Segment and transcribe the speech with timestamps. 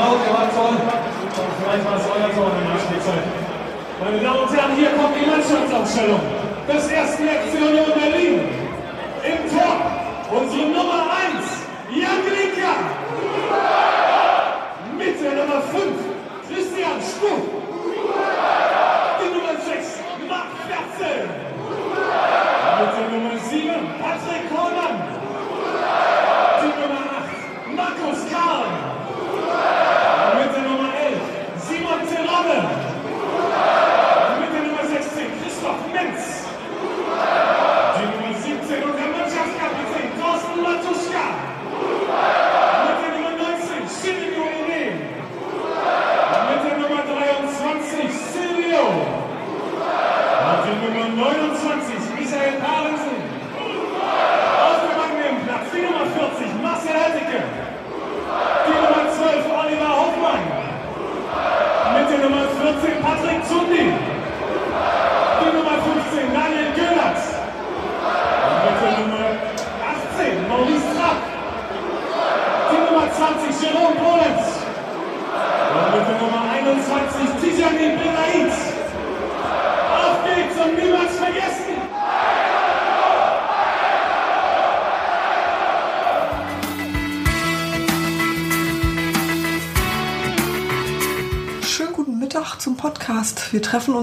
[0.00, 0.72] Ihr wart toll.
[0.72, 3.24] Und vielleicht war es euer Tor in der Nachspielzeit.
[4.00, 6.20] Meine Damen und Herren, hier kommt die Mannschaftsaufstellung
[6.66, 8.40] des ersten FC Union Berlin.
[9.22, 9.76] Im Tor
[10.30, 11.04] unsere Nummer
[11.36, 11.44] 1,
[11.92, 12.72] Jan Glinka.
[14.96, 15.84] Mit der Nummer 5,
[16.48, 17.59] Christian Stuck.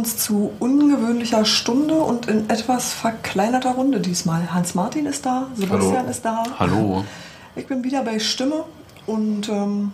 [0.07, 4.53] Uns zu ungewöhnlicher Stunde und in etwas verkleinerter Runde diesmal.
[4.53, 6.09] Hans-Martin ist da, Sebastian Hallo.
[6.09, 6.43] ist da.
[6.57, 7.05] Hallo.
[7.57, 8.63] Ich bin wieder bei Stimme
[9.05, 9.91] und ähm,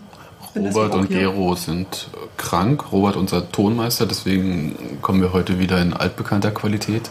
[0.56, 1.22] Robert und hier.
[1.22, 2.92] Gero sind äh, krank.
[2.92, 7.10] Robert unser Tonmeister, deswegen kommen wir heute wieder in altbekannter Qualität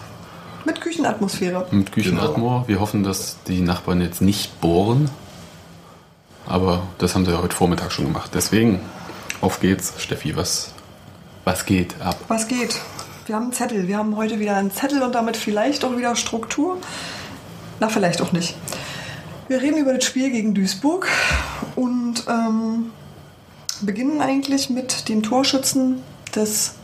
[0.64, 1.66] Mit Küchenatmosphäre.
[1.72, 2.68] mit Küchenatmor.
[2.68, 5.10] Wir hoffen, dass die Nachbarn jetzt nicht bohren.
[6.46, 8.30] Aber das haben sie ja heute Vormittag schon gemacht.
[8.34, 8.78] Deswegen,
[9.40, 9.94] auf geht's.
[9.98, 10.72] Steffi, was,
[11.44, 12.16] was geht ab?
[12.28, 12.80] Was geht?
[13.32, 13.88] Wir haben einen Zettel.
[13.88, 16.76] Wir haben heute wieder einen Zettel und damit vielleicht auch wieder Struktur.
[17.80, 18.54] Na, vielleicht auch nicht.
[19.48, 21.08] Wir reden über das Spiel gegen Duisburg
[21.74, 22.90] und ähm,
[23.80, 26.02] beginnen eigentlich mit dem Torschützen
[26.34, 26.74] des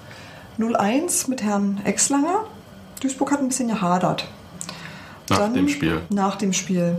[0.58, 2.46] 0-1 mit Herrn Exlanger.
[3.02, 4.26] Duisburg hat ein bisschen gehadert.
[5.28, 6.00] Nach dem Spiel.
[6.08, 6.96] Nach dem Spiel.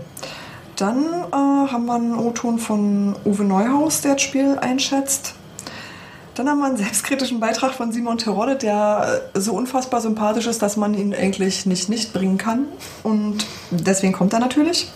[0.75, 5.34] Dann äh, haben wir einen O-Ton von Uwe Neuhaus, der das Spiel einschätzt.
[6.40, 10.62] Dann haben wir einen selbstkritischen Beitrag von Simon Terodde, der äh, so unfassbar sympathisch ist,
[10.62, 12.64] dass man ihn eigentlich nicht nicht bringen kann.
[13.04, 14.90] Und deswegen kommt er natürlich.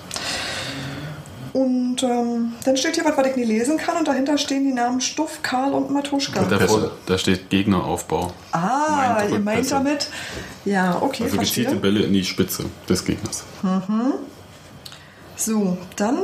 [1.52, 3.98] Und ähm, dann steht hier was, was ich nie lesen kann.
[3.98, 6.44] Und dahinter stehen die Namen Stuff, Karl und Matuschka.
[6.44, 8.32] Und davor, da steht Gegneraufbau.
[8.54, 10.08] Ah, Meint ihr meint damit?
[10.64, 11.66] Ja, okay, Also verstehe.
[11.66, 13.44] gezielte Bälle in die Spitze des Gegners.
[15.36, 16.20] So, dann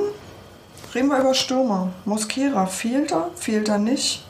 [0.96, 1.90] reden wir über Stürmer.
[2.06, 4.24] Mosquera fehlt er, fehlt er nicht.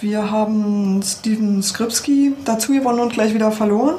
[0.00, 3.96] Wir haben Steven Skripski dazu gewonnen und gleich wieder verloren.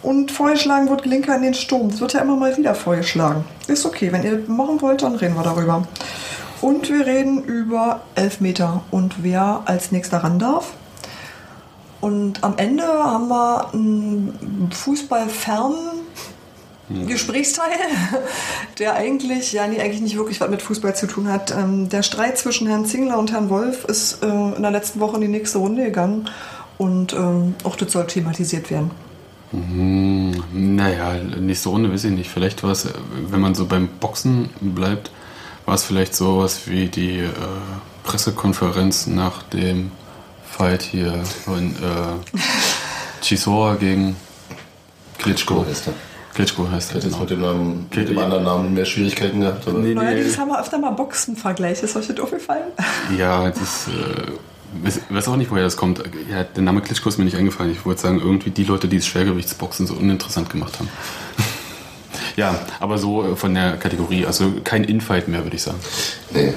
[0.00, 1.90] Und vorgeschlagen wird Glinker in den Sturm.
[1.90, 3.44] Das wird ja immer mal wieder vorgeschlagen.
[3.66, 5.88] Ist okay, wenn ihr machen wollt, dann reden wir darüber.
[6.60, 10.72] Und wir reden über Elfmeter und wer als nächster ran darf.
[12.00, 15.97] Und am Ende haben wir einen fußballfernen
[17.06, 17.78] Gesprächsteil,
[18.78, 21.50] der eigentlich, ja, nee, eigentlich nicht wirklich was mit Fußball zu tun hat.
[21.50, 25.16] Ähm, der Streit zwischen Herrn Zingler und Herrn Wolf ist äh, in der letzten Woche
[25.16, 26.28] in die nächste Runde gegangen
[26.78, 28.90] und ähm, auch das soll thematisiert werden.
[29.52, 32.30] Naja, nächste Runde weiß ich nicht.
[32.30, 32.92] Vielleicht war es, äh,
[33.28, 35.10] wenn man so beim Boxen bleibt,
[35.66, 37.28] war es vielleicht sowas wie die äh,
[38.04, 39.90] Pressekonferenz nach dem
[40.44, 42.38] Fight hier von äh,
[43.22, 44.16] Chisora gegen
[45.18, 45.64] Klitschko.
[45.64, 46.07] er.
[46.38, 47.02] Klitschko heißt Ich er.
[47.02, 47.20] hätte jetzt Genau.
[47.20, 48.22] mit dem, Namen, mit dem ja.
[48.24, 49.66] anderen Namen mehr Schwierigkeiten gehabt.
[49.66, 50.38] Aber Nee, Neuerdings nee.
[50.38, 51.84] haben wir öfter mal Boxenvergleiche.
[51.84, 52.62] Ist euch das aufgefallen?
[53.18, 56.00] Ja, das äh, weiß, weiß auch nicht, woher das kommt.
[56.30, 57.72] Ja, der Name Klitschko ist mir nicht eingefallen.
[57.72, 60.88] Ich wollte sagen, irgendwie die Leute, die das Schwergewichtsboxen so uninteressant gemacht haben.
[62.36, 65.78] ja, aber so äh, von der Kategorie, also kein Infight mehr, würde ich sagen.
[66.32, 66.54] nee.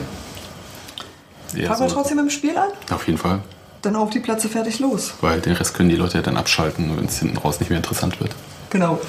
[1.55, 2.69] Eher Fangen wir so- trotzdem mit dem Spiel an?
[2.91, 3.39] Auf jeden Fall.
[3.81, 5.15] Dann auf die Plätze fertig los.
[5.21, 7.77] Weil den Rest können die Leute ja dann abschalten, wenn es hinten raus nicht mehr
[7.77, 8.31] interessant wird.
[8.69, 9.01] Genau.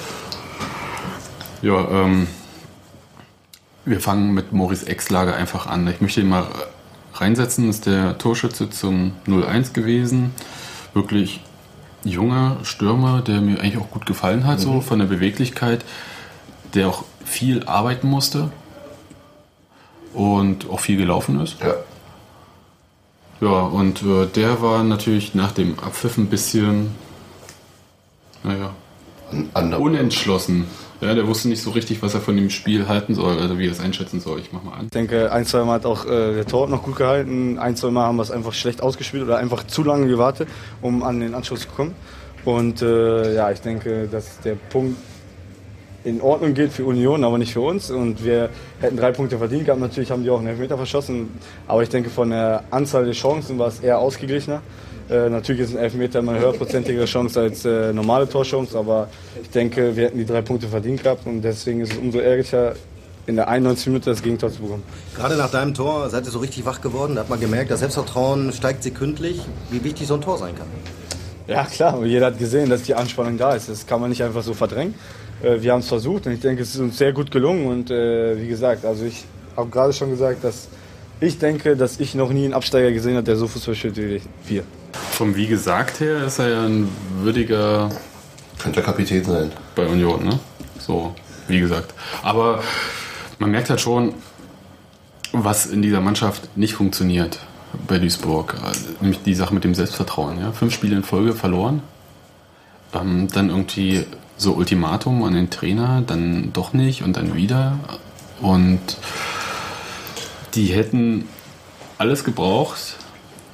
[1.63, 2.27] Ja, ähm,
[3.85, 5.87] wir fangen mit Maurice Exlager einfach an.
[5.87, 6.45] Ich möchte ihn mal
[7.13, 7.69] reinsetzen.
[7.69, 10.31] Ist der Torschütze zum 0-1 gewesen.
[10.93, 11.39] Wirklich
[12.03, 15.85] junger Stürmer, der mir eigentlich auch gut gefallen hat, so von der Beweglichkeit,
[16.73, 18.51] der auch viel arbeiten musste
[20.13, 21.61] und auch viel gelaufen ist.
[21.61, 21.75] Ja.
[23.39, 26.93] Ja, und äh, der war natürlich nach dem Abpfiff ein bisschen,
[28.43, 28.71] naja,
[29.31, 29.81] Ein anderer.
[29.81, 30.65] unentschlossen.
[31.03, 33.67] Ja, der wusste nicht so richtig, was er von dem Spiel halten soll, also wie
[33.67, 34.39] er es einschätzen soll.
[34.39, 34.85] Ich mach mal an.
[34.85, 37.57] Ich denke, ein, zwei Mal hat auch äh, der Torwart noch gut gehalten.
[37.59, 40.47] Ein, zwei Mal haben wir es einfach schlecht ausgespielt oder einfach zu lange gewartet,
[40.81, 41.93] um an den Anschluss zu kommen.
[42.45, 44.97] Und äh, ja, ich denke, dass der Punkt
[46.03, 47.89] in Ordnung geht für Union, aber nicht für uns.
[47.89, 48.49] Und wir
[48.81, 49.79] hätten drei Punkte verdient gehabt.
[49.79, 51.29] Natürlich haben die auch einen Elfmeter verschossen.
[51.67, 54.61] Aber ich denke, von der Anzahl der Chancen war es eher ausgeglichener.
[55.09, 58.77] Äh, natürlich ist ein Elfmeter immer eine höherprozentige Chance als äh, normale Torchance.
[58.77, 59.09] Aber
[59.41, 61.25] ich denke, wir hätten die drei Punkte verdient gehabt.
[61.25, 62.73] Und deswegen ist es umso ärgerlicher,
[63.25, 64.83] in der 91 Minute das Gegentor zu bekommen.
[65.15, 67.15] Gerade nach deinem Tor seid ihr so richtig wach geworden.
[67.15, 69.41] Da hat man gemerkt, das Selbstvertrauen steigt sekündlich.
[69.71, 70.67] Wie wichtig so ein Tor sein kann.
[71.47, 73.69] Ja, klar, jeder hat gesehen, dass die Anspannung da ist.
[73.69, 74.95] Das kann man nicht einfach so verdrängen.
[75.41, 77.67] Äh, Wir haben es versucht und ich denke, es ist uns sehr gut gelungen.
[77.67, 80.67] Und äh, wie gesagt, also ich habe gerade schon gesagt, dass
[81.19, 84.21] ich denke, dass ich noch nie einen Absteiger gesehen habe, der so Fußball spielt wie
[84.47, 84.63] wir.
[85.13, 86.89] Vom wie gesagt her ist er ja ein
[87.19, 87.89] würdiger
[88.57, 89.51] Könnte Kapitän sein.
[89.75, 90.39] bei Union, ne?
[90.79, 91.13] So,
[91.47, 91.93] wie gesagt.
[92.23, 92.63] Aber
[93.37, 94.15] man merkt halt schon,
[95.31, 97.39] was in dieser Mannschaft nicht funktioniert
[97.87, 98.55] bei Duisburg.
[99.01, 100.39] Nämlich die Sache mit dem Selbstvertrauen.
[100.39, 100.51] Ja?
[100.51, 101.83] Fünf Spiele in Folge verloren.
[102.93, 104.05] Ähm, dann irgendwie
[104.37, 107.77] so Ultimatum an den Trainer, dann doch nicht und dann wieder.
[108.41, 108.97] Und
[110.55, 111.27] die hätten
[111.99, 112.97] alles gebraucht,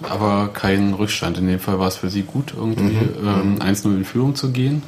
[0.01, 1.38] aber keinen Rückstand.
[1.38, 4.84] In dem Fall war es für sie gut, irgendwie ähm, 1-0 in Führung zu gehen.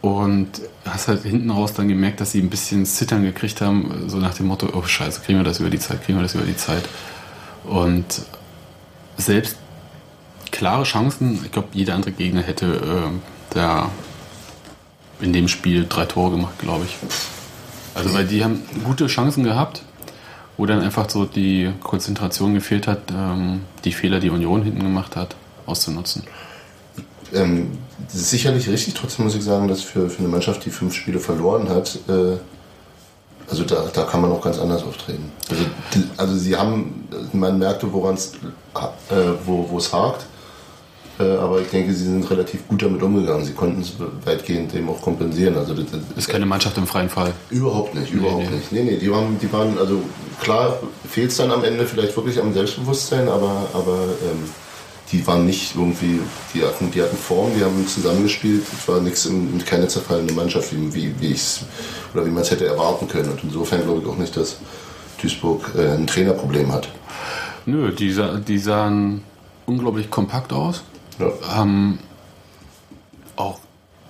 [0.00, 4.16] Und hast halt hinten raus dann gemerkt, dass sie ein bisschen Zittern gekriegt haben, so
[4.18, 6.44] nach dem Motto, oh scheiße, kriegen wir das über die Zeit, kriegen wir das über
[6.44, 6.88] die Zeit.
[7.64, 8.22] Und
[9.16, 9.56] selbst
[10.50, 13.90] klare Chancen, ich glaube, jeder andere Gegner hätte ähm, da
[15.20, 16.96] in dem Spiel drei Tore gemacht, glaube ich.
[17.94, 19.82] Also weil die haben gute Chancen gehabt,
[20.62, 25.16] wo dann einfach so die Konzentration gefehlt hat, ähm, die Fehler, die Union hinten gemacht
[25.16, 25.34] hat,
[25.66, 26.22] auszunutzen.
[27.34, 27.72] Ähm,
[28.06, 30.94] das ist sicherlich richtig, trotzdem muss ich sagen, dass für, für eine Mannschaft, die fünf
[30.94, 32.36] Spiele verloren hat, äh,
[33.50, 35.32] also da, da kann man auch ganz anders auftreten.
[35.50, 35.64] Also,
[36.16, 38.34] also sie haben, man merkte, woran es
[38.76, 40.26] äh, wo es hakt,
[41.38, 43.44] aber ich denke, sie sind relativ gut damit umgegangen.
[43.44, 43.92] Sie konnten es
[44.24, 45.56] weitgehend eben auch kompensieren.
[45.56, 47.32] Also das, das Ist keine Mannschaft im freien Fall.
[47.50, 48.56] Überhaupt nicht, überhaupt nee.
[48.56, 48.72] nicht.
[48.72, 50.02] Nee, nee, die waren, die waren, also
[50.40, 54.48] klar fehlt es dann am Ende vielleicht wirklich am Selbstbewusstsein, aber, aber ähm,
[55.10, 56.20] die waren nicht irgendwie,
[56.54, 58.62] die hatten, die hatten Form, die haben zusammengespielt.
[58.78, 61.60] Es war nichts, in- keine zerfallene Mannschaft, wie, wie, ich's,
[62.14, 63.30] oder wie man es hätte erwarten können.
[63.30, 64.56] Und insofern glaube ich auch nicht, dass
[65.20, 66.88] Duisburg äh, ein Trainerproblem hat.
[67.66, 68.16] Nö, die,
[68.48, 69.22] die sahen
[69.66, 70.82] unglaublich kompakt aus.
[71.18, 71.62] Ja.
[71.62, 71.98] Ähm,
[73.36, 73.58] auch,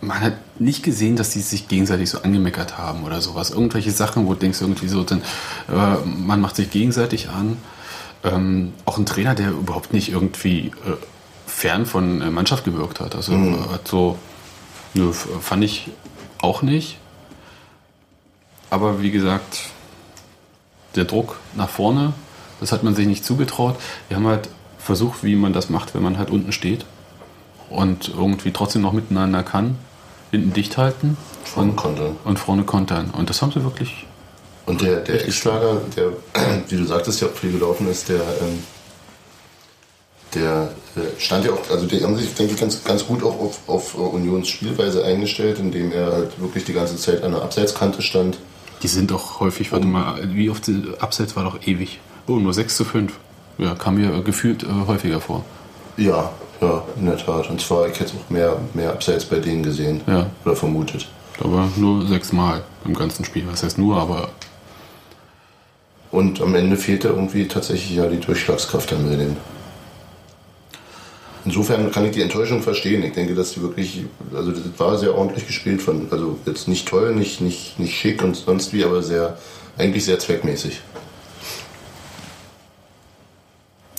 [0.00, 3.50] man hat nicht gesehen, dass die sich gegenseitig so angemeckert haben oder sowas.
[3.50, 5.23] Irgendwelche Sachen, wo du denkst irgendwie so, dann,
[5.68, 7.56] äh, man macht sich gegenseitig an.
[8.25, 10.97] Ähm, auch ein Trainer, der überhaupt nicht irgendwie äh,
[11.47, 13.14] fern von äh, Mannschaft gewirkt hat.
[13.14, 13.32] Also
[13.71, 14.18] hat so,
[14.94, 15.90] nö, fand ich
[16.40, 16.99] auch nicht.
[18.71, 19.71] Aber wie gesagt,
[20.94, 22.12] der Druck nach vorne,
[22.61, 23.76] das hat man sich nicht zugetraut.
[24.09, 24.49] Wir haben halt
[24.83, 26.85] versucht, wie man das macht, wenn man halt unten steht
[27.71, 29.77] und irgendwie trotzdem noch miteinander kann,
[30.31, 32.17] hinten dicht halten Vorne und, kontern.
[32.25, 33.11] und vorne kontern.
[33.11, 34.07] Und das haben sie wirklich.
[34.67, 36.12] Und der, der Eckschlager, der,
[36.69, 38.62] wie du sagtest, ja auch viel gelaufen ist, der, ähm,
[40.35, 43.39] der äh, stand ja auch, also die haben sich, denke ich, ganz, ganz gut auch
[43.39, 47.43] auf, auf äh, Unions Spielweise eingestellt, indem er halt wirklich die ganze Zeit an der
[47.43, 48.39] Abseitskante stand.
[48.83, 50.71] Die sind auch häufig, warte mal, wie oft
[51.01, 52.01] Abseits war doch ewig.
[52.27, 53.12] Oh, nur 6 zu 5.
[53.62, 55.45] Ja, kam mir äh, gefühlt äh, häufiger vor.
[55.97, 57.49] Ja, ja, in der Tat.
[57.50, 60.00] Und zwar, ich hätte auch mehr, mehr Abseits bei denen gesehen.
[60.07, 60.26] Ja.
[60.45, 61.09] Oder vermutet.
[61.40, 63.45] Aber nur sechsmal im ganzen Spiel.
[63.50, 64.28] Was heißt nur, aber
[66.11, 69.37] Und am Ende fehlte irgendwie tatsächlich ja die Durchschlagskraft bei denen.
[71.45, 73.02] Insofern kann ich die Enttäuschung verstehen.
[73.02, 76.87] Ich denke, dass die wirklich, also das war sehr ordentlich gespielt von, also jetzt nicht
[76.87, 79.37] toll, nicht, nicht, nicht schick und sonst wie, aber sehr,
[79.76, 80.81] eigentlich sehr zweckmäßig.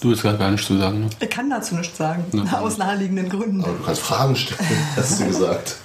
[0.04, 1.02] Du willst gerade gar nichts zu sagen.
[1.02, 1.10] Ne?
[1.20, 2.60] Ich kann dazu nichts sagen, Ja.
[2.62, 3.64] aus naheliegenden Gründen.
[3.64, 4.60] Aber du kannst Fragen stellen,
[4.96, 5.76] hast du gesagt.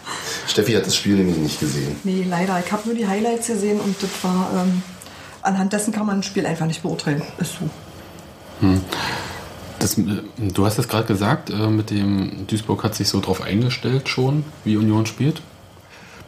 [0.47, 1.97] Steffi hat das Spiel nämlich nicht gesehen.
[2.05, 2.59] Nee, leider.
[2.65, 4.51] Ich habe nur die Highlights gesehen und das war.
[4.57, 4.83] Ähm,
[5.43, 7.23] anhand dessen kann man ein Spiel einfach nicht beurteilen.
[7.39, 7.71] Ist so.
[9.79, 10.05] Das, äh,
[10.39, 14.45] du hast es gerade gesagt, äh, mit dem Duisburg hat sich so drauf eingestellt schon,
[14.65, 15.43] wie Union spielt.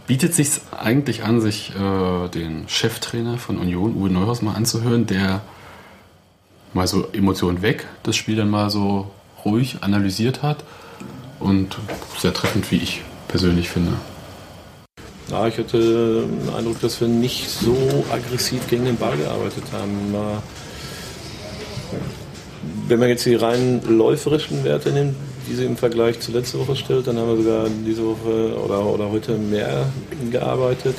[0.06, 5.40] Bietet sich eigentlich an, sich äh, den Cheftrainer von Union, Uwe Neuhaus, mal anzuhören, der
[6.74, 9.10] mal so Emotionen weg, das Spiel dann mal so
[9.44, 10.64] ruhig analysiert hat
[11.38, 11.78] und
[12.18, 13.92] sehr treffend, wie ich persönlich finde.
[15.30, 20.12] Ja, ich hatte den Eindruck, dass wir nicht so aggressiv gegen den Ball gearbeitet haben.
[20.12, 20.42] Na,
[22.88, 25.14] Wenn man jetzt die rein läuferischen Werte nimmt,
[25.48, 28.84] die sie im Vergleich zu letzter Woche stellt, dann haben wir sogar diese Woche oder,
[28.84, 29.86] oder heute mehr
[30.30, 30.96] gearbeitet.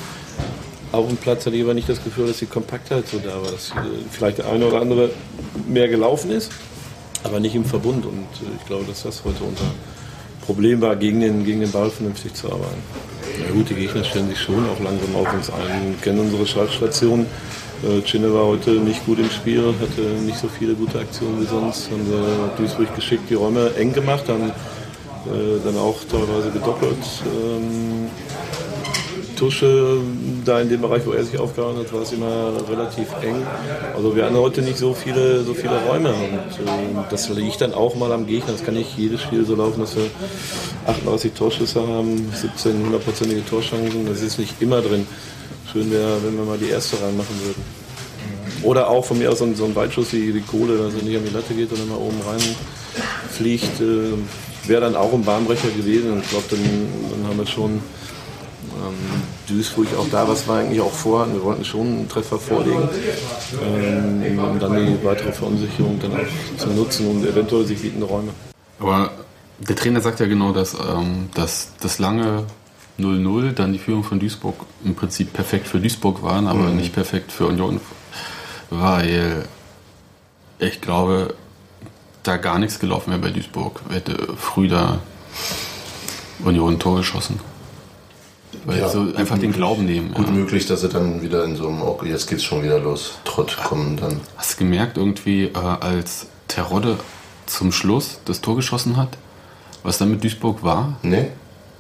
[0.92, 3.52] Auf dem Platz hatte ich aber nicht das Gefühl, dass die Kompaktheit so da war,
[3.52, 3.76] dass äh,
[4.10, 5.10] vielleicht der eine oder andere
[5.68, 6.52] mehr gelaufen ist,
[7.24, 8.06] aber nicht im Verbund.
[8.06, 9.72] Und äh, ich glaube, dass das heute unser
[10.46, 12.82] Problem war, gegen den, gegen den Ball vernünftig zu arbeiten.
[13.40, 17.26] Ja gut, die Gegner stellen sich schon auch langsam auf uns ein, kennen unsere Schaltstation.
[17.84, 21.48] Äh, Chinne war heute nicht gut im Spiel, hatte nicht so viele gute Aktionen wie
[21.48, 21.90] sonst.
[21.90, 26.98] Haben wir Duisburg geschickt die Räume eng gemacht, haben äh, dann auch teilweise gedoppelt.
[27.26, 28.10] Ähm,
[29.42, 29.98] Tusche,
[30.46, 33.42] da in dem Bereich, wo er sich aufgehalten hat, war es immer relativ eng.
[33.96, 37.74] Also wir hatten heute nicht so viele, so viele Räume und äh, das liegt dann
[37.74, 38.52] auch mal am Gegner.
[38.52, 40.04] Das kann nicht jedes Spiel so laufen, dass wir
[40.86, 44.06] 38 Torschüsse haben, 17 hundertprozentige Torchancen.
[44.06, 45.08] Das ist nicht immer drin.
[45.74, 47.64] Schön wäre, wenn wir mal die erste reinmachen würden.
[48.62, 51.02] Oder auch von mir aus so ein, so ein Weitschuss wie die Kohle, dass er
[51.02, 52.56] nicht an die Latte geht und mal oben rein
[53.32, 56.12] fliegt, äh, wäre dann auch ein Bahnbrecher gewesen.
[56.12, 56.60] Und ich glaube, dann,
[57.10, 57.82] dann haben wir schon
[58.88, 61.34] ähm, Duisburg auch da, was wir eigentlich auch vorhatten.
[61.34, 62.90] Wir wollten schon einen Treffer vorlegen,
[63.64, 68.32] ähm, um dann die weitere Verunsicherung dann auch zu nutzen und eventuell sich bietende Räume.
[68.80, 69.12] Aber
[69.60, 72.46] der Trainer sagt ja genau, dass, ähm, dass das lange
[73.00, 77.32] 0-0, dann die Führung von Duisburg im Prinzip perfekt für Duisburg waren, aber nicht perfekt
[77.32, 77.80] für Union,
[78.70, 79.46] weil
[80.60, 81.34] ich glaube,
[82.24, 83.82] da gar nichts gelaufen wäre bei Duisburg.
[83.90, 85.00] Hätte früh da
[86.44, 87.40] Union ein Tor geschossen.
[88.66, 89.52] Weil Ja, so einfach den.
[89.52, 90.14] Glauben nehmen.
[90.14, 90.34] Gut ja.
[90.34, 93.58] möglich, dass sie dann wieder in so einem, okay, jetzt geht's schon wieder los, Trott
[93.58, 94.20] kommen dann.
[94.38, 96.98] Hast du gemerkt, irgendwie, äh, als Terodde
[97.46, 99.18] zum Schluss das Tor geschossen hat,
[99.84, 100.98] was dann mit Duisburg war?
[101.02, 101.28] Nee?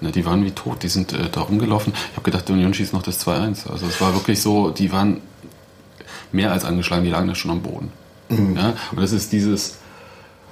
[0.02, 1.94] Ne, die waren wie tot, die sind äh, da rumgelaufen.
[1.94, 3.70] Ich habe gedacht, Union schießt noch das 2-1.
[3.70, 5.22] Also es war wirklich so, die waren
[6.32, 7.92] mehr als angeschlagen, die lagen da schon am Boden.
[8.30, 8.74] Ja?
[8.92, 9.76] Und das ist dieses,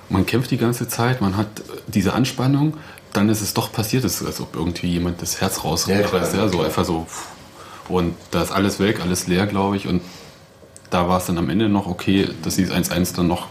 [0.10, 1.48] man kämpft die ganze Zeit, man hat
[1.88, 2.76] diese Anspannung,
[3.14, 6.10] dann ist es doch passiert, es ist, als ob irgendwie jemand das Herz Ja, rausreißt.
[6.10, 6.36] klar.
[6.36, 7.08] Ja, so einfach so.
[7.88, 9.88] Und da ist alles weg, alles leer, glaube ich.
[9.88, 10.02] Und
[10.92, 13.48] da war es dann am Ende noch okay, dass sie das 1-1 dann noch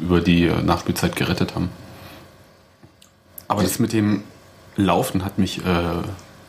[0.00, 1.70] über die äh, Nachspielzeit gerettet haben.
[3.48, 4.24] Aber das mit dem
[4.76, 5.80] Laufen hat mich äh,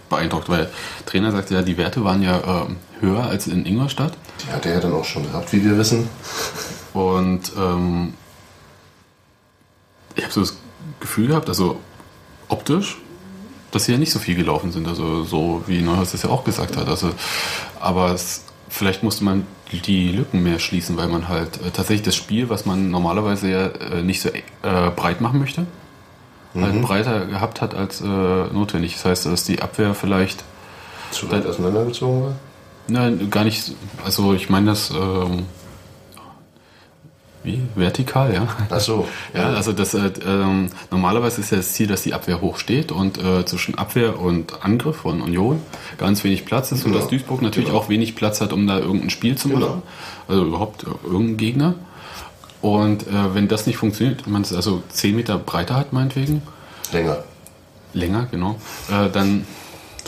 [0.10, 0.70] beeindruckt, weil
[1.06, 4.14] Trainer sagte ja, die Werte waren ja ähm, höher als in Ingolstadt.
[4.46, 6.10] Die hat er ja dann auch schon gehabt, wie wir wissen.
[6.94, 8.14] Und ähm,
[10.16, 10.58] ich habe so das
[11.00, 11.80] Gefühl gehabt, also
[12.50, 12.98] optisch,
[13.72, 14.88] dass sie ja nicht so viel gelaufen sind.
[14.88, 16.88] Also so wie Neuhaus das ja auch gesagt hat.
[16.88, 17.12] Also,
[17.80, 22.16] aber es, vielleicht musste man die Lücken mehr schließen, weil man halt äh, tatsächlich das
[22.16, 24.42] Spiel, was man normalerweise ja äh, nicht so äh,
[24.96, 25.66] breit machen möchte,
[26.56, 28.94] halt breiter gehabt hat als äh, notwendig.
[28.94, 30.44] Das heißt, dass die Abwehr vielleicht
[31.12, 32.36] Zu weit auseinandergezogen war?
[32.88, 33.74] Nein, gar nicht.
[34.04, 35.46] Also ich meine das ähm,
[37.48, 38.48] wie vertikal, ja.
[38.70, 39.08] Ach so.
[39.34, 42.92] Ja, also das äh, ähm, normalerweise ist ja das Ziel, dass die Abwehr hoch steht
[42.92, 45.60] und äh, zwischen Abwehr und Angriff von Union
[45.98, 47.00] ganz wenig Platz ist und Genau.
[47.02, 47.80] dass Duisburg natürlich Genau.
[47.82, 49.62] auch wenig Platz hat, um da irgendein Spiel zu machen.
[49.62, 49.82] Genau.
[50.28, 51.74] Also überhaupt äh, irgendein Gegner.
[52.62, 56.42] Und äh, wenn das nicht funktioniert, man es also 10 Meter breiter hat, meinetwegen,
[56.92, 57.24] Länger.
[57.94, 58.56] länger, genau,
[58.90, 59.46] äh, dann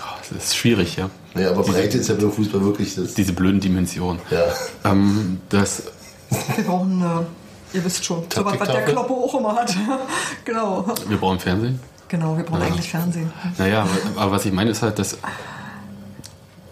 [0.02, 1.10] oh, ist schwierig, ja.
[1.36, 3.14] Nee, aber Diese- Breite ist ja beim Fußball wirklich das.
[3.14, 4.20] Diese blöden Dimensionen.
[4.32, 4.92] Ja.
[4.92, 5.84] Ähm, das
[6.56, 8.86] Wir brauchen, äh, ihr wisst schon, so was, was der?
[8.86, 9.76] Kloppe auch immer hat.
[10.46, 10.86] genau.
[11.08, 11.80] Wir brauchen Fernsehen.
[12.08, 13.32] Genau, wir brauchen eigentlich Fernsehen.
[13.58, 15.18] Naja, aber, aber was ich meine ist halt, dass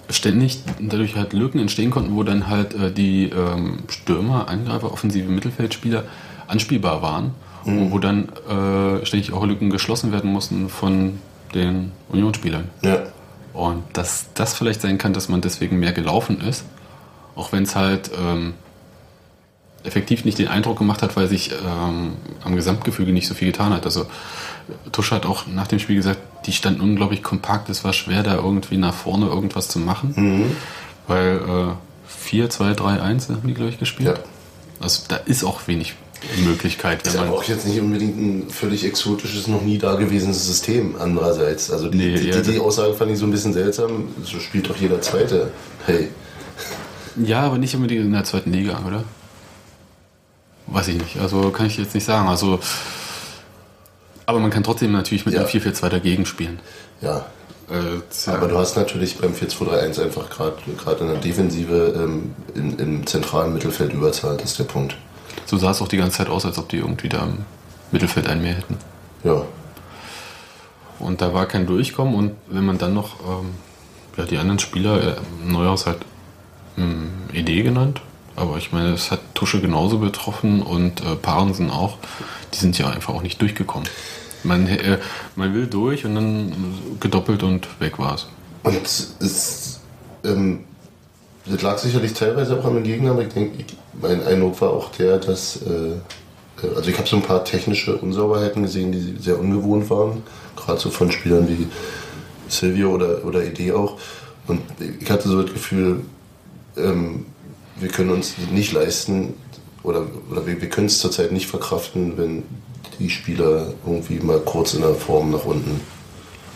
[0.10, 5.30] ständig dadurch halt Lücken entstehen konnten, wo dann halt äh, die ähm, Stürmer, Angreifer, offensive
[5.30, 6.04] Mittelfeldspieler
[6.48, 7.36] anspielbar waren.
[7.64, 11.20] Wo, wo dann äh, ständig auch Lücken geschlossen werden mussten von
[11.54, 12.70] den Unionsspielern.
[12.82, 13.00] Ja.
[13.54, 16.64] Und dass das vielleicht sein kann, dass man deswegen mehr gelaufen ist,
[17.36, 18.54] auch wenn es halt ähm,
[19.88, 22.13] effektiv nicht den Eindruck gemacht hat, weil sich ähm,
[22.44, 23.86] am Gesamtgefüge nicht so viel getan hat.
[23.86, 24.06] Also
[24.91, 28.36] Tusch hat auch nach dem Spiel gesagt, die standen unglaublich kompakt, es war schwer, da
[28.36, 30.56] irgendwie nach vorne irgendwas zu machen,
[31.08, 31.74] weil äh,
[32.08, 34.17] 4, 2, 3, 1 haben die, glaube ich, gespielt.
[34.17, 34.24] Ja.
[34.79, 35.96] Also da ist auch wenig
[36.44, 37.39] Möglichkeit, Ist wenn aber man...
[37.39, 41.72] auch jetzt nicht unbedingt ein völlig exotisches, noch nie dagewesenes System andererseits.
[41.72, 44.08] Also die, Nee, die, ja, die, Aussage fand ich so ein bisschen seltsam.
[44.24, 45.51] So spielt doch jeder Zweite.
[45.86, 46.10] Hey.
[47.24, 49.03] Ja, aber nicht unbedingt in der zweiten Liga, oder?
[50.68, 51.18] Weiß ich nicht.
[51.20, 52.28] Also kann ich jetzt nicht sagen.
[52.28, 52.60] Also,
[54.26, 55.42] aber man kann trotzdem natürlich mit Ja.
[55.42, 56.60] einem 4-4-2 dagegen spielen.
[57.02, 57.26] Ja.
[57.70, 62.78] Äh, Aber du hast natürlich beim 4-2-3-1 einfach gerade gerade in der Defensive ähm, in,
[62.80, 64.38] im zentralen Mittelfeld Überzahl.
[64.38, 64.96] Das ist der Punkt.
[65.46, 67.39] so sah es auch die ganze Zeit aus, als ob die irgendwie da im
[67.91, 68.78] Mittelfeld einen mehr hätten.
[69.26, 69.44] Ja.
[71.00, 73.50] Und da war kein Durchkommen und wenn man dann noch ähm,
[74.15, 75.15] ja, die anderen Spieler, äh,
[75.46, 75.98] Neuhaus hat
[76.78, 78.02] ähm, Idee genannt,
[78.38, 81.97] aber ich meine, es hat Tusche genauso betroffen und äh, Parensen auch,
[82.54, 83.89] die sind ja einfach auch nicht durchgekommen.
[84.43, 85.00] Man, äh,
[85.36, 86.54] man will durch und dann
[87.00, 88.28] gedoppelt und weg war es.
[88.63, 89.80] Und es,
[90.23, 90.65] ähm,
[91.45, 93.63] das lag sicherlich teilweise auch an den Gegner, aber ich denke,
[94.00, 95.93] mein Eindruck war auch der, dass, äh,
[96.63, 100.21] äh, also ich habe so ein paar technische Unsauberheiten gesehen, die sehr ungewohnt waren,
[100.56, 101.67] gerade so von Spielern wie
[102.50, 103.97] Silvio oder, oder Ede auch.
[104.45, 104.62] Und
[105.02, 106.02] ich hatte so das Gefühl,
[106.78, 107.26] ähm,
[107.80, 109.34] wir können uns nicht leisten
[109.84, 112.44] oder, oder wir, wir können es zurzeit nicht verkraften, wenn
[113.00, 115.80] die Spieler irgendwie mal kurz in der Form nach unten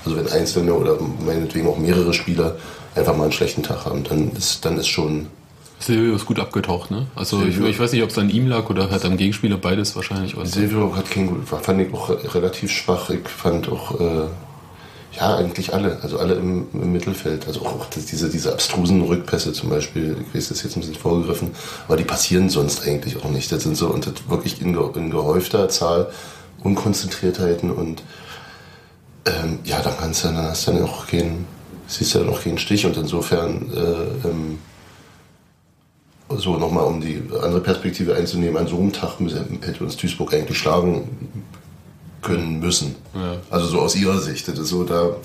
[0.06, 2.58] also wenn Einzelne oder meinetwegen auch mehrere Spieler
[2.96, 5.28] einfach mal einen schlechten Tag haben, dann ist, dann ist schon.
[5.80, 7.08] Silvio ist gut abgetaucht, ne?
[7.16, 9.96] Also ich, ich weiß nicht, ob es an ihm lag oder halt am Gegenspieler, beides
[9.96, 10.36] wahrscheinlich.
[10.44, 13.10] Silvio hat kein gut, fand ich auch relativ schwach.
[13.10, 14.28] Ich fand auch, äh,
[15.14, 17.48] ja, eigentlich alle, also alle im, im Mittelfeld.
[17.48, 20.96] Also auch diese, diese abstrusen Rückpässe zum Beispiel, ich weiß, das ist jetzt ein bisschen
[20.96, 21.52] vorgegriffen,
[21.88, 23.52] aber die passieren sonst eigentlich auch nicht.
[23.52, 26.12] Das sind so, und das wirklich in, in gehäufter Zahl
[26.64, 28.04] Unkonzentriertheiten und
[29.26, 31.46] ähm, ja, dann kannst du, dann hast dann auch keinen,
[31.88, 34.60] siehst du dann auch keinen Stich und insofern äh, ähm,
[36.30, 40.58] so nochmal um die andere Perspektive einzunehmen, an so einem Tag hätte uns Duisburg eigentlich
[40.58, 41.10] schlagen
[42.22, 42.96] können müssen.
[43.14, 43.38] Ja.
[43.50, 44.48] Also so aus ihrer Sicht.
[44.48, 45.16] Das ist so da.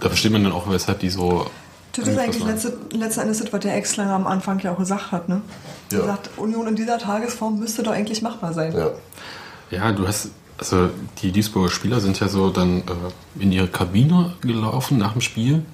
[0.00, 1.46] da versteht man dann auch, weshalb die so.
[1.94, 5.12] Das ist eigentlich letzte, letzten Endes das, was der Ex-Langer am Anfang ja auch gesagt
[5.12, 5.28] hat.
[5.28, 5.42] Ne?
[5.90, 5.98] Ja.
[5.98, 8.74] Er sagt, Union in dieser Tagesform müsste doch eigentlich machbar sein.
[8.74, 8.90] Ja.
[9.70, 10.88] Ja, du hast, also
[11.20, 15.64] die Duisburger Spieler sind ja so dann äh, in ihre Kabine gelaufen nach dem Spiel.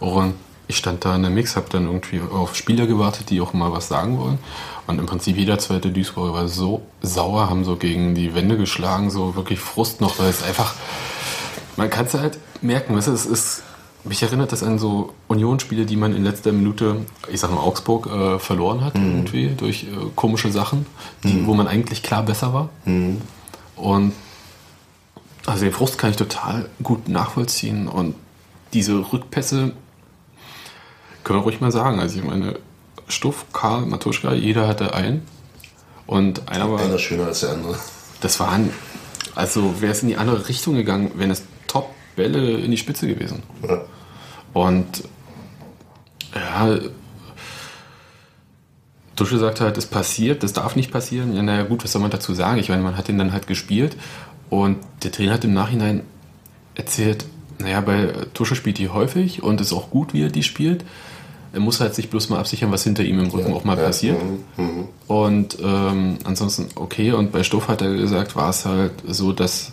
[0.00, 0.34] Und
[0.68, 3.72] ich stand da in der Mix, habe dann irgendwie auf Spieler gewartet, die auch mal
[3.72, 4.38] was sagen wollen.
[4.86, 9.10] Und im Prinzip jeder zweite Duisburger war so sauer, haben so gegen die Wände geschlagen,
[9.10, 10.74] so wirklich Frust noch, weil es einfach,
[11.76, 13.62] man kann es halt merken, weißt du, es ist,
[14.04, 18.06] mich erinnert das an so Unionsspiele, die man in letzter Minute, ich sag mal Augsburg,
[18.06, 20.86] äh, verloren hat irgendwie durch äh, komische Sachen,
[21.24, 22.68] die, wo man eigentlich klar besser war.
[23.76, 24.12] Und
[25.46, 28.14] also den Frust kann ich total gut nachvollziehen und
[28.74, 29.72] diese Rückpässe
[31.28, 32.00] können wir ruhig mal sagen.
[32.00, 32.54] Also ich meine,
[33.06, 35.26] Stuff, Karl, Matuschka, jeder hatte einen.
[36.06, 37.76] Und einer war, Einer schöner als der andere.
[38.22, 38.70] das waren,
[39.34, 43.42] also wäre es in die andere Richtung gegangen, wären es Top-Bälle in die Spitze gewesen.
[43.62, 43.82] Ja.
[44.54, 45.04] Und
[46.34, 46.78] ja,
[49.14, 51.36] Dusche sagt halt, es passiert, das darf nicht passieren.
[51.36, 52.58] Ja, naja, gut, was soll man dazu sagen?
[52.58, 53.98] Ich meine, man hat ihn dann halt gespielt
[54.48, 56.04] Und der Trainer hat im Nachhinein
[56.74, 57.26] erzählt,
[57.58, 60.86] naja, bei Tusche spielt die häufig und ist auch gut, wie er die spielt.
[61.52, 63.84] Er muss halt sich bloß mal absichern, was hinter ihm im Rücken auch mal Ja,
[63.84, 64.16] passiert.
[64.22, 64.88] mhm, mhm.
[65.06, 67.12] Und ähm, ansonsten okay.
[67.12, 69.72] Und bei Stoff hat er gesagt, war es halt so, dass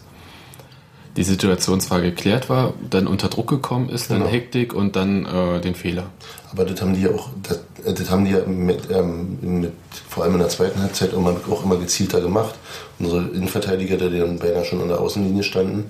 [1.18, 4.32] die Situation zwar geklärt war, dann unter Druck gekommen ist, dann Genau.
[4.32, 6.08] Hektik und dann äh, den Fehler.
[6.52, 9.72] Aber das haben die ja auch, das, äh, das haben die ja mit, ähm, mit,
[10.10, 12.56] vor allem in der zweiten Halbzeit auch, immer gezielter gemacht.
[13.00, 15.86] Unsere Innenverteidiger, die dann beinahe schon an der Außenlinie standen,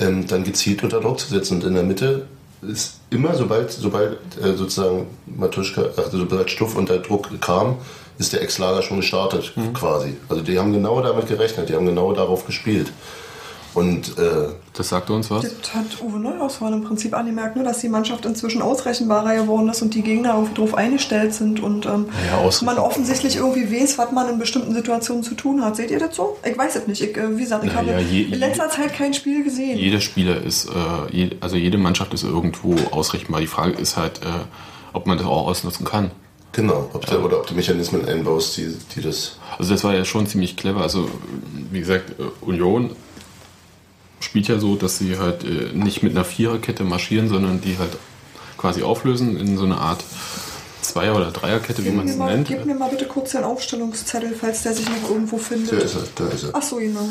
[0.00, 1.54] ähm, dann gezielt unter Druck zu setzen.
[1.58, 2.26] Und in der Mitte
[2.62, 7.76] ist immer, sobald, sobald äh, sozusagen Matuschka, also sobald Stuff unter Druck kam,
[8.18, 10.16] ist der Ex-Lager schon gestartet, quasi.
[10.28, 12.92] Also die haben genau damit gerechnet, die haben genau darauf gespielt.
[13.74, 15.42] Und äh, Das sagte uns was?
[15.42, 19.82] Das hat Uwe Neuhausmann im Prinzip angemerkt, ne, dass die Mannschaft inzwischen ausrechenbarer geworden ist
[19.82, 24.10] und die Gegner irgendwie drauf eingestellt sind und ähm, Ja, man offensichtlich irgendwie weiß, was
[24.10, 25.76] man in bestimmten Situationen zu tun hat.
[25.76, 26.38] Seht ihr das so?
[26.44, 27.02] Ich weiß es nicht.
[27.02, 29.78] Ich, äh, wie gesagt, ich Ja, habe ja, je- in letzter Zeit kein Spiel gesehen.
[29.78, 30.70] Jeder Spieler ist, äh,
[31.14, 33.40] je, also jede Mannschaft ist irgendwo ausrechenbar.
[33.40, 34.28] Die Frage ist halt, äh,
[34.94, 36.10] ob man das auch ausnutzen kann.
[36.52, 40.04] genau, ob du, oder ob du Mechanismen einbaust, die, die das Also das war ja
[40.04, 40.80] schon ziemlich clever.
[40.80, 41.08] Also
[41.70, 42.90] wie gesagt, äh, Union
[44.20, 47.90] spielt ja so, dass sie halt äh, nicht mit einer Viererkette marschieren, sondern die halt
[48.56, 50.04] quasi auflösen in so eine Art
[50.82, 52.48] Zweier- oder Dreierkette, wie man es nennt.
[52.48, 55.72] gib mir mal bitte kurz den Aufstellungszettel, falls der sich noch irgendwo findet.
[55.72, 56.50] Da ist er, da ist er.
[56.54, 57.08] Ach so, genau.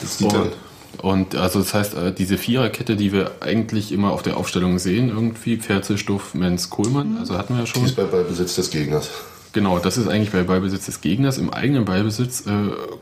[0.00, 0.32] Das sieht.
[0.32, 0.52] Und,
[0.98, 5.10] und also das heißt, äh, diese Viererkette, die wir eigentlich immer auf der Aufstellung sehen,
[5.10, 7.84] irgendwie, Pferze, Stuff, Menz, Kohlmann, also hatten wir ja Die schon.
[7.84, 9.10] ist bei Ballbesitz des Gegners.
[9.52, 11.38] Genau, das ist eigentlich bei Ballbesitz des Gegners.
[11.38, 12.50] Im eigenen Ballbesitz äh,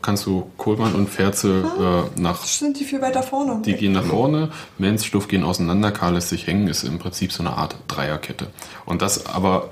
[0.01, 3.61] kannst du Kohlmann und Ferze äh, nach Sind die viel weiter vorne?
[3.65, 7.31] Die gehen nach vorne, Menz, Stuff gehen auseinander, Karl lässt sich hängen, ist im Prinzip
[7.31, 8.47] so eine Art Dreierkette.
[8.85, 9.69] Und das aber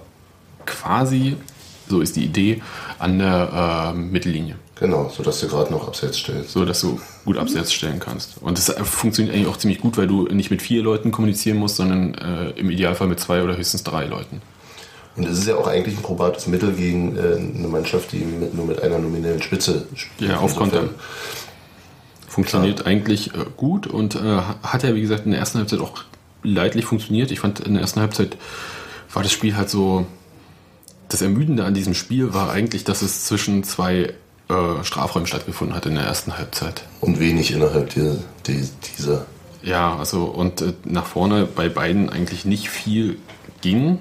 [0.66, 1.38] quasi,
[1.88, 2.62] so ist die Idee,
[3.00, 4.58] an der äh, Mittellinie.
[4.78, 6.52] Genau, sodass du gerade noch abseits stellst.
[6.52, 8.42] So dass du gut abseits stellen kannst.
[8.42, 11.58] Und das äh, funktioniert eigentlich auch ziemlich gut, weil du nicht mit vier Leuten kommunizieren
[11.58, 14.42] musst, sondern äh, im Idealfall mit zwei oder höchstens drei Leuten.
[15.16, 17.22] Und es ist ja auch eigentlich ein probates Mittel gegen äh,
[17.58, 20.32] eine Mannschaft, die mit, nur mit einer nominellen Spitze spielt.
[20.32, 20.90] Ja, auf Konter.
[22.28, 24.20] Funktioniert eigentlich äh, gut und äh,
[24.64, 26.04] hat ja, wie gesagt, in der ersten Halbzeit auch
[26.44, 27.32] leidlich funktioniert.
[27.32, 28.36] Ich fand, in der ersten Halbzeit
[29.14, 30.06] war das Spiel halt so.
[31.08, 34.14] Das Ermüdende an diesem Spiel war eigentlich, dass es zwischen zwei
[34.50, 36.84] äh, Strafräumen stattgefunden hat in der ersten Halbzeit.
[37.00, 38.16] Und wenig innerhalb dieser,
[38.48, 39.26] die- dieser.
[39.62, 43.18] Ja, also und äh, nach vorne bei beiden eigentlich nicht viel
[43.62, 44.00] ging.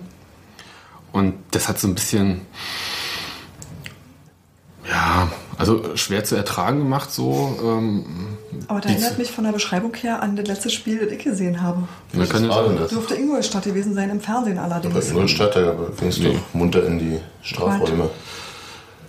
[1.14, 2.40] Und das hat so ein bisschen,
[4.88, 7.57] ja, also schwer zu ertragen gemacht so.
[7.62, 8.05] Ähm,
[8.66, 11.62] Aber da erinnert mich von der Beschreibung her an das letzte Spiel, das ich gesehen
[11.62, 11.87] habe.
[12.12, 12.90] Man kann war denn ja, das?
[12.90, 15.09] Dürfte Ingolstadt gewesen sein, im Fernsehen allerdings.
[15.11, 16.37] Ingolstadt, da gingst Nee.
[16.53, 18.11] du munter in die Strafräume.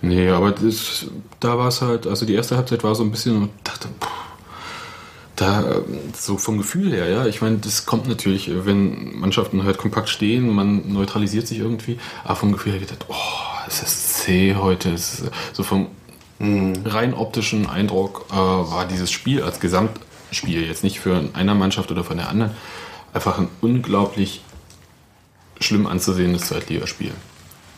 [0.00, 1.06] nee, aber das,
[1.40, 4.06] da war es halt, also die erste Halbzeit war so ein bisschen, und dachte, puh,
[5.36, 5.82] da
[6.18, 10.48] so vom Gefühl her, ja, ich meine, das kommt natürlich, wenn Mannschaften halt kompakt stehen,
[10.48, 13.14] man neutralisiert sich irgendwie, aber vom Gefühl her gedacht, oh,
[13.68, 15.88] es ist zäh heute, es ist so vom
[16.40, 22.04] rein optischen Eindruck äh, war dieses Spiel als Gesamtspiel jetzt nicht für einer Mannschaft oder
[22.04, 22.52] von der anderen
[23.14, 24.42] einfach ein unglaublich
[25.60, 27.12] schlimm anzusehendes Zweitligaspiel.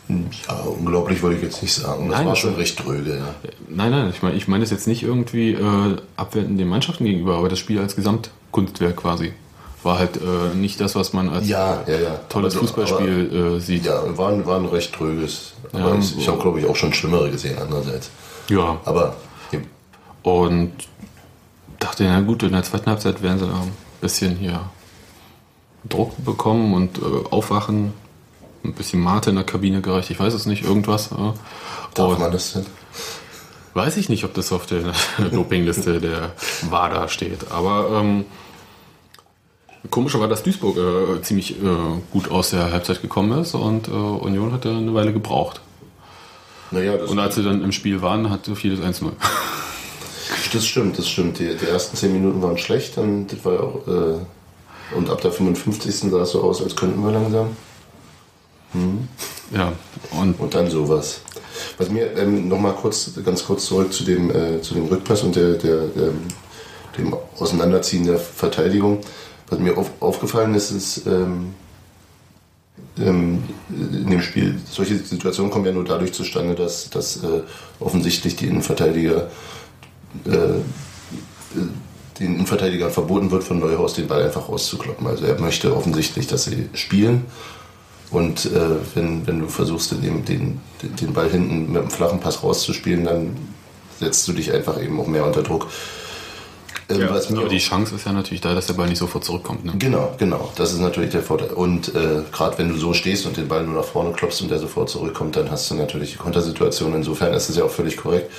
[0.09, 2.09] Ja, unglaublich wollte ich jetzt nicht sagen.
[2.09, 3.35] Das Nein, war das schon recht dröge, ja.
[3.69, 7.37] Nein, nein, ich meine ich meine es jetzt nicht irgendwie äh, abwertend den Mannschaften gegenüber,
[7.37, 9.33] aber das Spiel als Gesamtkunstwerk quasi
[9.83, 12.15] war halt äh, nicht das, was man als Ja, ja, ja.
[12.27, 13.85] tolles Aber- Fußballspiel äh, sieht.
[13.85, 15.53] Ja, war, ein- war ein recht tröges.
[15.71, 18.09] Aber ich, ich habe, glaube ich, auch schon Schlimmere gesehen andererseits.
[18.49, 18.77] ja.
[18.85, 19.15] Aber
[20.23, 20.71] Und
[21.79, 24.59] dachte, na gut, in der zweiten Halbzeit werden sie da ein bisschen hier
[25.87, 27.93] Druck bekommen und äh, aufwachen.
[28.63, 31.09] Ein bisschen Mate in der Kabine gereicht, ich weiß es nicht, irgendwas.
[31.11, 31.33] Ja.
[31.93, 32.65] darf Und man das denn?
[33.73, 34.93] Weiß ich nicht, ob das auf der
[35.31, 36.33] Dopingliste der
[36.69, 37.51] WADA steht.
[37.51, 38.25] Aber ähm,
[39.89, 41.65] komischer war, dass Duisburg äh, ziemlich äh,
[42.11, 45.61] gut aus der Halbzeit gekommen ist und äh, Union hat da eine Weile gebraucht.
[46.71, 49.11] Naja, das, Und als sie dann im Spiel waren, hatte vieles 1-0.
[50.53, 51.39] das stimmt, das stimmt.
[51.39, 53.87] Die, die ersten 10 Minuten waren schlecht, das war auch.
[53.87, 56.11] Äh, und ab der 55.
[56.11, 57.55] sah es so aus, als könnten wir langsam.
[59.51, 59.73] Ja,
[60.11, 61.21] und Und dann sowas.
[61.77, 65.35] Was mir ähm, nochmal kurz, ganz kurz zurück zu dem, äh, zu dem Rückpass und
[65.35, 66.21] der, der, ähm,
[66.97, 68.99] dem Auseinanderziehen der Verteidigung.
[69.49, 71.53] Was mir auf, aufgefallen ist, ist ähm,
[72.99, 77.41] ähm, in dem Spiel, solche Situationen kommen ja nur dadurch zustande, dass, dass äh,
[77.79, 79.29] offensichtlich die Innenverteidiger
[80.25, 80.61] äh,
[82.19, 85.07] den Innenverteidigern verboten wird, von Neuhaus den Ball einfach rauszukloppen.
[85.07, 87.25] Also er möchte offensichtlich, dass sie spielen.
[88.11, 88.59] Und äh,
[88.95, 93.37] wenn, wenn du versuchst, den, den, den Ball hinten mit einem flachen Pass rauszuspielen, dann
[93.99, 95.67] setzt du dich einfach eben auch mehr unter Druck.
[96.89, 99.63] Ähm, Ja, aber die Chance ist ja natürlich da, dass der Ball nicht sofort zurückkommt.
[99.63, 99.73] Ne?
[99.77, 100.51] Genau, genau.
[100.55, 101.51] Das ist natürlich der Vorteil.
[101.51, 104.49] Und äh, gerade wenn du so stehst und den Ball nur nach vorne klopfst und
[104.49, 106.95] der sofort zurückkommt, dann hast du natürlich die Kontersituation.
[106.95, 108.31] Insofern ist es ja auch völlig korrekt.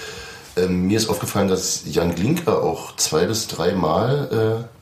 [0.56, 4.79] Ähm, mir ist aufgefallen, dass Jan Glinker auch zwei bis drei Mal äh,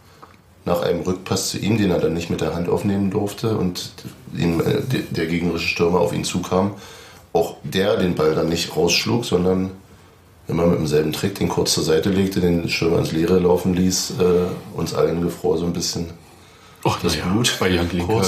[0.69, 3.91] nach einem Rückpass zu ihm, den er dann nicht mit der Hand aufnehmen durfte und
[4.37, 6.73] ihm, äh, der, gegnerische Stürmer auf ihn zukam,
[7.33, 9.71] auch der den Ball dann nicht rausschlug, sondern
[10.47, 14.15] immer mit demselben Trick den kurz zur Seite legte, den Stürmer ins Leere laufen ließ,
[14.21, 16.07] äh, uns allen gefror so ein bisschen
[16.85, 18.23] Ach, Das das Blut bei Jan Klinker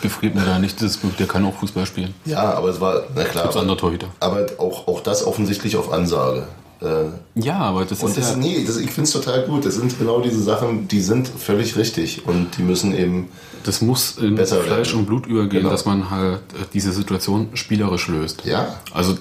[0.00, 1.18] befriedet mir da nicht das Blut.
[1.18, 2.14] Der kann auch Fußball spielen.
[2.24, 4.08] Ja, aber es war, na klar, aber, andere Torhüter.
[4.18, 6.48] aber auch, auch das offensichtlich auf Ansage.
[6.80, 8.36] Äh, Ja, aber das ist das, ja...
[8.36, 9.64] nee, das, ich finde es total gut.
[9.64, 13.28] Das sind genau diese Sachen, die sind völlig richtig und die müssen eben,
[13.64, 15.00] Das muss in Besser Fleisch werden.
[15.00, 15.70] und Blut übergehen, Genau.
[15.70, 18.44] dass man halt äh, diese Situation spielerisch löst.
[18.44, 19.16] ja, Also,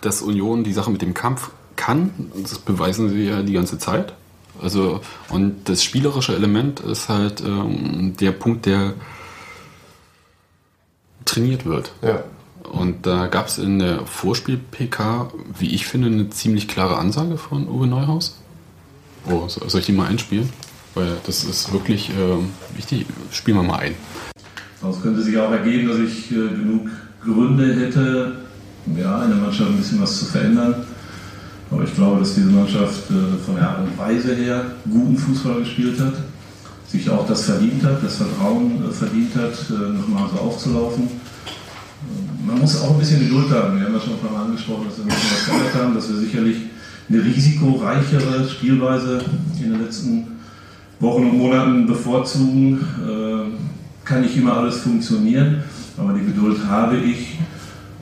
[0.00, 2.10] dass Union die Sache mit dem Kampf kann,
[2.42, 4.14] das beweisen sie ja die ganze Zeit.
[4.62, 8.94] Also, und das spielerische Element ist halt ähm, der Punkt, der
[11.24, 11.92] trainiert wird.
[12.02, 12.22] ja.
[12.70, 17.68] Und da gab es in der Vorspiel-PK, wie ich finde, eine ziemlich klare Ansage von
[17.68, 18.38] Uwe Neuhaus.
[19.28, 20.48] Oh, so- soll ich die mal einspielen?
[20.94, 23.06] Weil das ist wirklich ähm, wichtig.
[23.32, 23.94] Spielen wir mal ein.
[24.80, 26.88] Daraus könnte sich auch ergeben, dass ich äh, genug
[27.22, 28.36] Gründe hätte,
[28.96, 30.84] ja, in der Mannschaft ein bisschen was zu verändern.
[31.70, 35.60] Aber ich glaube, dass diese Mannschaft äh, von der Art und Weise her guten Fußball
[35.60, 36.14] gespielt hat,
[36.86, 41.08] sich auch das verdient hat, das Vertrauen äh, verdient hat, äh, nochmal so aufzulaufen.
[42.54, 43.80] Man muss auch ein bisschen Geduld haben.
[43.80, 46.56] Wir haben ja schon Mal angesprochen, dass wir ein was geändert haben, dass wir sicherlich
[47.08, 49.24] eine risikoreichere Spielweise
[49.60, 50.28] in den letzten
[51.00, 52.78] Wochen und Monaten bevorzugen.
[53.04, 55.64] Äh, kann nicht immer alles funktionieren,
[55.98, 57.38] aber die Geduld habe ich.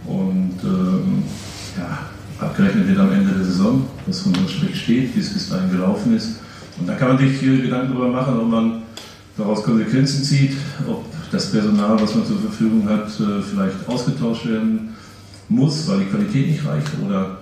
[0.04, 1.22] Und ähm,
[1.78, 2.00] ja,
[2.38, 6.14] abgerechnet wird am Ende der Saison, was unter Strich steht, wie es bis dahin gelaufen
[6.14, 6.40] ist.
[6.78, 8.82] Und da kann man sich äh, Gedanken darüber machen, ob man
[9.38, 10.52] daraus Konsequenzen zieht,
[10.86, 14.90] ob das Personal, was man zur Verfügung hat, äh, vielleicht ausgetauscht werden
[15.48, 17.38] muss, weil die Qualität nicht reicht oder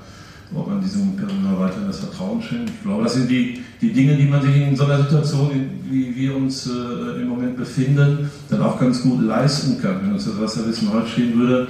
[0.55, 2.71] ob man diesem Personal weiterhin das Vertrauen schenkt.
[2.71, 5.51] Ich glaube, das sind die, die Dinge, die man sich in so einer Situation,
[5.89, 10.01] wie wir uns äh, im Moment befinden, dann auch ganz gut leisten kann.
[10.03, 11.69] Wenn uns das Wasserwissen heute stehen würde,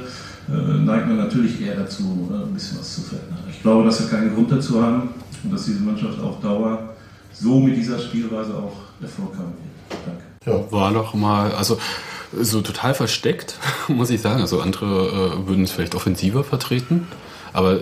[0.48, 3.38] äh, neigt man natürlich eher dazu, ein bisschen was zu verändern.
[3.50, 5.10] Ich glaube, dass wir keinen Grund dazu haben
[5.44, 6.94] und dass diese Mannschaft auf Dauer
[7.32, 10.00] so mit dieser Spielweise auch Erfolg haben wird.
[10.06, 10.29] Danke.
[10.46, 11.78] War doch mal, also
[12.32, 14.40] so total versteckt, muss ich sagen.
[14.40, 17.08] Also andere äh, würden es vielleicht offensiver vertreten,
[17.52, 17.80] aber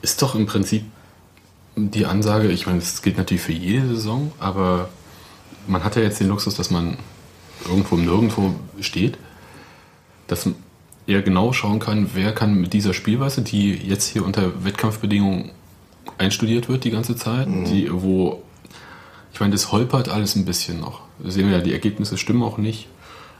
[0.00, 0.82] ist doch im Prinzip
[1.76, 4.88] die Ansage, ich meine, das gilt natürlich für jede Saison, aber
[5.68, 6.96] man hat ja jetzt den Luxus, dass man
[7.68, 9.16] irgendwo Nirgendwo steht,
[10.26, 10.48] dass
[11.06, 15.52] er genau schauen kann, wer kann mit dieser Spielweise, die jetzt hier unter Wettkampfbedingungen
[16.18, 18.42] einstudiert wird die ganze Zeit, die, wo
[19.32, 21.00] ich meine, das holpert alles ein bisschen noch.
[21.18, 22.88] Das sehen wir ja, die Ergebnisse stimmen auch nicht.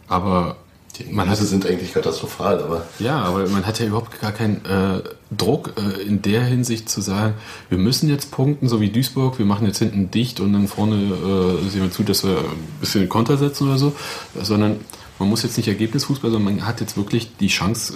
[0.08, 0.56] Aber
[0.98, 4.32] Die man hat Ergebnisse sind eigentlich katastrophal, aber ja, aber man hat ja überhaupt gar
[4.32, 7.34] keinen äh, Druck äh, in der Hinsicht zu sagen,
[7.68, 10.96] wir müssen jetzt punkten, so wie Duisburg, wir machen jetzt hinten dicht und dann vorne
[10.96, 13.94] äh, sehen wir zu, dass wir ein bisschen Konter setzen oder so,
[14.40, 14.80] sondern
[15.18, 17.94] man muss jetzt nicht Ergebnisfußball, sondern man hat jetzt wirklich die Chance,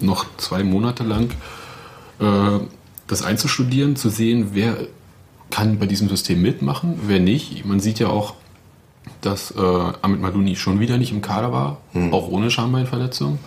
[0.00, 1.30] noch zwei Monate lang
[2.18, 2.60] äh,
[3.06, 4.76] das einzustudieren, zu sehen, wer
[5.52, 7.64] kann bei diesem System mitmachen, wer nicht.
[7.64, 8.34] Man sieht ja auch,
[9.20, 11.76] dass äh, Amit Maluni schon wieder nicht im Kader war,
[12.10, 13.38] auch ohne Schambeinverletzung.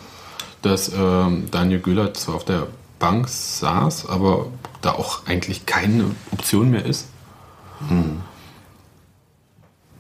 [0.62, 2.68] Dass ähm, Daniel Güller zwar auf der
[3.00, 4.48] Bank saß, aber
[4.82, 7.08] da auch eigentlich keine Option mehr ist.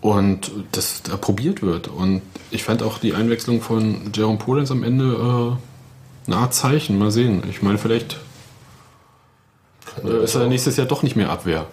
[0.01, 1.87] Und das da probiert wird.
[1.87, 5.57] Und ich fand auch die Einwechslung von Jerome Polenz am Ende
[6.27, 6.99] äh, eine Art Zeichen.
[6.99, 7.43] Mal sehen.
[7.49, 8.19] Ich meine, vielleicht
[10.03, 11.65] äh, ist er nächstes Jahr doch nicht mehr Abwehr.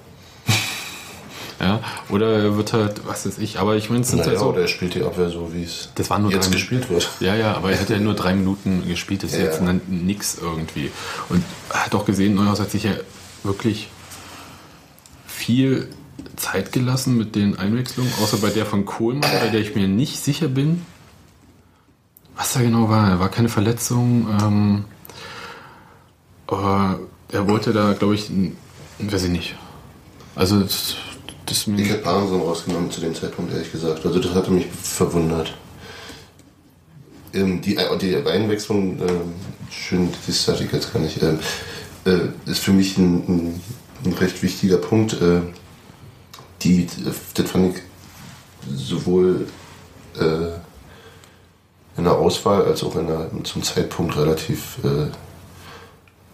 [2.09, 4.47] Oder er wird halt, was weiß ich, aber ich meine, es sind naja, halt so.
[4.51, 7.09] oder er spielt die Abwehr so, wie es Das waren nur jetzt drei- gespielt wird.
[7.21, 9.23] Ja, ja, aber er hat ja nur drei Minuten gespielt.
[9.23, 9.75] Das ist Ja, jetzt ja.
[9.89, 10.91] nix irgendwie.
[11.29, 12.93] Und er hat auch gesehen, Neuhaus hat sich ja
[13.45, 13.89] wirklich
[15.27, 15.89] viel
[16.37, 20.19] Zeit gelassen mit den Einwechslungen, außer bei der von Kohlmann, bei der ich mir nicht
[20.23, 20.85] sicher bin,
[22.37, 23.09] was da genau war.
[23.11, 24.27] Er war keine Verletzung.
[24.43, 24.85] Ähm,
[26.47, 28.31] aber er wollte da, glaube ich,
[28.99, 29.57] weiß ich nicht.
[30.35, 30.65] Also
[31.53, 34.05] das, Ich hätte Aronson rausgenommen zu dem Zeitpunkt, ehrlich gesagt.
[34.07, 35.55] Also das hatte mich verwundert.
[37.35, 39.35] Ähm, die, äh, die Einwechslung, ähm,
[39.71, 41.39] schön, das sage ich jetzt gar nicht, ähm,
[42.05, 43.61] äh, ist für mich ein, ein,
[44.05, 45.15] ein recht wichtiger Punkt.
[45.21, 45.41] Äh,
[46.63, 46.87] die,
[47.35, 47.83] das fand ich
[48.75, 49.47] sowohl
[50.19, 50.49] äh,
[51.97, 55.09] in der Auswahl als auch in der, zum Zeitpunkt relativ äh,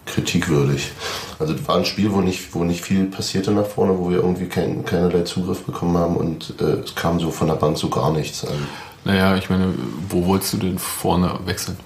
[0.09, 0.91] kritikwürdig.
[1.39, 4.17] Also das war ein Spiel, wo nicht, wo nicht viel passierte nach vorne, wo wir
[4.17, 7.89] irgendwie kein, keinerlei Zugriff bekommen haben und äh, es kam so von der Bank so
[7.89, 8.67] gar nichts an.
[9.05, 9.73] Naja, ich meine,
[10.09, 11.77] wo wolltest du denn vorne wechseln?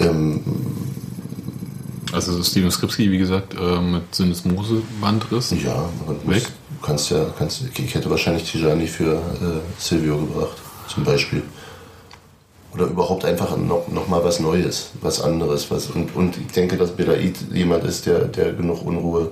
[0.00, 0.42] Ähm,
[2.12, 5.54] Also Steven Skripski, wie gesagt, äh, mit Sinnesmose-Bandriss.
[5.62, 6.44] ja, aber du Weg?
[6.44, 10.56] du kannst ja, kannst, ich hätte wahrscheinlich Tijani für äh, Silvio gebracht,
[10.88, 11.42] zum Beispiel.
[12.74, 15.70] Oder überhaupt einfach noch, noch mal was Neues, was anderes.
[15.70, 19.30] Was, und, und ich denke, dass Belaid jemand ist, der, der genug Unruhe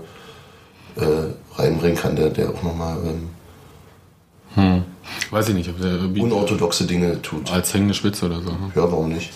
[0.97, 4.85] äh, reinbringen kann, der, der auch noch mal ähm,
[5.31, 7.51] Weiß ich nicht, ob der unorthodoxe Dinge tut.
[7.53, 8.51] als hängende Spitze oder so.
[8.51, 8.73] Ne?
[8.75, 9.33] Ja, warum nicht?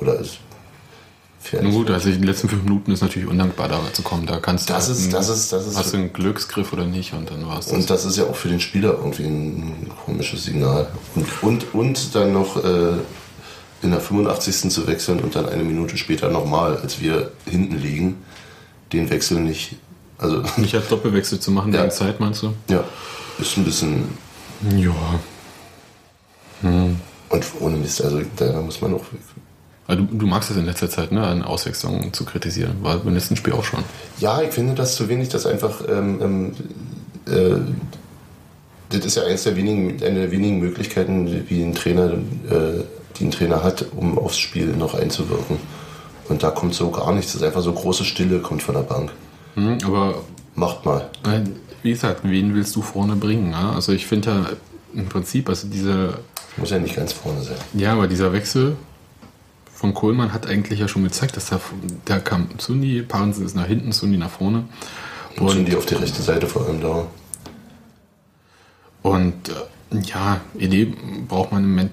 [0.00, 0.38] Oder ist
[1.52, 4.26] Nun gut, also in den letzten fünf Minuten ist natürlich undankbar, da zu kommen.
[4.26, 6.72] Da kannst du Das halt ist- einen- das ist- das ist- hast du einen Glücksgriff
[6.72, 7.74] oder nicht und dann war es das.
[7.74, 10.88] Und das ist ja auch für den Spieler irgendwie ein komisches Signal.
[11.14, 12.92] Und, und, und dann noch äh,
[13.82, 14.70] in der 85.
[14.70, 18.16] zu wechseln und dann eine Minute später nochmal, als wir hinten liegen,
[18.94, 19.76] den Wechsel nicht.
[20.16, 21.80] Also, Nicht als Doppelwechsel zu machen Ja.
[21.82, 22.54] wegen Zeit, meinst du?
[22.70, 22.84] ja,
[23.38, 24.04] ist ein bisschen.
[24.78, 24.94] Ja.
[26.62, 29.04] Und ohne Mist, also da muss man auch.
[29.86, 32.76] Also du, du magst es in letzter Zeit, ne, an Auswechslungen zu kritisieren.
[32.82, 33.80] War beim letzten Spiel auch schon.
[34.18, 35.82] Ja, ich finde das zu wenig, dass einfach.
[35.88, 36.52] Ähm, ähm,
[37.26, 37.60] äh,
[38.90, 42.82] das ist ja eines der wenigen, eine der wenigen Möglichkeiten, wie ein Trainer, äh,
[43.18, 45.56] die ein Trainer hat, um aufs Spiel noch einzuwirken.
[46.28, 47.32] Und da kommt so gar nichts.
[47.32, 49.10] Das ist einfach so große Stille kommt von der Bank.
[49.54, 50.22] Hm, aber
[50.54, 51.10] Macht mal.
[51.26, 51.40] äh,
[51.82, 53.50] wie gesagt, wen willst du vorne bringen?
[53.50, 53.72] Ja?
[53.72, 54.46] Also ich finde ja
[54.94, 56.18] im Prinzip, also diese,
[56.56, 57.56] Muss ja nicht ganz vorne sein.
[57.74, 58.76] ja, aber dieser Wechsel
[59.74, 61.60] von Kohlmann hat eigentlich ja schon gezeigt, dass da,
[62.04, 64.64] da kam Zundi, Parensen ist nach hinten, Zundi nach vorne.
[65.38, 67.06] Und die auf die rechte Seite vor allem da.
[69.02, 70.94] Und äh, ja, Idee
[71.28, 71.90] braucht man im Moment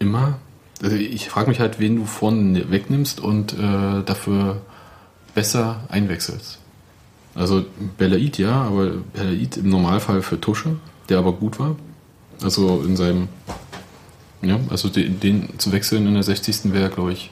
[0.00, 0.38] immer.
[0.82, 4.60] Also ich frage mich halt, wen du vorne wegnimmst und äh, dafür
[5.34, 6.58] besser einwechselst.
[7.34, 7.64] Also
[7.96, 10.76] Belaid ja, aber Belaid im Normalfall für Tusche,
[11.08, 11.76] der aber gut war.
[12.42, 13.28] Also in seinem,
[14.42, 16.72] ja, also den, den zu wechseln in der 60.
[16.72, 17.30] wäre, glaube ich,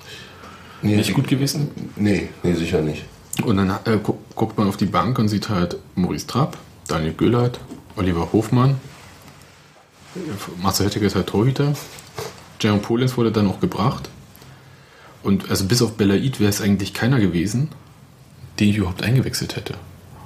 [0.82, 1.70] Nee, nicht gut gewesen.
[1.96, 3.04] Nee, nee, sicher nicht.
[3.42, 7.12] Und dann äh, gu guckt man auf die Bank und sieht halt Maurice Trapp, Daniel
[7.12, 7.58] Göllert,
[7.96, 8.76] Oliver Hofmann,
[10.62, 11.74] Marcel Hettig ist halt Torhüter,
[12.60, 14.08] Jerome Polens wurde dann auch gebracht.
[15.24, 17.68] Und also bis auf Belaid wäre es eigentlich keiner gewesen,
[18.60, 19.74] den ich überhaupt eingewechselt hätte.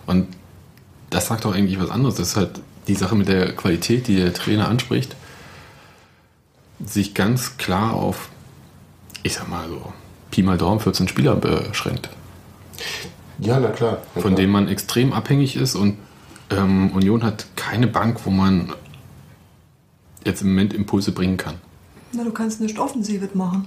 [0.06, 0.28] Und
[1.08, 2.16] das sagt doch eigentlich was anderes.
[2.16, 5.16] Das ist halt die Sache mit der Qualität, die der Trainer anspricht,
[6.86, 8.28] sich ganz klar auf,
[9.22, 9.92] ich sag mal so,
[10.30, 12.08] Pi mal Daumen 14 Spieler beschränkt
[13.38, 13.98] Ja, na klar.
[14.14, 14.40] Na von klar.
[14.40, 15.96] dem man extrem abhängig ist und
[16.50, 18.72] ähm, Union hat keine Bank, wo man
[20.24, 21.54] jetzt im Moment Impulse bringen kann.
[22.12, 23.66] Na, du kannst nicht offensiv machen.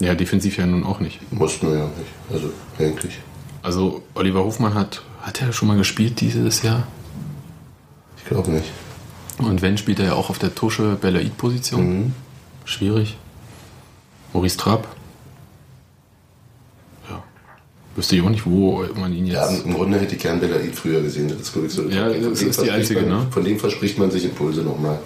[0.00, 1.20] Ja, defensiv ja nun auch nicht.
[1.32, 2.10] Mussten wir ja nicht.
[2.32, 3.18] Also eigentlich.
[3.62, 6.86] Also Oliver Hofmann hat, hat er schon mal gespielt dieses Jahr?
[8.16, 8.70] Ich glaube nicht.
[9.46, 11.98] Und wenn, spielt er ja auch auf der Tusche Belaid-Position.
[11.98, 12.12] Mhm.
[12.64, 13.16] Schwierig.
[14.32, 14.86] Maurice Trapp.
[17.08, 17.22] Ja.
[17.96, 19.64] Wüsste ich auch nicht, wo man ihn Ja, jetzt...
[19.64, 21.28] im Grunde hätte ich gern Belaid früher gesehen.
[21.28, 21.88] Das ist, ich, so.
[21.88, 23.26] Ja, von das dem ist die verspricht einzige, man, ne?
[23.30, 24.98] Von dem verspricht man sich Impulse nochmal.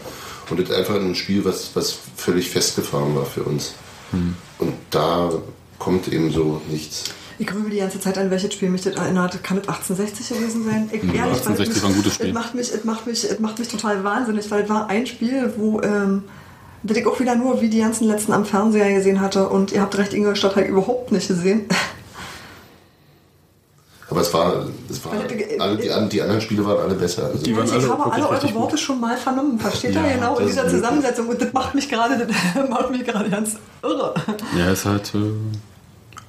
[0.51, 3.75] Und das ist einfach ein Spiel, was, was völlig festgefahren war für uns.
[4.11, 4.35] Hm.
[4.59, 5.31] Und da
[5.79, 7.05] kommt eben so nichts.
[7.39, 9.43] Ich grübel die ganze Zeit an, welches Spiel mich das erinnert.
[9.43, 10.89] Kann das 1860 gewesen sein?
[10.93, 12.33] Ich, Ja, 1860 weil war ein gutes es Spiel.
[12.33, 15.53] macht mich, es macht mich, es macht mich total wahnsinnig, weil es war ein Spiel,
[15.57, 16.25] wo ähm,
[16.85, 19.49] das ich auch wieder nur wie die ganzen letzten am Fernseher gesehen hatte.
[19.49, 21.67] Und ihr habt recht, Ingolstadt habe ich überhaupt nicht gesehen.
[24.11, 27.25] Aber es war, es war alle, die, die anderen Spiele waren alle besser.
[27.25, 29.59] Also, Die waren ich alle habe wirklich alle eure Worte schon mal vernommen.
[29.59, 30.69] Versteht Ja, ihr genau in dieser.
[30.69, 31.27] Zusammensetzung?
[31.29, 32.19] Und das macht mich gerade,
[32.55, 34.15] das macht mich gerade ganz irre.
[34.57, 35.15] Ja, es ist halt...
[35.15, 35.19] Äh,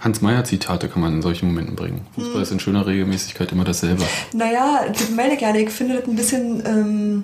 [0.05, 2.01] Hans-Meyer-Zitate kann man in solchen Momenten bringen.
[2.13, 4.03] Fußball ist in schöner Regelmäßigkeit immer dasselbe.
[4.33, 5.59] Naja, das meine ich gerne.
[5.59, 7.23] Ich finde das ein bisschen, ähm,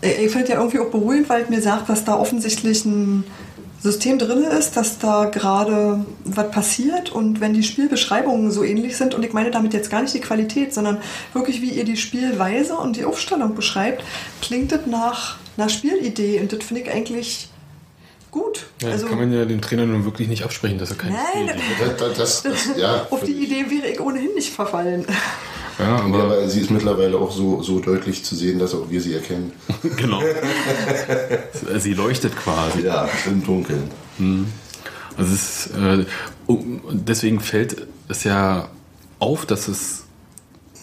[0.00, 3.24] ich finde ja irgendwie auch beruhigend, weil es mir sagt, dass da offensichtlich ein
[3.80, 9.14] System drin ist, dass da gerade was passiert und wenn die Spielbeschreibungen so ähnlich sind
[9.14, 10.98] und ich meine damit jetzt gar nicht die Qualität, sondern
[11.34, 14.02] wirklich wie ihr die Spielweise und die Aufstellung beschreibt,
[14.40, 17.48] klingt das nach einer Spielidee und das finde ich eigentlich
[18.34, 18.66] gut.
[18.82, 21.14] Ja, also, das kann man ja dem Trainer nun wirklich nicht absprechen, dass er keine
[21.14, 21.56] Nein,
[21.98, 25.06] das, das, das, ja, auf die Idee wäre ich ohnehin nicht verfallen.
[25.78, 28.90] Ja, Ja, aber aber sie ist mittlerweile auch so, so deutlich zu sehen, dass auch
[28.90, 29.52] wir sie erkennen.
[29.96, 30.20] genau.
[31.78, 32.82] Sie leuchtet quasi.
[32.82, 33.90] Ja, im Dunkeln.
[35.16, 36.04] Also es ist, äh,
[36.46, 38.68] und deswegen fällt es ja
[39.18, 40.04] auf, dass es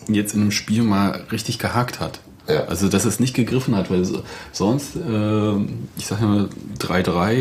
[0.07, 2.19] jetzt in einem Spiel mal richtig gehakt hat.
[2.53, 2.63] Ja.
[2.65, 5.55] Also dass es nicht gegriffen hat, weil so- sonst, äh,
[5.97, 6.49] ich sag mal
[6.79, 7.33] 3-3,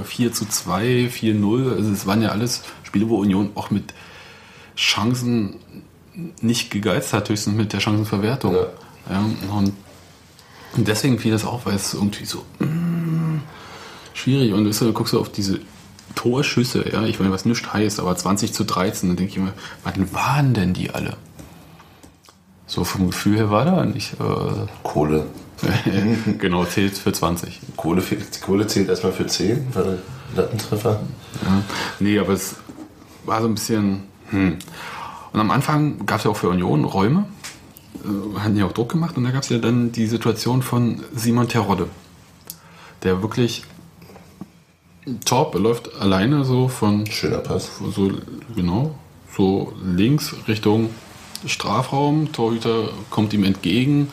[0.00, 3.94] äh, 4 zu 2, 4-0, also es waren ja alles Spiele, wo Union auch mit
[4.76, 5.56] Chancen
[6.40, 8.54] nicht gegeizt hat, höchstens mit der Chancenverwertung.
[8.54, 8.66] Ja.
[9.10, 9.72] Ja, und
[10.76, 13.40] deswegen fiel das auf, weil es irgendwie so mm,
[14.14, 15.58] schwierig und du, du guckst du auf diese
[16.14, 19.52] Torschüsse, ja, ich meine, was nichts heißt, aber 20 zu 13, dann denke ich mir,
[19.84, 21.16] wann waren denn die alle?
[22.70, 24.12] So vom Gefühl her war da nicht.
[24.20, 25.26] Äh, Kohle.
[26.38, 27.60] genau, zählt für 20.
[27.76, 28.00] Kohle,
[28.40, 29.98] Kohle zählt erstmal für 10, war der
[30.36, 31.00] Lattentreffer.
[31.44, 31.62] Ja.
[31.98, 32.54] Nee, aber es
[33.24, 34.04] war so ein bisschen.
[34.30, 34.58] Hm.
[35.32, 37.26] Und am Anfang gab es ja auch für Union Räume,
[38.04, 41.02] äh, hatten ja auch Druck gemacht und da gab es ja dann die Situation von
[41.12, 41.88] Simon Terodde,
[43.02, 43.64] der wirklich
[45.24, 47.68] top, läuft alleine so von Schöner Pass.
[47.96, 48.12] so
[48.54, 48.94] genau
[49.36, 50.90] so links Richtung
[51.46, 54.12] Strafraum, Torhüter kommt ihm entgegen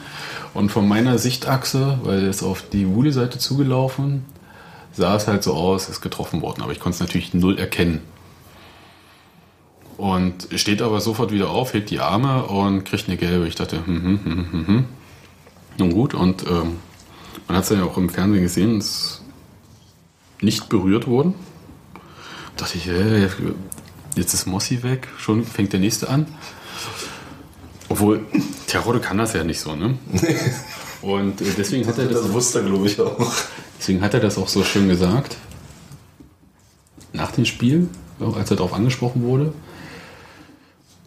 [0.54, 4.26] und von meiner Sichtachse, weil er ist auf die Wule-Seite zugelaufen,
[4.94, 8.02] sah es halt so aus, ist getroffen worden, aber ich konnte es natürlich null erkennen.
[9.98, 13.48] Und steht aber sofort wieder auf, hebt die Arme und kriegt eine gelbe.
[13.48, 14.86] Ich dachte, hm, hm, hm, hm, hm.
[15.80, 16.78] Nun gut, und ähm,
[17.48, 19.22] man hat es ja auch im Fernsehen gesehen, es ist
[20.42, 21.34] nicht berührt worden.
[22.58, 23.28] dachte ich, äh,
[24.16, 26.28] jetzt ist Mossi weg, schon fängt der nächste an.
[27.90, 28.26] Obwohl,
[28.68, 29.98] Terodde kann das ja nicht so, ne?
[31.02, 33.16] Und äh, deswegen hat er das Das wusste er, glaube ich, auch.
[33.80, 35.38] Deswegen hat er das auch so schön gesagt.
[37.14, 37.88] Nach dem Spiel,
[38.20, 39.54] auch als er darauf angesprochen wurde,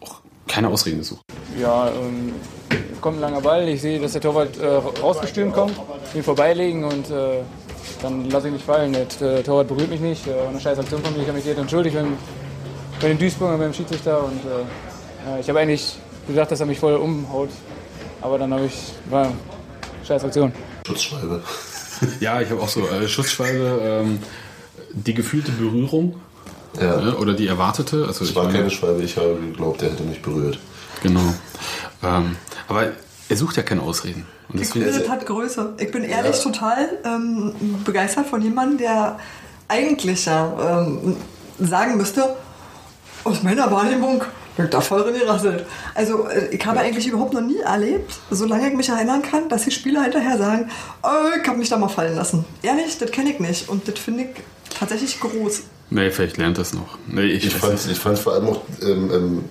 [0.01, 1.21] auch keine Ausreden gesucht.
[1.59, 2.33] Ja, ähm,
[3.01, 3.67] kommt ein langer Ball.
[3.67, 4.65] Ich sehe, dass der Torwart äh,
[5.01, 5.73] rausgestürmt kommt,
[6.13, 7.41] ihn vorbeilegen und äh,
[8.01, 8.93] dann lasse ich mich fallen.
[8.93, 10.25] Der äh, Torwart berührt mich nicht.
[10.27, 11.21] Äh, eine scheiß Aktion von mir.
[11.21, 12.17] Ich habe mich jetzt entschuldigt beim,
[12.99, 14.23] bei den Duisburger, beim Schiedsrichter.
[14.23, 15.97] Und äh, ich habe eigentlich
[16.27, 17.49] gedacht, dass er mich voll umhaut.
[18.21, 19.31] Aber dann habe ich, war
[20.07, 20.51] scheiß Aktion.
[20.85, 21.41] Schutzschwalbe.
[22.19, 24.17] Ja, ich habe auch so äh, Schussschwalbe, ähm,
[24.91, 26.15] die gefühlte Berührung
[26.79, 26.99] Ja.
[27.09, 28.05] äh, oder die erwartete.
[28.07, 30.57] Also Es ich war meine- keine Schwalbe, ich habe geglaubt, der hätte mich berührt.
[31.03, 31.21] Genau.
[32.01, 32.87] Ähm, aber
[33.29, 34.25] er sucht ja keine Ausreden.
[34.49, 35.73] Und Die deswegen, Quelle hat Größe.
[35.77, 37.53] Ich bin ehrlich total ähm,
[37.85, 39.19] begeistert von jemandem, der
[39.67, 41.17] eigentlich ja ähm,
[41.59, 42.35] sagen müsste,
[43.23, 44.23] aus meiner Wahrnehmung
[44.69, 45.65] da voll gerasselt.
[45.95, 49.63] Also äh, ich habe eigentlich überhaupt noch nie erlebt, solange ich mich erinnern kann, dass
[49.63, 50.69] die Spieler hinterher sagen,
[51.03, 51.07] oh,
[51.41, 52.45] ich habe mich da mal fallen lassen.
[52.61, 53.69] Ehrlich, das kenne ich nicht.
[53.69, 54.29] Und das finde ich
[54.77, 55.61] tatsächlich groß.
[55.89, 56.97] nee, vielleicht lernt das noch.
[57.07, 59.45] Nee, ich, Ich fand ich fand's vor allem auch ähm, ähm,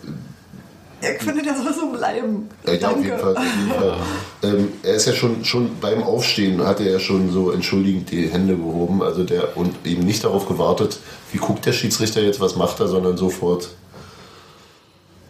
[1.01, 2.49] Ich finde, der soll so bleiben.
[2.67, 3.09] Ja, ja, auf Danke.
[3.09, 3.37] jeden Fall.
[3.37, 3.97] Auf jeden Fall.
[4.43, 8.29] Ähm, er ist ja schon, schon beim Aufstehen, hat er ja schon so entschuldigend die
[8.29, 9.03] Hände gehoben.
[9.03, 10.99] Also der, und eben nicht darauf gewartet,
[11.33, 13.71] wie guckt der Schiedsrichter jetzt, was macht er, sondern sofort,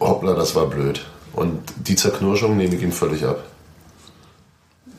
[0.01, 1.05] hoppla, das war blöd.
[1.33, 3.43] Und die Zerknirschung nehme ich ihm völlig ab.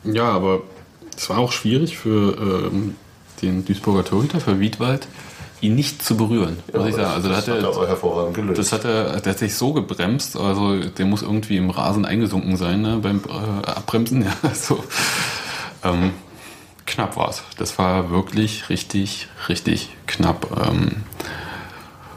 [0.05, 0.63] Ja, aber
[1.17, 2.97] es war auch schwierig für ähm,
[3.43, 5.07] den Duisburger Torhüter, für Wiedwald,
[5.61, 7.13] ihn nicht zu berühren, muss ich sagen.
[7.13, 8.59] Also da das hat er aber hervorragend gelöst.
[8.59, 12.57] das hat er, der hat sich so gebremst, also der muss irgendwie im Rasen eingesunken
[12.57, 14.23] sein ne, beim äh, Abbremsen.
[14.43, 14.83] Ja, so.
[15.85, 16.13] ähm,
[16.87, 17.43] knapp war es.
[17.59, 20.49] Das war wirklich richtig, richtig knapp.
[20.67, 21.03] Ähm,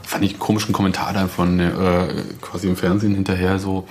[0.06, 2.06] fand ich einen komischen Kommentar dann von äh,
[2.40, 3.86] quasi im Fernsehen hinterher so,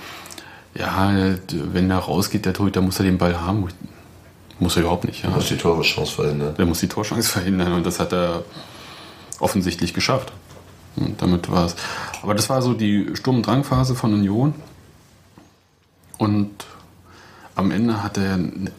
[0.74, 3.68] ja, wenn er rausgeht, der Torhüter muss er den Ball haben.
[4.58, 5.22] Muss er überhaupt nicht.
[5.22, 5.30] Ja.
[5.30, 6.54] muss die Torchance verhindern.
[6.56, 8.44] Der muss die Torchance verhindern und das hat er
[9.38, 10.32] offensichtlich geschafft.
[10.96, 11.76] Und damit war es.
[12.22, 14.54] Aber das war so die Sturm- und Drangphase von Union.
[16.16, 16.64] Und
[17.54, 18.72] am Ende hat er eine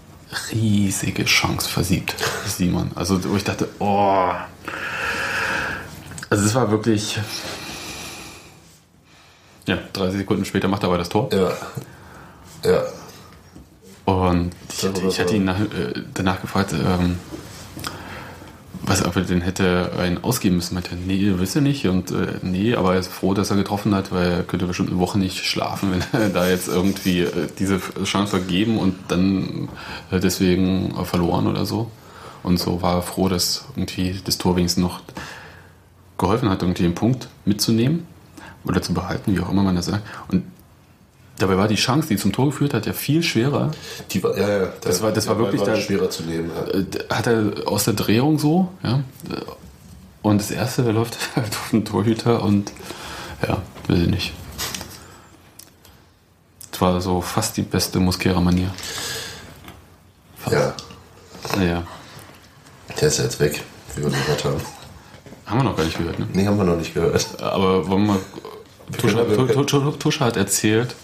[0.51, 2.15] riesige Chance versiebt,
[2.47, 2.91] Simon.
[2.95, 4.31] Also wo ich dachte, oh.
[6.29, 7.19] Also es war wirklich.
[9.65, 11.29] Ja, 30 Sekunden später macht er aber das Tor.
[11.33, 11.51] Ja.
[12.63, 12.83] Ja.
[14.05, 17.17] Und ich hatte, ich hatte ihn nach, äh, danach gefragt, ähm,
[18.83, 20.75] was, ob er den hätte einen ausgeben müssen.
[20.75, 21.85] Meinte, nee, wisst ihr nicht.
[21.87, 24.89] Und äh, nee, aber er ist froh, dass er getroffen hat, weil er könnte bestimmt
[24.89, 29.67] eine Woche nicht schlafen, wenn er da jetzt irgendwie äh, diese Chance vergeben und dann
[30.09, 31.91] äh, deswegen äh, verloren oder so.
[32.43, 35.01] Und so war er froh, dass irgendwie das Tor wenigstens noch
[36.17, 38.05] geholfen hat, irgendwie den Punkt mitzunehmen
[38.65, 40.03] oder zu behalten, wie auch immer man das sagt.
[40.29, 40.43] Und
[41.37, 43.71] dabei war die Chance, die zum Tor geführt hat, ja viel schwerer.
[44.11, 46.51] Die war, ja, ja, Das war, das war der wirklich Ball da, schwerer zu nehmen.
[46.53, 46.79] Ja.
[46.79, 49.03] äh, Hat er aus der Drehung so, ja.
[50.21, 52.71] Und das erste, der läuft halt auf den Torhüter und
[53.47, 54.33] ja, will ich nicht.
[56.71, 58.71] Das war so fast die beste Muskera-Manier.
[60.51, 60.73] ja,
[61.55, 61.83] Naja,
[62.99, 63.63] der ist ja jetzt weg,
[63.95, 64.61] wie wir gehört haben.
[65.47, 66.27] Haben wir noch gar nicht gehört, ne?
[66.33, 67.41] Nee, haben wir noch nicht gehört.
[67.41, 68.19] Aber wollen wir mal.
[68.97, 70.95] Tusche, können- wir Tu- Tu- Tusche hat erzählt,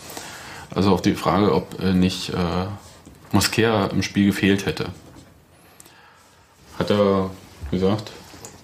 [0.73, 2.35] also auf die Frage, ob äh, nicht äh,
[3.31, 4.85] Mosquera im Spiel gefehlt hätte.
[6.79, 7.29] Hat er
[7.71, 8.11] gesagt,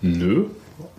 [0.01, 0.45] nö.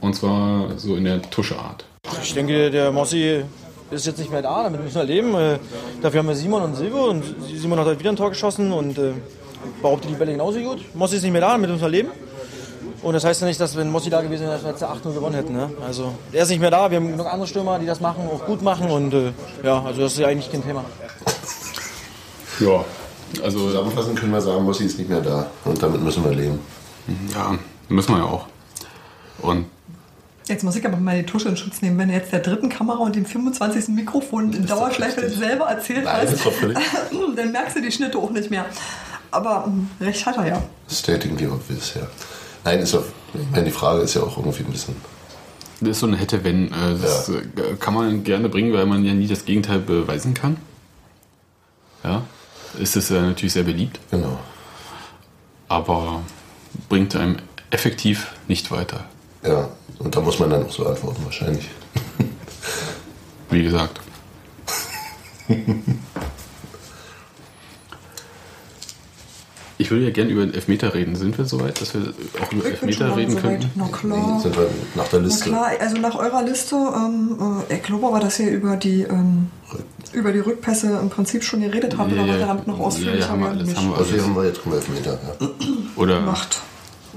[0.00, 1.84] Und zwar so in der Tuscheart.
[2.22, 3.42] Ich denke, der Mossi
[3.90, 5.34] ist jetzt nicht mehr da, damit müssen wir leben.
[5.34, 5.58] Äh,
[6.02, 7.24] dafür haben wir Simon und Silvo und
[7.54, 9.12] Simon hat heute wieder ein Tor geschossen und äh,
[9.82, 10.84] behauptet die Bälle genauso gut.
[10.94, 12.08] Mossi ist nicht mehr da, damit müssen wir leben.
[13.03, 15.14] Und das heißt ja nicht, dass wenn Mossi da gewesen wäre, dass wir jetzt 8-0
[15.14, 15.55] gewonnen hätten.
[15.55, 15.70] Ne?
[15.86, 18.44] Also er ist nicht mehr da, wir haben genug andere Stürmer, die das machen, auch
[18.44, 19.32] gut machen und äh,
[19.62, 20.84] ja, also das ist ja eigentlich kein Thema.
[22.61, 22.84] Ja,
[23.42, 25.46] also Zusammenfassend können wir sagen, Mossi ist nicht mehr da.
[25.64, 26.59] Und damit müssen wir leben.
[27.34, 28.46] ja, müssen wir ja auch.
[29.40, 29.66] Und
[30.46, 32.68] Jetzt muss ich aber mal die Tusche in Schutz nehmen, wenn er jetzt der dritten
[32.68, 33.88] Kamera und dem 25.
[33.94, 36.44] Mikrofon in Dauerschleife selber erzählt Nein, hast,
[37.36, 38.66] dann merkst du die Schnitte auch nicht mehr.
[39.30, 40.62] Aber mm, recht hat er ja.
[40.90, 42.03] Stating the obvious, ja.
[42.64, 43.04] Nein, ist doch,
[43.34, 44.96] ich meine, die Frage ist ja auch irgendwie ein bisschen.
[45.80, 46.66] das ist so ein Hätte-Wenn.
[46.72, 47.42] Äh, das äh,
[47.78, 50.56] kann man gerne bringen, weil man ja nie das Gegenteil beweisen kann.
[52.04, 52.22] Ja,
[52.78, 54.38] ist es ja natürlich sehr beliebt, Genau.
[55.68, 56.22] aber
[56.88, 57.36] bringt einem
[57.70, 59.04] effektiv nicht weiter.
[59.44, 61.68] Ja, und da muss man dann auch so antworten, wahrscheinlich.
[63.50, 64.00] Wie gesagt.
[69.80, 71.16] Ich würde ja gerne über den Elfmeter reden.
[71.16, 72.02] Sind wir soweit, dass wir
[72.42, 73.70] auch über Ich schon Elfmeter reden könnten?
[73.76, 74.38] Na klar.
[74.40, 75.44] Sind wir nach der Na Liste.
[75.48, 77.38] klar, also nach eurer Liste, ähm,
[77.70, 79.48] äh, ich glaube aber, dass ihr über die, ähm,
[80.12, 83.28] über die Rückpässe im Prinzip schon geredet habt, oder wollt ihr damit noch ausführlicher ja,
[83.30, 83.58] haben wir werden?
[83.60, 83.78] alles, Nicht.
[83.78, 84.26] haben wir Also hier alles.
[84.26, 85.18] haben wir jetzt keinen Elfmeter.
[85.40, 85.48] Ja.
[85.96, 86.60] Oder, Macht.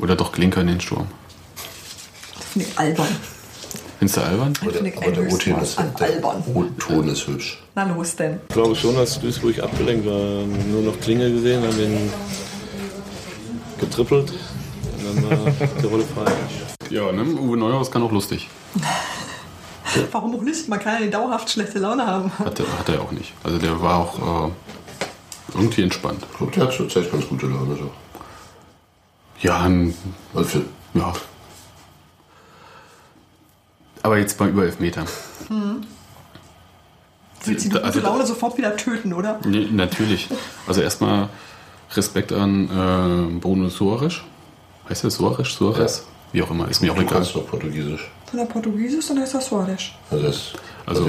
[0.01, 1.07] oder doch Klinker in den Sturm.
[2.37, 3.07] Das finde ich albern.
[3.99, 4.53] Findest du albern?
[4.63, 7.07] Das finde ich Aber ein der O-Ton ist, der albern.
[7.07, 7.63] Ist hübsch.
[7.75, 8.39] Na los denn.
[8.47, 10.43] Ich glaube schon, dass Duisburg abgelenkt war.
[10.71, 12.09] Nur noch Klinge gesehen, haben den
[13.85, 16.31] getrippelt und dann war die Rolle frei.
[16.89, 17.23] Ja, ne?
[17.23, 18.49] Uwe Neuhaus kann auch lustig.
[20.11, 20.67] Warum auch nicht?
[20.69, 22.31] Man kann ja nicht dauerhaft schlechte Laune haben.
[22.39, 23.33] Hat, er- hat er auch nicht.
[23.43, 24.51] Also der war auch äh,
[25.55, 26.25] irgendwie entspannt.
[26.31, 27.75] Ich glaube, der hat zurzeit ganz gute Laune.
[27.75, 27.91] So.
[29.41, 29.93] Ja, ein,
[30.33, 30.61] Also für,
[30.93, 31.13] ja.
[34.01, 35.05] Aber jetzt mal über Elfmeter.
[37.45, 39.39] Willst du die gute Also- Laune sofort wieder töten, oder?
[39.45, 40.27] Nee, natürlich.
[40.67, 41.29] Also erstmal
[41.95, 44.21] Respekt an äh, Bruno Soares.
[44.89, 45.53] Heißt er Soares?
[45.53, 46.05] Soares?
[46.31, 47.13] Wie auch immer, ist mir auch du egal.
[47.15, 48.09] kannst doch Portugiesisch.
[48.31, 49.81] Wenn er Portugiesisch, dann heißt er Suarez.
[50.09, 50.25] Also,
[50.85, 51.05] Also,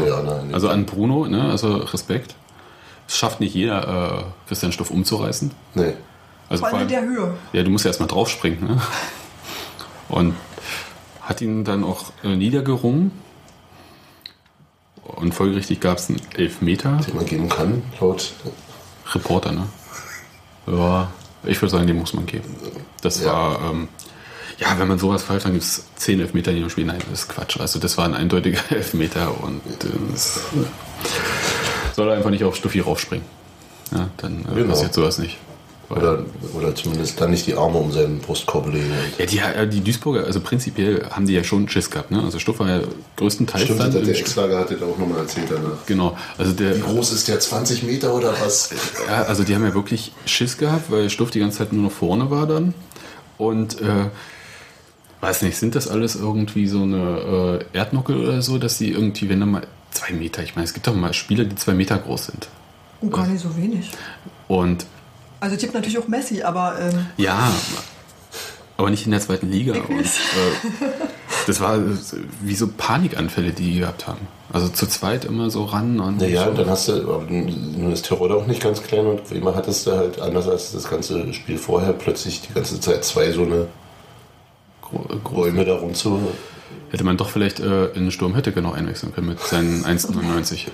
[0.53, 1.51] also an Bruno, ne?
[1.51, 2.35] also Respekt.
[3.09, 5.51] Es schafft nicht jeder, äh, Christian Stoff umzureißen.
[5.75, 5.95] Nee.
[6.49, 7.35] Also Vor allem in der Höhe.
[7.55, 8.69] Ja, du musst ja erstmal draufspringen.
[8.69, 8.81] Ne?
[10.11, 10.35] Und
[11.23, 13.11] hat ihn dann auch äh, niedergerungen.
[15.03, 16.99] Und folgerichtig gab es einen Elfmeter.
[17.07, 18.33] Den man geben kann, laut.
[19.15, 19.67] Reporter, ne?
[20.67, 21.11] Ja,
[21.45, 22.55] ich würde sagen, den muss man geben.
[23.03, 23.33] Das Ja.
[23.33, 23.89] war, ähm,
[24.59, 26.85] ja, wenn man sowas pfeift, dann gibt es zehn Elfmeter in jedem Spiel.
[26.87, 27.59] Nein, das ist Quatsch.
[27.61, 30.41] Also das war ein eindeutiger Elfmeter und äh, das
[31.95, 33.27] soll einfach nicht auf Stuffi raufspringen.
[33.93, 34.69] Ja, dann äh, Genau.
[34.71, 35.39] passiert sowas nicht.
[35.97, 36.25] Oder,
[36.55, 38.91] oder zumindest dann nicht die Arme um seinen Brustkorb legen.
[39.19, 42.11] Ja, die, äh, die Duisburger, also prinzipiell haben die ja schon Schiss gehabt.
[42.11, 42.23] Ne?
[42.23, 42.81] Also Stuff war ja
[43.17, 45.87] größtenteils Stimmt, dann der Ex-Lager hat das auch nochmal erzählt danach.
[45.87, 47.39] Genau, also der, Wie groß ist der?
[47.39, 48.71] 20 Meter oder was?
[49.09, 51.93] ja, also die haben ja wirklich Schiss gehabt, weil Stuff die ganze Zeit nur noch
[51.93, 52.75] vorne war dann.
[53.39, 54.07] Und äh,
[55.21, 59.29] weiß nicht, sind das alles irgendwie so eine äh, Erdnuckel oder so, dass die irgendwie,
[59.29, 61.99] wenn dann mal zwei Meter, ich meine, es gibt doch mal Spieler, die zwei Meter
[61.99, 62.49] groß sind.
[63.01, 63.91] Und gar nicht so wenig.
[64.49, 64.87] Und
[65.45, 67.53] Also es gibt natürlich auch Messi, aber ähm, ja,
[68.79, 69.75] aber nicht in der zweiten Liga.
[69.75, 70.87] Und, äh,
[71.47, 71.79] das war
[72.41, 74.27] wie so Panikanfälle, die die gehabt haben.
[74.51, 76.49] Also zu zweit immer so ran und Naja, so.
[76.51, 79.55] und dann hast du, aber nun ist Tirol auch nicht ganz klein und wie immer
[79.55, 83.43] hattest du halt anders als das ganze Spiel vorher plötzlich die ganze Zeit zwei so
[83.43, 83.67] eine.
[85.31, 86.19] Räume da rum zu.
[86.89, 90.69] Hätte man doch vielleicht äh, in Sturm Hötteke noch einwechseln können mit seinen 1,99.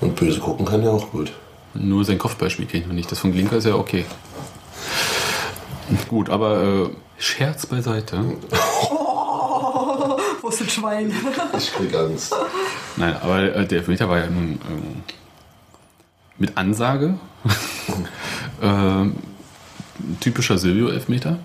[0.00, 1.32] Und böse gucken kann ja auch gut.
[1.74, 3.10] Nur sein Kopfballspiel kenne ich noch nicht.
[3.10, 4.04] Das von Glinker ist ja okay.
[6.08, 8.24] Gut, aber äh, Scherz beiseite.
[8.90, 11.12] oh, wo ist das Schwein?
[11.56, 12.34] Ich krieg Angst.
[12.96, 15.02] Nein, aber äh, der Elfmeter war ja nun ähm,
[16.38, 17.14] mit Ansage.
[18.62, 19.16] ähm,
[20.20, 21.38] typischer Silvio-Elfmeter.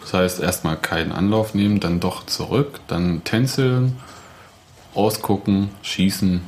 [0.00, 3.98] Das heißt, erstmal keinen Anlauf nehmen, dann doch zurück, dann tänzeln,
[4.94, 6.42] ausgucken, schießen.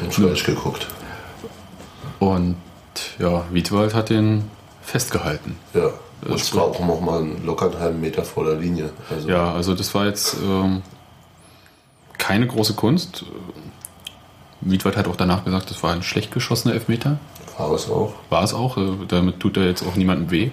[0.00, 0.86] Und falsch geguckt.
[2.22, 2.56] Und
[3.18, 4.44] ja, Wiedwald hat den
[4.82, 5.56] festgehalten.
[5.74, 5.86] Ja.
[6.24, 8.90] Und Das zwar auch noch mal einen locker einen halben Meter vor der Linie.
[9.10, 10.82] Also Ja, also das war jetzt ähm,
[12.16, 13.24] keine große Kunst.
[14.60, 17.18] Wiedwald hat auch danach gesagt, das war ein schlecht geschossener Elfmeter.
[17.58, 18.14] war es auch.
[18.30, 18.76] War es auch.
[18.76, 20.50] äh, Damit tut er jetzt auch niemandem weh.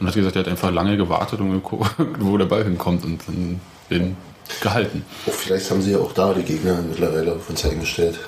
[0.00, 3.20] Und hat gesagt, er hat einfach lange gewartet und geguckt, wo der Ball hinkommt und
[3.28, 4.16] dann den
[4.60, 5.04] gehalten.
[5.26, 8.18] Oh, vielleicht haben sie ja auch da die Gegner mittlerweile auf uns eingestellt.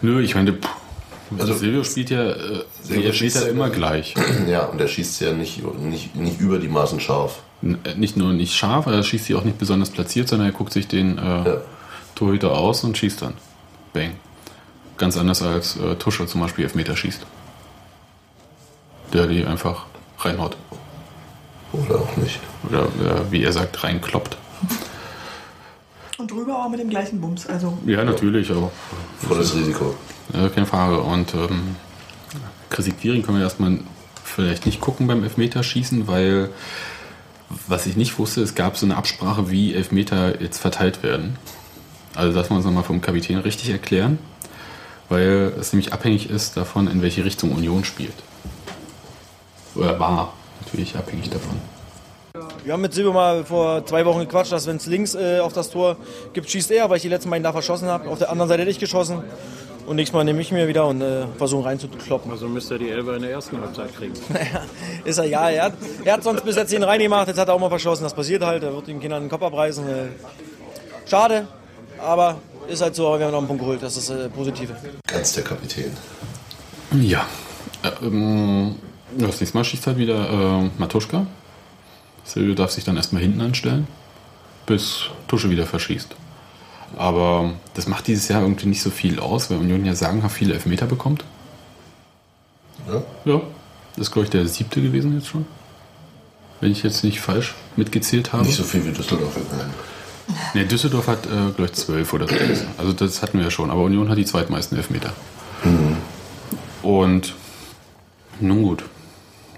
[0.00, 0.54] Nö, ich meine,
[1.38, 4.14] also Silvio spielt ja äh, Silvio schießt Elfmeter ja immer gleich.
[4.48, 7.40] Ja, und er schießt ja nicht, nicht, nicht über die Maßen scharf.
[7.62, 10.52] N- äh, Nicht nur nicht scharf, er schießt sie auch nicht besonders platziert, sondern er
[10.52, 11.56] guckt sich den äh, Ja.
[12.14, 13.34] Torhüter aus und schießt dann.
[13.92, 14.12] Bang.
[14.98, 17.24] Ganz anders als äh, Tusche zum Beispiel Elfmeter schießt.
[19.12, 19.84] Der die einfach
[20.18, 20.56] reinhaut.
[21.72, 22.40] Oder auch nicht.
[22.68, 24.36] Oder äh, wie er sagt, reinkloppt.
[26.30, 27.46] Drüber aber mit dem gleichen Bums.
[27.46, 28.70] Also Ja, natürlich, aber.
[29.18, 29.94] Volles Risiko.
[30.32, 31.00] Ja, keine Frage.
[31.00, 31.76] Und ähm,
[32.70, 33.78] Quiring können wir erstmal
[34.24, 36.50] vielleicht nicht gucken beim Elfmeterschießen, weil
[37.66, 41.36] was ich nicht wusste, es gab so eine Absprache, wie Elfmeter jetzt verteilt werden.
[42.14, 44.18] Also das muss man uns nochmal vom Kapitän richtig erklären,
[45.08, 48.14] weil es nämlich abhängig ist davon, in welche Richtung Union spielt.
[49.74, 51.60] Oder war natürlich abhängig davon.
[52.64, 55.52] Wir haben mit Silber mal vor zwei Wochen gequatscht, dass wenn es links äh, auf
[55.52, 55.96] das Tor
[56.32, 58.08] gibt, schießt er, weil ich die letzten beiden da verschossen habe.
[58.08, 59.22] Auf der anderen Seite hätte ich geschossen.
[59.86, 62.30] Und nächstes Mal nehme ich mir wieder und äh, versuche reinzukloppen.
[62.30, 64.12] Also müsste er die Elber in der ersten Halbzeit kriegen.
[65.04, 65.48] Ist er ja.
[65.48, 65.72] Er hat,
[66.04, 68.04] er hat sonst bis jetzt den reingemacht, jetzt hat er auch mal verschossen.
[68.04, 68.62] Das passiert halt.
[68.62, 69.88] Er wird den Kindern den Kopf abreißen.
[69.88, 70.08] Äh,
[71.06, 71.48] schade,
[71.98, 72.36] aber
[72.68, 73.08] ist halt so.
[73.08, 73.82] Aber wir haben noch einen Punkt geholt.
[73.82, 74.76] Das ist das äh, Positive.
[75.06, 75.96] Ganz der Kapitän.
[76.92, 77.26] Ja.
[77.82, 78.76] Äh, ähm,
[79.16, 81.26] das nächste Mal schießt halt wieder äh, Matuschka.
[82.30, 83.88] Silvio darf sich dann erstmal hinten anstellen,
[84.66, 86.14] bis Tusche wieder verschießt.
[86.96, 90.54] Aber das macht dieses Jahr irgendwie nicht so viel aus, weil Union ja sagenhaft viele
[90.54, 91.24] Elfmeter bekommt.
[92.86, 93.02] Ja?
[93.24, 93.40] Ja.
[93.96, 95.44] Das ist, glaube ich, der siebte gewesen jetzt schon.
[96.60, 98.44] Wenn ich jetzt nicht falsch mitgezählt habe.
[98.44, 99.36] Nicht so viel wie Düsseldorf.
[100.54, 102.34] Nee, Düsseldorf hat, äh, glaube ich, zwölf oder so.
[102.78, 103.70] Also das hatten wir ja schon.
[103.70, 105.12] Aber Union hat die zweitmeisten Elfmeter.
[106.82, 107.34] Und
[108.40, 108.84] nun gut,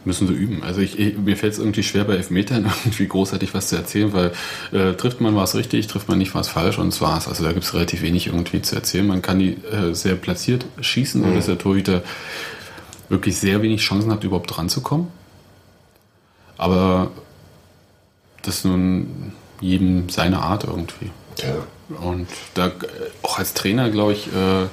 [0.05, 0.62] müssen sie üben.
[0.62, 4.12] Also ich, ich, mir fällt es irgendwie schwer bei Elfmetern irgendwie großartig was zu erzählen,
[4.12, 4.32] weil
[4.72, 7.28] äh, trifft man was richtig, trifft man nicht was falsch und das war's.
[7.28, 9.07] Also da gibt es relativ wenig irgendwie zu erzählen.
[9.07, 12.03] Man kann die äh, sehr platziert schießen, sodass der Torhüter
[13.09, 15.09] wirklich sehr wenig Chancen hat, überhaupt dran zu kommen.
[16.57, 17.11] Aber
[18.42, 21.11] das ist nun jedem seine Art irgendwie.
[21.38, 21.98] Ja.
[21.98, 22.72] Und da
[23.22, 24.66] auch als Trainer, glaube ich, äh,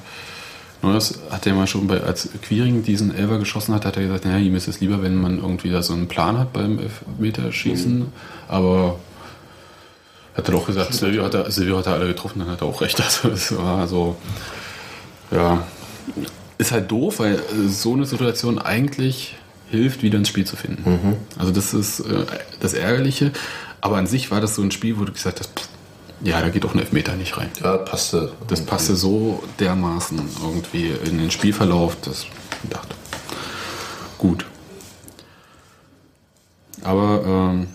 [0.82, 4.26] Neuers hat er mal schon bei, als Quiring diesen Elfer geschossen hat, hat er gesagt,
[4.26, 8.06] naja, ihm ist es lieber, wenn man irgendwie da so einen Plan hat beim Elfmeterschießen.
[8.48, 8.98] Aber
[10.36, 12.68] hat er auch gesagt, Silvio hat, er, Silvio hat er alle getroffen, dann hat er
[12.68, 13.00] auch recht.
[13.04, 14.16] Also es war so,
[15.32, 15.64] ja,
[16.58, 19.36] ist halt doof, weil so eine Situation eigentlich
[19.70, 20.84] hilft, wieder ins Spiel zu finden.
[21.38, 22.26] Also das ist äh,
[22.60, 23.32] das Ärgerliche.
[23.82, 25.70] Aber an sich war das so ein Spiel, wo du gesagt hast, pff,
[26.24, 27.50] ja, da geht auch ein Elfmeter nicht rein.
[27.64, 28.34] Ja, passte.
[28.48, 32.96] Das passte so dermaßen irgendwie in den Spielverlauf, dass ich dachte,
[34.18, 34.46] gut.
[36.84, 37.68] Aber ähm,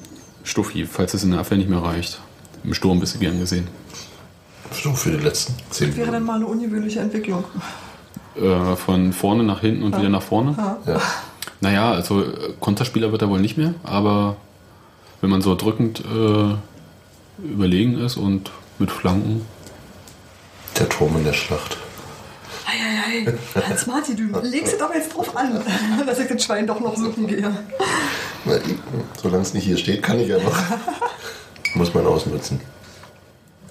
[0.42, 2.20] Stuffi, falls es in der Abwehr nicht mehr reicht,
[2.62, 3.68] im Sturm bist du gern gesehen.
[4.72, 6.12] So für die letzten zehn wäre Minuten.
[6.12, 7.44] dann mal eine ungewöhnliche Entwicklung.
[8.36, 9.98] Äh, von vorne nach hinten und Ja.
[9.98, 10.54] wieder nach vorne.
[10.56, 10.92] Ja.
[10.94, 11.00] Ja.
[11.60, 14.36] Naja, also äh, Konterspieler wird er wohl nicht mehr, aber
[15.20, 16.54] wenn man so drückend äh,
[17.38, 19.46] überlegen ist und mit Flanken,
[20.78, 21.76] Der Turm in der Schlacht.
[22.66, 23.32] Eieiei,
[23.68, 25.60] Hans Martin, du legst es aber jetzt drauf an,
[26.06, 27.54] dass ich das Schwein doch noch suchen gehe.
[28.44, 28.58] Na,
[29.22, 30.56] Solange es nicht hier steht, kann ich ja noch.
[31.74, 32.60] Muss man ausnutzen.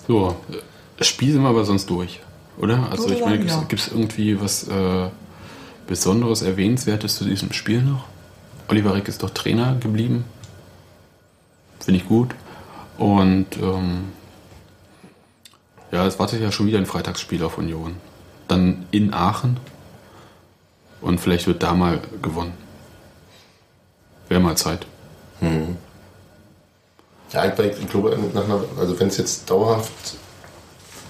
[0.08, 0.58] So, äh,
[0.98, 2.20] das Spiel sind wir aber sonst durch,
[2.58, 2.88] oder?
[2.92, 5.10] Also ich meine, gibt es irgendwie was äh,
[5.88, 8.06] Besonderes, Erwähnenswertes zu diesem Spiel noch?
[8.70, 10.24] Oliver Reck ist doch Trainer geblieben.
[11.80, 12.30] Finde ich gut.
[12.98, 14.12] Und ähm,
[15.92, 17.96] ja, es wartet ja schon wieder ein Freitagsspiel auf Union.
[18.48, 19.58] Dann in Aachen.
[21.02, 22.54] Und vielleicht wird da mal gewonnen.
[24.30, 24.86] Wäre mal Zeit.
[27.34, 30.16] Ja, ich, glaube, nach einer, also wenn es jetzt dauerhaft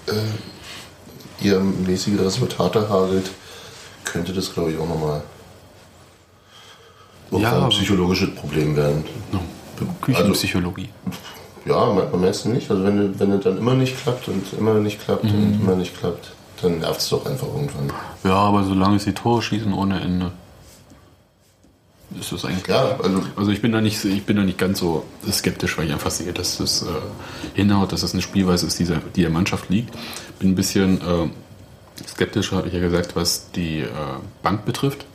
[0.06, 3.30] äh, ihr mäßige Resultate hagelt,
[4.04, 5.22] könnte das, glaube ich, auch nochmal
[7.30, 9.04] Ja, ein psychologisches Problem werden.
[9.32, 9.40] No.
[10.00, 10.88] Küchenpsychologie.
[11.66, 12.70] Ja, man, man merkt es nicht.
[12.70, 15.30] Also wenn, wenn es dann immer nicht klappt und immer nicht klappt Mhm.
[15.30, 17.90] und immer nicht klappt, dann nervt es doch einfach irgendwann.
[18.22, 20.32] Ja, aber solange sie Tore schießen ohne Ende,
[22.20, 22.66] ist das eigentlich.
[22.68, 25.86] Ja, also Also ich bin da nicht, ich bin da nicht ganz so skeptisch, weil
[25.86, 26.86] ich einfach sehe, dass das äh,
[27.54, 29.92] hinhaut, dass das eine Spielweise ist, die, der- die der Mannschaft liegt.
[30.38, 31.28] Bin ein bisschen äh,
[32.08, 33.86] skeptisch, habe ich ja gesagt, was die äh,
[34.42, 35.06] Bank betrifft.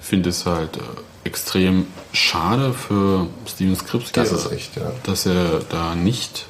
[0.00, 0.80] Finde es halt äh,
[1.24, 4.92] extrem schade für Steven Skripski, Das ist echt, ja.
[5.04, 6.46] dass er da nicht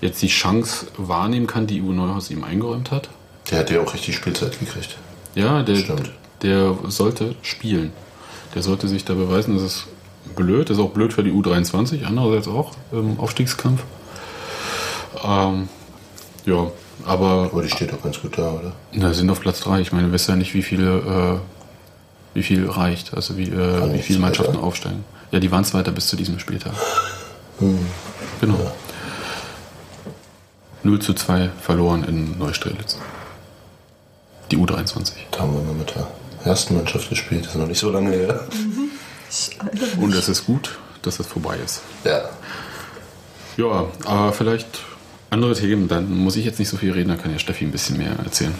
[0.00, 3.08] jetzt die Chance wahrnehmen kann, die Uwe Neuhaus ihm eingeräumt hat.
[3.50, 4.96] der hat ja auch richtig Spielzeit gekriegt.
[5.34, 6.10] Ja, der, Stimmt.
[6.42, 7.92] der sollte spielen.
[8.54, 9.54] Der sollte sich da beweisen.
[9.54, 9.86] Das ist
[10.34, 10.68] blöd.
[10.70, 13.82] Das ist auch blöd für die U23, andererseits auch im Aufstiegskampf.
[15.24, 15.68] Ähm,
[16.44, 16.70] ja,
[17.04, 18.72] aber Aber die steht doch ganz gut da, oder?
[18.92, 19.80] na, sind auf Platz 3.
[19.80, 21.55] Ich meine, du weißt ja nicht, wie viele, äh,
[22.36, 24.64] wie viel reicht, also wie, äh, wie viele Mannschaften weiter.
[24.64, 25.04] aufsteigen.
[25.30, 26.74] Ja, die waren Zweiter bis zu diesem Spieltag.
[27.58, 27.78] Hm.
[28.42, 28.72] Genau.
[30.82, 32.98] 0 zu 2 verloren in Neustrelitz.
[34.50, 35.12] Die U23.
[35.30, 36.06] Da haben wir mal mit der
[36.44, 38.46] ersten Mannschaft gespielt, das ist noch nicht so lange her.
[39.32, 39.58] Mich.
[39.98, 41.80] Und es ist gut, dass es vorbei ist.
[42.04, 42.28] Ja.
[43.56, 44.66] Ja, aber vielleicht
[45.30, 47.72] andere Themen, dann muss ich jetzt nicht so viel reden, dann kann ja Steffi ein
[47.72, 48.54] bisschen mehr erzählen.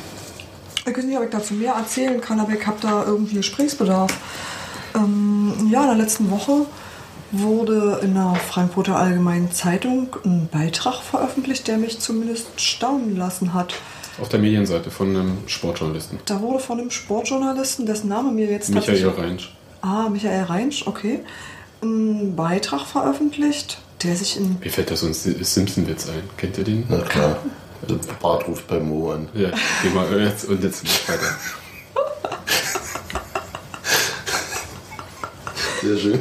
[0.88, 4.16] Ich weiß nicht, ob ich dazu mehr erzählen kann, aber ich habe da irgendwie Gesprächsbedarf.
[4.94, 6.66] Ähm, ja, in der letzten Woche
[7.32, 13.74] wurde in der Frankfurter Allgemeinen Zeitung ein Beitrag veröffentlicht, der mich zumindest staunen lassen hat.
[14.20, 16.18] Auf der Medienseite von einem Sportjournalisten.
[16.24, 19.52] Da wurde von einem Sportjournalisten, dessen Name mir jetzt Michael tatsächlich- Reinsch.
[19.82, 21.20] Ah, Michael Reinsch, okay.
[21.82, 26.22] Ein Beitrag veröffentlicht, der sich in Mir fällt da so ein Simpson-Witz ein.
[26.38, 26.84] Kennt ihr den?
[26.88, 27.38] Na klar.
[27.88, 29.28] Der Bart ruft bei Mo an.
[29.34, 29.50] Ja,
[29.82, 31.36] geh mal jetzt und jetzt mach weiter.
[35.82, 36.20] Sehr schön.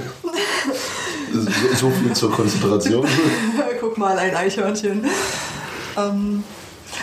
[1.34, 3.08] So, so viel zur Konzentration.
[3.80, 5.06] Guck mal, ein Eichhörnchen.
[5.98, 6.44] Ähm,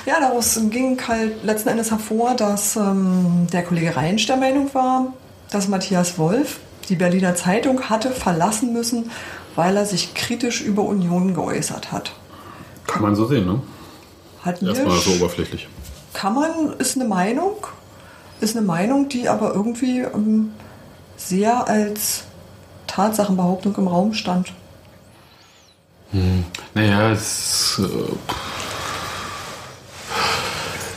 [0.07, 5.13] ja, daraus ging halt letzten Endes hervor, dass ähm, der Kollege Reinsch der Meinung war,
[5.51, 9.11] dass Matthias Wolf die Berliner Zeitung hatte verlassen müssen,
[9.55, 12.13] weil er sich kritisch über Union geäußert hat.
[12.87, 13.61] Kann man so sehen, ne?
[14.43, 15.69] Hat mir Erstmal so oberflächlich.
[16.13, 17.67] kann man, ist eine Meinung,
[18.41, 20.53] ist eine Meinung, die aber irgendwie ähm,
[21.17, 22.25] sehr als
[22.89, 24.53] Tatsachenbehauptung im Raum stand.
[26.11, 26.45] Hm.
[26.75, 28.13] Naja, es äh,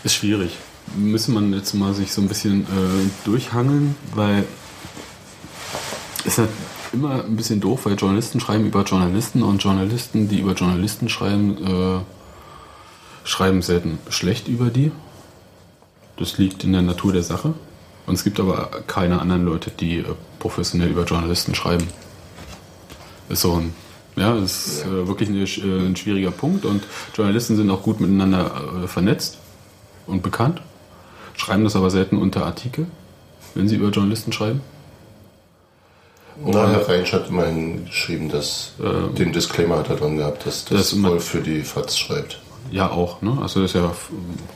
[0.04, 0.58] ist schwierig.
[0.96, 4.46] Müssen man jetzt mal sich so ein bisschen äh, durchhangeln, weil
[6.26, 6.50] es ist
[6.94, 11.58] immer ein bisschen doof, weil Journalisten schreiben über Journalisten und Journalisten, die über Journalisten schreiben,
[11.64, 12.00] äh,
[13.26, 14.92] schreiben selten schlecht über die.
[16.18, 17.54] Das liegt in der Natur der Sache.
[18.06, 20.06] Und es gibt aber keine anderen Leute, die äh,
[20.40, 21.88] professionell über Journalisten schreiben.
[23.30, 23.74] Ist so ein,
[24.16, 26.84] ja, das ist äh, wirklich sch- äh, ein schwieriger Punkt und
[27.16, 29.40] Journalisten sind auch gut miteinander vernetzt
[30.06, 30.62] und bekannt,
[31.36, 32.86] schreiben das aber selten unter Artikel,
[33.56, 34.62] wenn sie über Journalisten schreiben.
[36.46, 38.74] Na, Herr Reinsch hat immerhin geschrieben, dass
[39.18, 42.40] den Disclaimer hat er dran gehabt, dass das, Das Wolf für die FAZ schreibt.
[42.72, 43.22] Ja, auch.
[43.22, 43.38] Ne?
[43.42, 43.92] Also er ist ja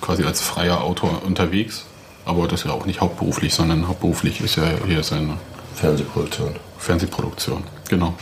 [0.01, 1.85] quasi als freier Autor unterwegs,
[2.25, 5.37] aber das ist ja auch nicht hauptberuflich, sondern hauptberuflich ist ja hier seine
[5.75, 6.55] Fernsehproduktion.
[6.77, 8.13] Fernsehproduktion, genau.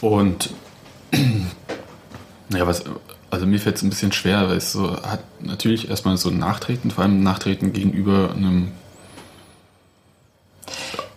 [0.00, 0.50] Und
[2.48, 2.84] naja, was,
[3.30, 6.38] also mir fällt es ein bisschen schwer, weil es so hat natürlich erstmal so ein
[6.38, 8.72] Nachtreten, vor allem ein Nachtreten gegenüber einem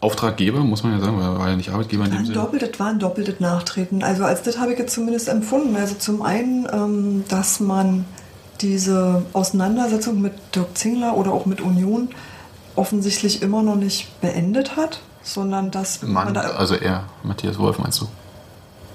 [0.01, 2.37] Auftraggeber, muss man ja sagen, weil er war ja nicht Arbeitgeber in dem Sinne.
[2.37, 4.01] doppeltes, war ein doppeltes Nachtreten.
[4.03, 5.75] Also als das habe ich jetzt zumindest empfunden.
[5.75, 8.05] Also zum einen, ähm, dass man
[8.61, 12.09] diese Auseinandersetzung mit Dirk Zingler oder auch mit Union
[12.75, 17.77] offensichtlich immer noch nicht beendet hat, sondern dass man Mann, da also er, Matthias Wolf
[17.79, 18.07] meinst du?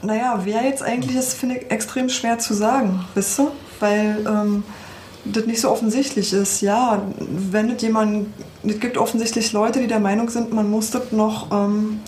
[0.03, 3.51] Naja, wer jetzt eigentlich ist, finde ich extrem schwer zu sagen, wisst ihr?
[3.81, 4.65] Weil ähm,
[5.25, 6.61] das nicht so offensichtlich ist.
[6.61, 8.27] Ja, wenn es jemand,
[8.63, 12.01] es gibt offensichtlich Leute, die der Meinung sind, man muss das noch ähm,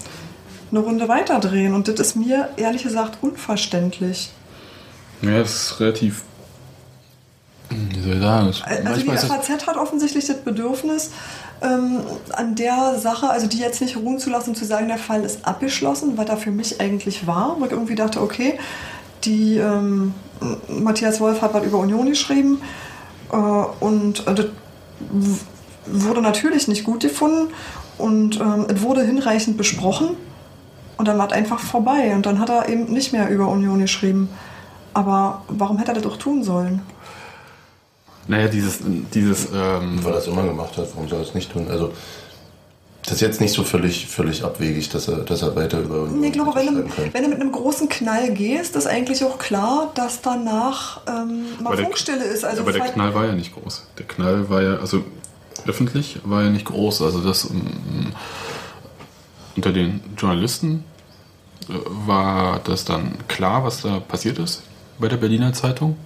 [0.70, 1.74] eine Runde weiterdrehen.
[1.74, 4.30] Und das ist mir ehrlich gesagt unverständlich.
[5.22, 6.22] Ja, das ist relativ.
[7.70, 8.48] Wie soll ich sagen?
[8.48, 11.10] Es- Also die FAZ hat offensichtlich das Bedürfnis,
[11.62, 12.00] ähm,
[12.32, 15.24] an der Sache, also die jetzt nicht ruhen zu lassen und zu sagen, der Fall
[15.24, 17.56] ist abgeschlossen, was da für mich eigentlich war.
[17.58, 18.58] Wo ich irgendwie dachte, okay,
[19.24, 20.12] die ähm,
[20.68, 22.85] Matthias Wolf hat was über Union geschrieben äh,
[23.30, 24.46] und äh, das
[25.86, 27.52] wurde natürlich nicht gut gefunden
[27.98, 30.16] und ähm, es wurde hinreichend besprochen
[30.96, 33.78] und dann war es einfach vorbei und dann hat er eben nicht mehr über Union
[33.80, 34.28] geschrieben.
[34.94, 36.80] Aber warum hätte er das doch tun sollen?
[38.28, 38.80] Naja, dieses,
[39.14, 41.66] dieses ähm, Weil er es immer gemacht hat, warum soll er es nicht tun?
[41.70, 41.92] Also,
[43.06, 46.08] das ist jetzt nicht so völlig, völlig abwegig, dass er, dass er weiter über.
[46.12, 49.38] Nee, ich glaube, wenn du, wenn du mit einem großen Knall gehst, ist eigentlich auch
[49.38, 52.44] klar, dass danach ähm, mal Aber der- Funkstille ist.
[52.44, 53.86] Also aber der Knall war ja nicht groß.
[53.98, 55.04] Der Knall war ja, also
[55.66, 57.02] öffentlich war ja nicht groß.
[57.02, 58.12] Also das ähm,
[59.56, 60.84] unter den Journalisten
[61.68, 61.72] äh,
[62.06, 64.62] war das dann klar, was da passiert ist
[64.98, 65.96] bei der Berliner Zeitung.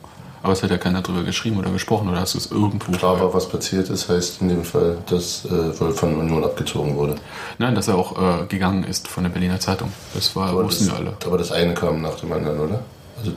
[0.43, 2.93] Aber es hat ja keiner drüber geschrieben oder gesprochen oder hast du es irgendwo.
[2.93, 6.97] Klar war, was passiert ist, heißt in dem Fall, dass äh, Wolf von Union abgezogen
[6.97, 7.17] wurde.
[7.59, 9.93] Nein, dass er auch äh, gegangen ist von der Berliner Zeitung.
[10.15, 11.17] Das war, Aber wussten das, wir alle.
[11.27, 12.81] aber das eine kam nach dem anderen, oder?
[13.19, 13.33] Also,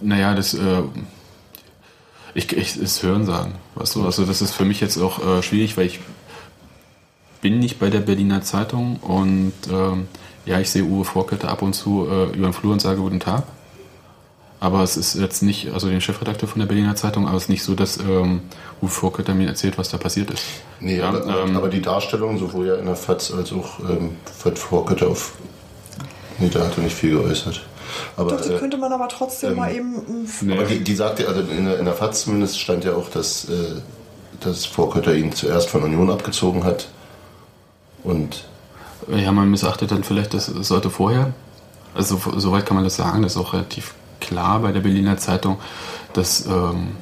[0.00, 0.82] Naja, das, äh,
[2.34, 5.76] ich, ich, ist Hörensagen, weißt du, also das ist für mich jetzt auch äh, schwierig,
[5.76, 6.00] weil ich
[7.40, 10.08] bin nicht bei der Berliner Zeitung und ähm,
[10.46, 13.20] ja, ich sehe Uwe Vorkötter ab und zu äh, über den Flur und sage Guten
[13.20, 13.44] Tag.
[14.64, 17.48] Aber es ist jetzt nicht, also den Chefredakteur von der Berliner Zeitung, aber es ist
[17.50, 18.40] nicht so, dass ähm,
[18.80, 20.42] Uwe Vorkötter mir erzählt, was da passiert ist.
[20.80, 24.16] nee, Ja, aber, ähm, aber die Darstellung, sowohl ja in der FAZ als auch ähm,
[24.38, 25.32] Fred Vorkötter auf.
[26.38, 27.62] Nee, da hat er nicht viel geäußert.
[28.16, 30.26] Aber, Doch, das äh, könnte man aber trotzdem ähm, mal eben.
[30.40, 33.10] ähm, Aber die, die sagte, also in der, in der FAZ zumindest stand ja auch,
[33.10, 33.52] dass, äh,
[34.40, 36.88] dass Vorkötter ihn zuerst von Union abgezogen hat.
[38.02, 38.44] Und
[39.14, 41.34] Ja, man missachtet dann vielleicht das sollte vorher.
[41.94, 43.92] Also so- soweit kann man das sagen, das ist auch relativ
[44.24, 45.58] klar bei der Berliner Zeitung,
[46.12, 46.96] dass ähm,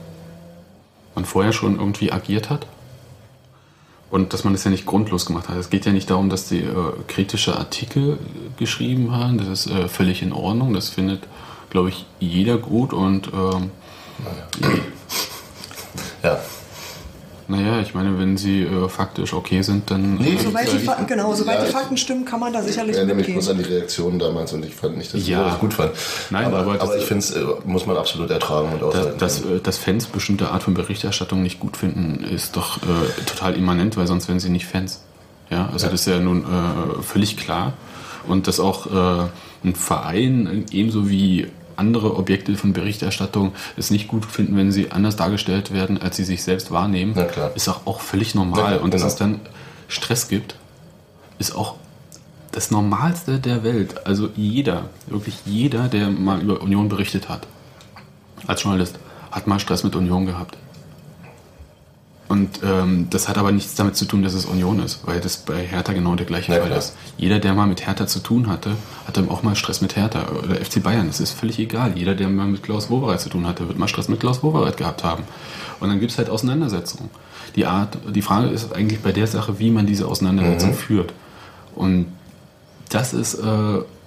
[1.14, 2.66] man vorher schon irgendwie agiert hat.
[4.10, 5.56] Und dass man das ja nicht grundlos gemacht hat.
[5.56, 8.18] Es geht ja nicht darum, dass die äh, kritische Artikel
[8.58, 9.38] geschrieben haben.
[9.38, 10.74] Das ist äh, völlig in Ordnung.
[10.74, 11.22] Das findet,
[11.70, 12.92] glaube ich, jeder gut.
[12.92, 13.70] Und ähm,
[16.22, 16.38] ja.
[17.48, 20.16] Naja, ich meine, wenn sie äh, faktisch okay sind, dann.
[20.16, 22.62] Nee, äh, Soweit die, ich- Fakten, genau, soweit ja, die Fakten stimmen, kann man da
[22.62, 23.44] sicherlich Ich erinnere mich mitgehen.
[23.44, 25.44] bloß an die Reaktionen damals und ich fand nicht, dass ich Ja.
[25.44, 25.92] das gut fand.
[26.30, 29.18] Nein, aber, aber aber ich finde es, äh, muss man absolut ertragen und aushalten.
[29.18, 33.22] Dass, dass, äh, dass Fans bestimmte Art von Berichterstattung nicht gut finden, ist doch äh,
[33.26, 35.02] total immanent, weil sonst wären sie nicht Fans.
[35.50, 37.74] Ja, also das ist ja nun äh, völlig klar.
[38.26, 39.26] Und dass auch äh,
[39.64, 45.16] ein Verein ebenso wie andere Objekte von Berichterstattung es nicht gut finden, wenn sie anders
[45.16, 47.14] dargestellt werden, als sie sich selbst wahrnehmen,
[47.54, 48.76] ist auch, auch völlig normal.
[48.76, 49.12] Klar, Und dass genau.
[49.12, 49.40] es dann
[49.88, 50.56] Stress gibt,
[51.38, 51.76] ist auch
[52.52, 54.06] das Normalste der Welt.
[54.06, 57.46] Also jeder, wirklich jeder, der mal über Union berichtet hat,
[58.46, 58.98] als Journalist,
[59.30, 60.56] hat mal Stress mit Union gehabt.
[62.32, 65.36] Und ähm, das hat aber nichts damit zu tun, dass es Union ist, weil das
[65.36, 66.78] bei Hertha genau der gleiche Ja, Fall klar.
[66.78, 66.94] ist.
[67.18, 68.70] Jeder, der mal mit Hertha zu tun hatte,
[69.06, 71.08] hatte auch mal Stress mit Hertha oder FC Bayern.
[71.08, 71.92] Das ist völlig egal.
[71.94, 74.78] Jeder, der mal mit Klaus Wowereit zu tun hatte, wird mal Stress mit Klaus Wowereit
[74.78, 75.24] gehabt haben.
[75.80, 77.10] Und dann gibt es halt Auseinandersetzungen.
[77.54, 80.74] Die Art, die Frage ist eigentlich bei der Sache, wie man diese Auseinandersetzung Mhm.
[80.74, 81.12] führt.
[81.74, 82.06] Und
[82.88, 83.46] das ist äh,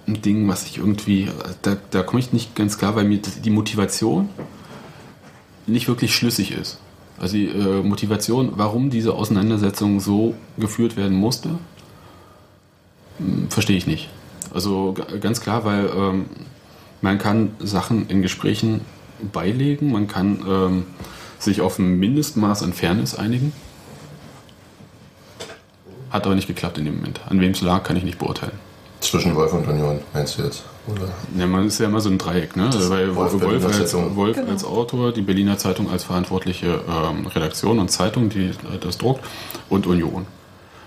[0.08, 1.28] ein Ding, was ich irgendwie,
[1.62, 4.28] da, da komme ich nicht ganz klar, weil mir die Motivation
[5.68, 6.78] nicht wirklich schlüssig ist.
[7.18, 11.50] Also die äh, Motivation, warum diese Auseinandersetzung so geführt werden musste,
[13.18, 14.08] hm, verstehe ich nicht.
[14.52, 16.26] Also ganz klar, weil ähm,
[17.00, 18.82] man kann Sachen in Gesprächen
[19.32, 20.84] beilegen, man kann ähm,
[21.38, 23.52] sich auf ein Mindestmaß an Fairness einigen.
[26.10, 27.20] Hat aber nicht geklappt in dem Moment.
[27.28, 28.58] An wem es lag, kann ich nicht beurteilen.
[29.00, 30.64] Zwischen Wolf und Union, meinst du jetzt?
[30.88, 31.08] Oder?
[31.36, 32.70] Ja, man ist ja immer so ein Dreieck, ne?
[32.72, 33.94] Das Weil Wolf Wolf, als.
[33.94, 34.50] Wolf Genau.
[34.50, 39.24] als Autor, die Berliner Zeitung als verantwortliche ähm, Redaktion und Zeitung, die äh, das druckt,
[39.68, 40.26] und Union,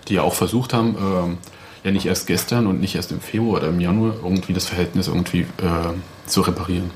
[0.07, 1.37] die ja auch versucht haben, ähm,
[1.83, 5.07] ja nicht erst gestern und nicht erst im Februar oder im Januar irgendwie das Verhältnis
[5.07, 5.93] irgendwie äh,
[6.25, 6.91] zu reparieren.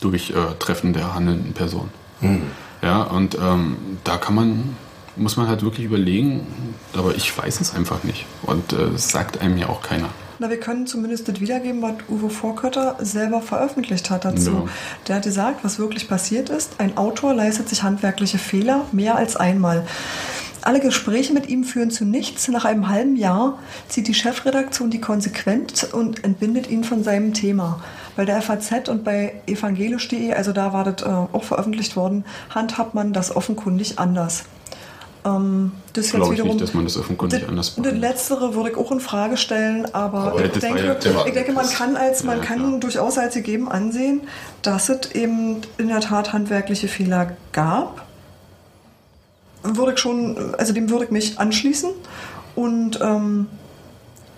[0.00, 1.88] Durch äh, Treffen der handelnden Person.
[2.20, 2.42] Hm.
[2.82, 4.76] Ja, und ähm, da kann man,
[5.16, 6.46] muss man halt wirklich überlegen,
[6.94, 8.26] aber ich weiß es einfach nicht.
[8.42, 10.08] Und äh, es sagt einem ja auch keiner.
[10.42, 14.50] Na, wir können zumindest das wiedergeben, was Uwe Vorkötter selber veröffentlicht hat dazu.
[14.50, 14.64] Ja.
[15.06, 16.80] Der hat gesagt, was wirklich passiert ist.
[16.80, 19.86] Ein Autor leistet sich handwerkliche Fehler mehr als einmal.
[20.60, 22.48] Alle Gespräche mit ihm führen zu nichts.
[22.48, 27.80] Nach einem halben Jahr zieht die Chefredaktion die Konsequenz und entbindet ihn von seinem Thema.
[28.16, 32.94] Bei der FAZ und bei evangelisch.de, also da war das äh, auch veröffentlicht worden, handhabt
[32.94, 34.42] man das offenkundig anders.
[35.24, 38.54] Ähm, das ist jetzt Glaube ich wiederum nicht, dass man das offenkundig anders das Letztere
[38.54, 41.96] würde ich auch in Frage stellen, aber, Aber ich, denke, ja ich denke, man kann
[41.96, 42.80] als man Ja, kann klar.
[42.80, 44.22] durchaus als gegeben ansehen,
[44.62, 48.06] dass es eben in der Tat handwerkliche Fehler gab.
[49.62, 51.90] Würde ich schon, also dem würde ich mich anschließen.
[52.56, 53.46] Und ähm,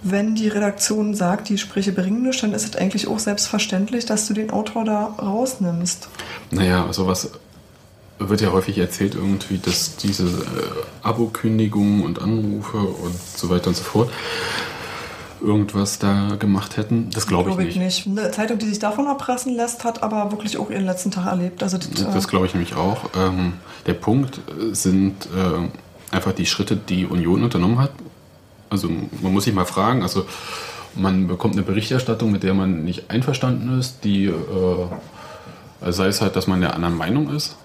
[0.03, 4.29] wenn die Redaktion sagt, die Gespräche bringen nichts, dann ist es eigentlich auch selbstverständlich, dass
[4.29, 6.09] du den Autor da rausnimmst.
[6.51, 7.31] Naja, sowas
[8.29, 10.29] wird ja häufig erzählt irgendwie, dass diese äh,
[11.03, 14.11] Abo-Kündigungen und Anrufe und so weiter und so fort
[15.41, 17.11] irgendwas da gemacht hätten.
[17.11, 18.07] Das glaube ich, Glaube nicht.
[18.07, 21.63] Eine Zeitung, die sich davon abpressen lässt, hat aber wirklich auch ihren letzten Tag erlebt.
[21.63, 23.11] Also das, äh, Das glaube ich nämlich auch.
[23.17, 23.55] Ähm,
[23.87, 27.91] der Punkt äh, sind äh, einfach die Schritte, die Union unternommen hat.
[28.71, 28.89] Also
[29.21, 30.25] man muss sich mal fragen, also
[30.95, 34.33] man bekommt eine Berichterstattung, mit der man nicht einverstanden ist, die äh,
[35.81, 37.57] also sei es halt, dass man der anderen Meinung ist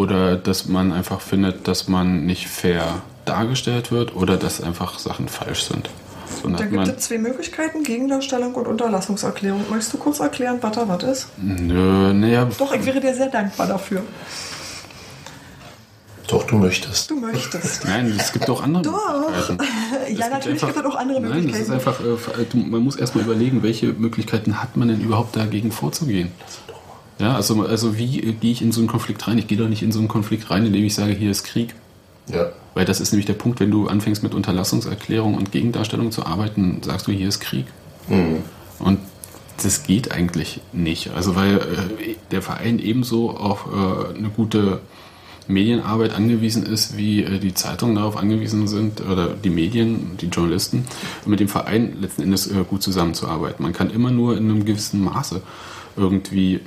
[0.00, 5.28] oder dass man einfach findet, dass man nicht fair dargestellt wird oder dass einfach Sachen
[5.28, 5.90] falsch sind.
[6.42, 9.62] So, Da gibt es zwei Möglichkeiten, Gegendarstellung und Unterlassungserklärung.
[9.68, 11.26] Möchtest du kurz erklären, was da was ist?
[11.36, 14.02] nö, naja, Doch, ich wäre dir sehr dankbar dafür.
[16.28, 17.10] Doch, du möchtest.
[17.10, 17.84] Du möchtest.
[17.92, 19.28] nein, es gibt auch andere Doch.
[19.28, 19.58] Möglichkeiten.
[20.16, 21.72] ja, Es natürlich einfach- gibt es auch andere Nein, das ist Möglichkeiten.
[22.12, 26.30] einfach, äh, du, man muss erstmal überlegen, welche Möglichkeiten hat man denn überhaupt dagegen vorzugehen.
[27.20, 29.38] Ja, also, also wie äh, gehe ich in so einen Konflikt rein?
[29.38, 31.74] Ich gehe doch nicht in so einen Konflikt rein, indem ich sage, hier ist Krieg.
[32.28, 32.50] Ja.
[32.74, 36.80] Weil das ist nämlich der Punkt, wenn du anfängst mit Unterlassungserklärung und Gegendarstellung zu arbeiten,
[36.82, 37.66] sagst du, hier ist Krieg.
[38.08, 38.38] Mhm.
[38.78, 38.98] Und
[39.62, 41.10] das geht eigentlich nicht.
[41.10, 44.80] Also weil äh, der Verein ebenso auch äh, eine gute
[45.46, 50.84] Medienarbeit angewiesen ist, wie äh, die Zeitungen darauf angewiesen sind oder die Medien, die Journalisten,
[51.26, 53.62] mit dem Verein letzten Endes äh, gut zusammenzuarbeiten.
[53.62, 55.42] Man kann immer nur in einem gewissen Maße
[55.96, 56.60] irgendwie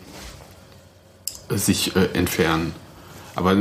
[1.57, 2.73] sich äh, entfernen.
[3.35, 3.55] Aber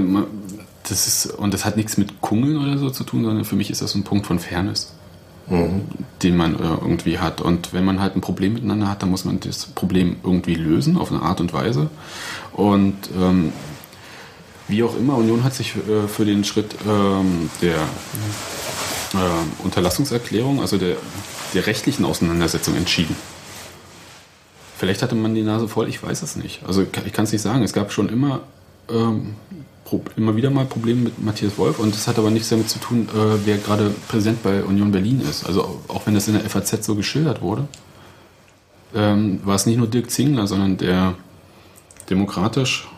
[0.89, 3.71] das ist, und das hat nichts mit Kungeln oder so zu tun, sondern für mich
[3.71, 4.93] ist das ein Punkt von Fairness,
[6.23, 7.41] den man äh, irgendwie hat.
[7.41, 10.97] Und wenn man halt ein Problem miteinander hat, dann muss man das Problem irgendwie lösen
[10.97, 11.91] auf eine Art und Weise.
[12.53, 13.53] Und ähm,
[14.69, 20.79] wie auch immer, Union hat sich äh, für den Schritt ähm, der äh, Unterlassungserklärung, also
[20.79, 20.97] der,
[21.55, 23.17] der rechtlichen Auseinandersetzung entschieden.
[24.83, 26.59] Vielleicht hatte man die Nase voll, ich weiß es nicht.
[26.67, 27.63] Also ich kann es nicht sagen.
[27.63, 28.41] Es gab schon immer,
[28.91, 29.37] ähm,
[30.17, 33.09] immer wieder mal Probleme mit Matthias Wolf und das hat aber nichts damit zu tun,
[33.15, 35.47] äh, wer gerade Präsident bei Union Berlin ist.
[35.47, 37.69] Also auch wenn das in der FAZ so geschildert wurde,
[38.93, 41.15] ähm, war es nicht nur Dirk Zingler, sondern der
[42.11, 42.89] demokratisch,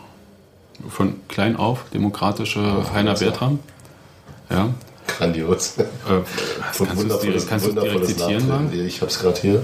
[0.89, 3.59] von klein auf, demokratische Heiner Bertram.
[4.49, 4.71] Ja.
[5.05, 5.77] Grandios.
[5.77, 5.83] Äh,
[6.83, 8.73] kannst du direkt, kannst du direkt zitieren, Marc?
[8.73, 9.63] Ich habe es gerade hier.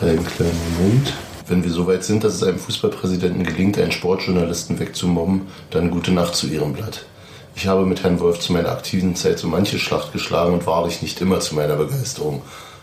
[0.00, 1.12] Einen kleinen Moment.
[1.48, 6.10] Wenn wir so weit sind, dass es einem Fußballpräsidenten gelingt, einen Sportjournalisten wegzumobben, dann gute
[6.10, 7.06] Nacht zu ihrem Blatt.
[7.54, 11.02] Ich habe mit Herrn Wolf zu meiner aktiven Zeit so manche Schlacht geschlagen und wahrlich
[11.02, 12.42] nicht immer zu meiner Begeisterung.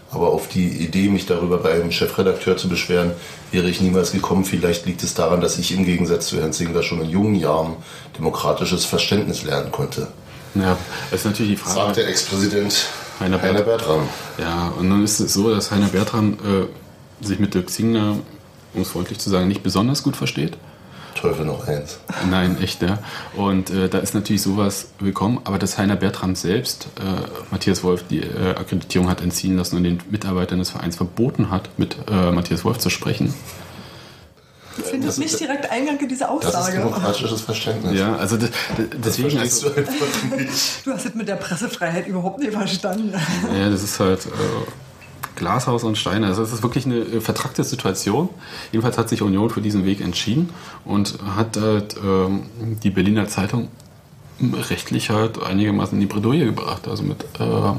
[0.09, 3.11] Aber auf die Idee, mich darüber bei einem Chefredakteur zu beschweren,
[3.51, 4.45] wäre ich niemals gekommen.
[4.45, 7.75] Vielleicht liegt es daran, dass ich im Gegensatz zu Herrn Zingler schon in jungen Jahren
[8.17, 10.07] demokratisches Verständnis lernen konnte.
[10.55, 10.77] Ja,
[11.09, 11.79] das ist natürlich die Frage.
[11.79, 12.87] Sagt der Ex-Präsident
[13.19, 14.07] Heiner, Heiner Bertram.
[14.37, 18.17] Ja, und nun ist es so, dass Heiner Bertram äh, sich mit Dirk Zingler,
[18.73, 20.57] um es freundlich zu sagen, nicht besonders gut versteht.
[21.15, 21.99] Teufel noch eins.
[22.29, 22.99] Nein, echt, ja.
[23.35, 27.01] Und äh, da ist natürlich sowas willkommen, aber dass Heiner Bertram selbst, äh,
[27.51, 31.69] Matthias Wolf, die äh, Akkreditierung hat entziehen lassen und den Mitarbeitern des Vereins verboten hat,
[31.77, 33.33] mit äh, Matthias Wolf zu sprechen.
[34.83, 36.77] Findet nicht direkt Eingang in diese Das ist Aussage.
[36.77, 37.97] demokratisches Verständnis.
[37.97, 38.49] Ja, also das,
[39.05, 39.29] deswegen.
[39.29, 40.07] verstehst also, du einfach
[40.37, 40.85] nicht.
[40.85, 43.13] Du hast es mit der Pressefreiheit überhaupt nicht verstanden.
[43.55, 44.29] Ja, das ist halt äh,
[45.43, 46.27] Glashaus und Steine.
[46.27, 48.29] Also es ist wirklich eine äh, vertrackte Situation.
[48.71, 50.51] Jedenfalls hat sich Union für diesen Weg entschieden
[50.85, 52.43] und hat halt ähm,
[52.81, 53.67] die Berliner Zeitung
[54.41, 56.87] rechtlich halt einigermaßen in die Bredouille gebracht.
[56.87, 57.73] Also mit äh,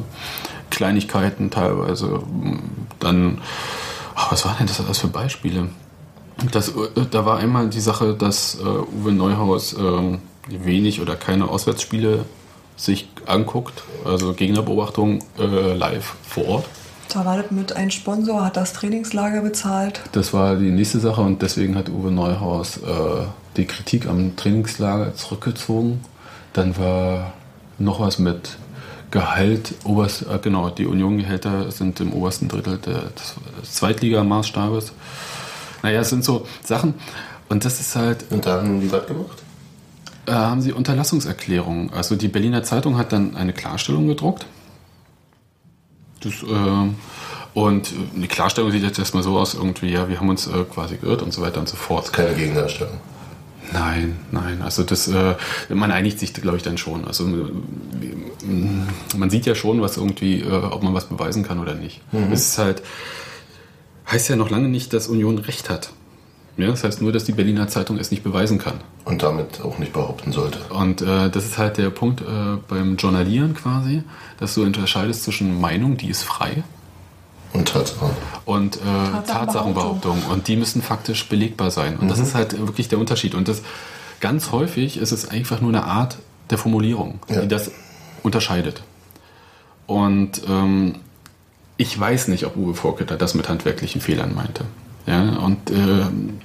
[0.69, 2.21] Kleinigkeiten teilweise.
[3.01, 3.39] Dann,
[4.15, 5.71] ach, was waren denn das alles für Beispiele?
[6.53, 6.73] Das, äh,
[7.11, 12.27] da war einmal die Sache, dass äh, Uwe Neuhaus ähm, wenig oder keine Auswärtsspiele
[12.77, 16.65] sich anguckt, also Gegnerbeobachtung äh, live vor Ort.
[17.09, 20.01] Da war das mit ein Sponsor, hat das Trainingslager bezahlt.
[20.13, 22.81] Das war die nächste Sache und deswegen hat Uwe Neuhaus äh,
[23.57, 26.01] die Kritik am Trainingslager zurückgezogen.
[26.53, 27.33] Dann war
[27.79, 28.57] noch was mit
[29.11, 34.93] Gehalt, oberst, äh, genau, die Union-Gehälter sind im obersten Drittel des, des Zweitligamaßstabes.
[35.85, 36.95] Naja, es sind so Sachen
[37.49, 38.25] und das ist halt.
[38.31, 39.43] Und da haben die was gemacht?
[40.27, 41.93] Äh, haben sie Unterlassungserklärungen.
[41.93, 44.47] Also die Berliner Zeitung hat dann eine Klarstellung gedruckt.
[46.25, 46.91] Das, äh,
[47.55, 50.97] und die Klarstellung sieht jetzt erstmal so aus, irgendwie, ja, wir haben uns äh, quasi
[50.97, 52.13] geirrt und so weiter und so fort.
[52.13, 52.99] Keine Gegendarstellung.
[53.73, 55.35] Nein, nein, also das, äh,
[55.69, 57.07] man einigt sich, glaube ich, dann schon.
[57.07, 57.25] Also
[59.17, 62.01] man sieht ja schon, was irgendwie, äh, ob man was beweisen kann oder nicht.
[62.13, 62.33] Mhm.
[62.33, 62.83] Es ist halt,
[64.11, 65.91] heißt ja noch lange nicht, dass Union Recht hat.
[66.57, 68.75] Ja, das heißt nur, dass die Berliner Zeitung es nicht beweisen kann.
[69.05, 70.59] Und damit auch nicht behaupten sollte.
[70.73, 72.25] Und äh, das ist halt der Punkt äh,
[72.69, 74.05] beim Journalieren quasi,
[74.39, 76.63] dass du unterscheidest zwischen Meinung, die ist frei,
[77.53, 78.11] Und Tatsache.
[78.45, 79.25] und äh, Tatsachenbehauptung.
[79.27, 80.23] Tatsachenbehauptung.
[80.31, 81.97] Und die müssen faktisch belegbar sein.
[81.99, 82.25] Und das Mhm.
[82.25, 83.35] ist halt wirklich der Unterschied.
[83.35, 83.63] Und das
[84.21, 86.19] ganz häufig ist es einfach nur eine Art
[86.51, 87.41] der Formulierung, Ja.
[87.41, 87.73] die das
[88.23, 88.83] unterscheidet.
[89.87, 90.95] Und ähm,
[91.77, 94.65] ich weiß nicht, ob Uwe Vorketter das mit handwerklichen Fehlern meinte.
[95.07, 96.39] Ja, und ähm,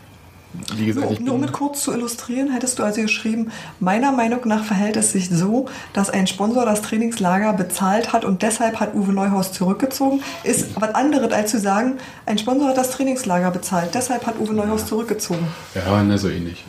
[0.76, 4.42] wie gesagt, Nur, nur um es kurz zu illustrieren, hättest du also geschrieben, meiner Meinung
[4.46, 8.96] nach verhält es sich so, dass ein Sponsor das Trainingslager bezahlt hat und deshalb hat
[8.96, 10.24] Uwe Neuhaus zurückgezogen.
[10.44, 14.54] Ist was anderes als zu sagen, ein Sponsor hat das Trainingslager bezahlt, deshalb hat Uwe
[14.54, 15.48] Neuhaus zurückgezogen.
[15.76, 16.66] ja, ne, so ähnlich.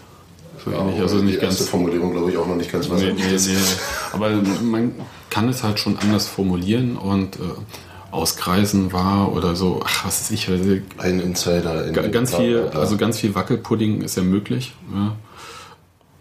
[0.63, 1.71] So ähnlich, also die nicht erste ganz.
[1.71, 3.57] Formulierung, glaube ich, auch noch nicht ganz was Nee, nee, nee.
[4.13, 4.31] Aber
[4.63, 4.93] man
[5.31, 7.39] kann es halt schon anders formulieren und äh,
[8.11, 11.87] auskreisen war oder so, ach, was ist ich, also, Ein Insider.
[11.87, 14.75] In ga- ganz viel, also ganz viel Wackelpudding ist ja möglich.
[14.95, 15.17] Ja.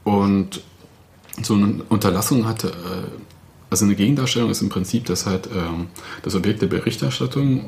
[0.04, 0.62] Und
[1.42, 2.72] so eine Unterlassung hatte, äh,
[3.70, 5.88] also eine Gegendarstellung ist im Prinzip, dass halt ähm,
[6.24, 7.66] das Objekt der Berichterstattung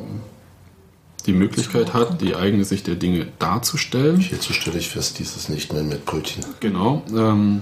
[1.28, 4.20] die Möglichkeit hat, die eigene Sicht der Dinge darzustellen.
[4.20, 6.44] Hierzu stelle ich fest, dies ist nicht mehr mit Brötchen.
[6.60, 7.04] Genau.
[7.16, 7.62] Ähm,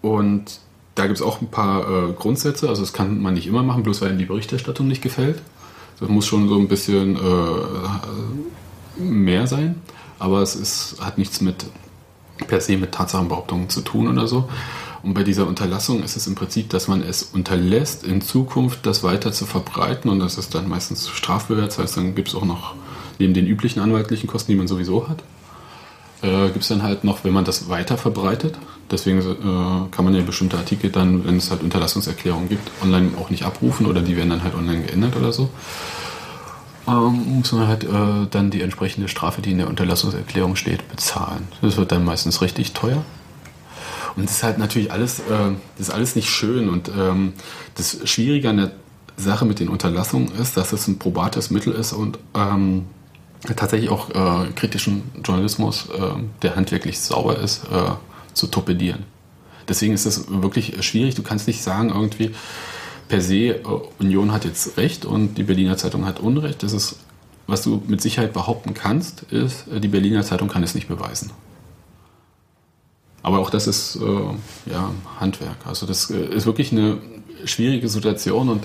[0.00, 0.58] und
[0.94, 2.68] da gibt es auch ein paar äh, Grundsätze.
[2.68, 5.40] Also das kann man nicht immer machen, bloß weil ihm die Berichterstattung nicht gefällt.
[5.98, 9.80] Das muss schon so ein bisschen äh, mehr sein.
[10.18, 11.64] Aber es ist, hat nichts mit
[12.46, 14.48] per se mit Tatsachenbehauptungen zu tun oder so.
[15.02, 19.02] Und bei dieser Unterlassung ist es im Prinzip, dass man es unterlässt, in Zukunft das
[19.02, 21.68] weiter zu verbreiten und das ist dann meistens strafbewehrt.
[21.68, 22.74] Das heißt, dann gibt es auch noch
[23.18, 25.22] neben den üblichen anwaltlichen Kosten, die man sowieso hat,
[26.22, 28.56] äh, gibt es dann halt noch, wenn man das weiter verbreitet.
[28.92, 33.30] Deswegen äh, kann man ja bestimmte Artikel dann, wenn es halt Unterlassungserklärungen gibt, online auch
[33.30, 35.48] nicht abrufen oder die werden dann halt online geändert oder so.
[36.86, 41.48] Ähm, muss man halt äh, dann die entsprechende Strafe, die in der Unterlassungserklärung steht, bezahlen.
[41.62, 43.02] Das wird dann meistens richtig teuer.
[44.16, 46.68] Und das ist halt natürlich alles, äh, das ist alles nicht schön.
[46.68, 47.32] Und ähm,
[47.76, 48.72] das Schwierige an der
[49.16, 52.86] Sache mit den Unterlassungen ist, dass es ein probates Mittel ist und ähm,
[53.56, 57.92] tatsächlich auch äh, kritischen Journalismus, äh, der handwerklich sauber ist, äh,
[58.34, 59.04] zu torpedieren.
[59.68, 61.14] Deswegen ist es wirklich schwierig.
[61.14, 62.34] Du kannst nicht sagen, irgendwie
[63.08, 63.62] per se, äh,
[63.98, 66.62] Union hat jetzt Recht und die Berliner Zeitung hat Unrecht.
[66.62, 66.96] Das ist,
[67.46, 71.30] was du mit Sicherheit behaupten kannst, ist, äh, die Berliner Zeitung kann es nicht beweisen.
[73.22, 75.58] Aber auch das ist äh, ja, Handwerk.
[75.66, 76.98] Also das äh, ist wirklich eine
[77.44, 78.64] schwierige Situation und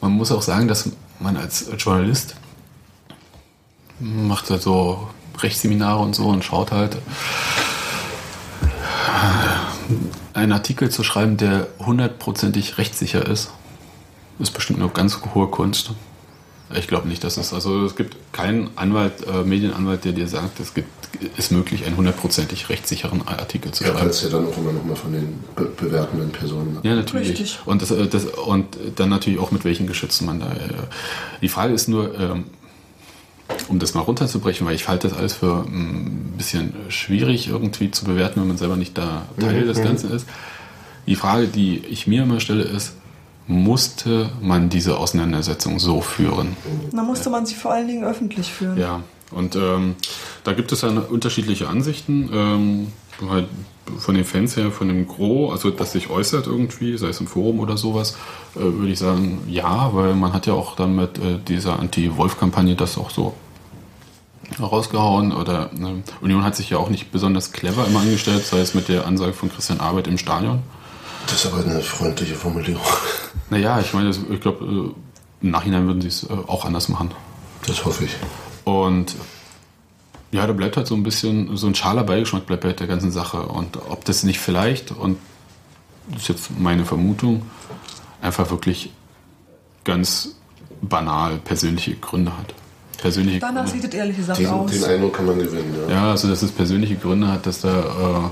[0.00, 2.36] man muss auch sagen, dass man als Journalist
[4.00, 6.96] macht halt so Rechtsseminare und so und schaut halt
[10.34, 13.50] einen Artikel zu schreiben, der hundertprozentig rechtssicher ist,
[14.38, 15.92] ist bestimmt eine ganz hohe Kunst.
[16.74, 20.58] Ich glaube nicht, dass es, also es gibt keinen Anwalt, äh, Medienanwalt, der dir sagt,
[20.58, 20.88] es gibt,
[21.36, 24.04] ist möglich, einen hundertprozentig rechtssicheren Artikel zu Ja, schreiben.
[24.04, 27.28] weil es ja dann auch immer nochmal von den be bewertenden Personen Ja, natürlich.
[27.28, 27.58] Richtig.
[27.66, 30.46] Und, das, äh, das, und dann natürlich auch mit welchen Geschützen man da.
[30.46, 30.70] Äh,
[31.42, 32.44] die Frage ist nur, ähm,
[33.68, 38.04] um das mal runterzubrechen, weil ich halte das alles für ein bisschen schwierig irgendwie zu
[38.04, 39.84] bewerten, wenn man selber nicht da Teil Mhm, des mhm.
[39.84, 40.26] Ganzen ist.
[41.06, 42.94] Die Frage, die ich mir immer stelle, ist,
[43.46, 46.56] musste man diese Auseinandersetzung so führen?
[46.92, 48.78] Da musste man sie vor allen Dingen öffentlich führen.
[48.78, 49.96] Ja, und ähm,
[50.44, 52.30] da gibt es dann unterschiedliche Ansichten.
[52.32, 52.86] Ähm,
[53.28, 53.46] halt
[53.98, 57.26] von den Fans her, von dem Gros, also das sich äußert irgendwie, sei es im
[57.26, 58.16] Forum oder sowas,
[58.54, 62.74] äh, würde ich sagen, ja, weil man hat ja auch dann mit äh, dieser Anti-Wolf-Kampagne
[62.74, 63.34] das auch so
[64.60, 68.74] rausgehauen oder ne, Union hat sich ja auch nicht besonders clever immer angestellt, sei es
[68.74, 70.62] mit der Ansage von Christian Arbeit im Stadion.
[71.26, 72.82] Das ist aber eine freundliche Formulierung.
[73.50, 77.10] Naja, ich meine, ich glaube, äh, im Nachhinein würden sie es äh, auch anders machen.
[77.66, 78.16] Das hoffe ich.
[78.64, 79.14] Und
[80.30, 83.12] ja, da bleibt halt so ein bisschen, so ein schaler Beigeschmack bleibt bei der ganzen
[83.12, 83.42] Sache.
[83.42, 85.18] Und ob das nicht vielleicht, und
[86.08, 87.42] das ist jetzt meine Vermutung,
[88.22, 88.90] einfach wirklich
[89.84, 90.36] ganz
[90.80, 92.54] banal persönliche Gründe hat.
[93.02, 93.82] Persönliche Danach Gründe.
[93.82, 94.70] sieht es ehrlich gesagt Den, aus.
[94.70, 95.94] den Eindruck kann man gewinnen, ja.
[95.94, 98.30] Ja, also dass es persönliche Gründe hat, dass da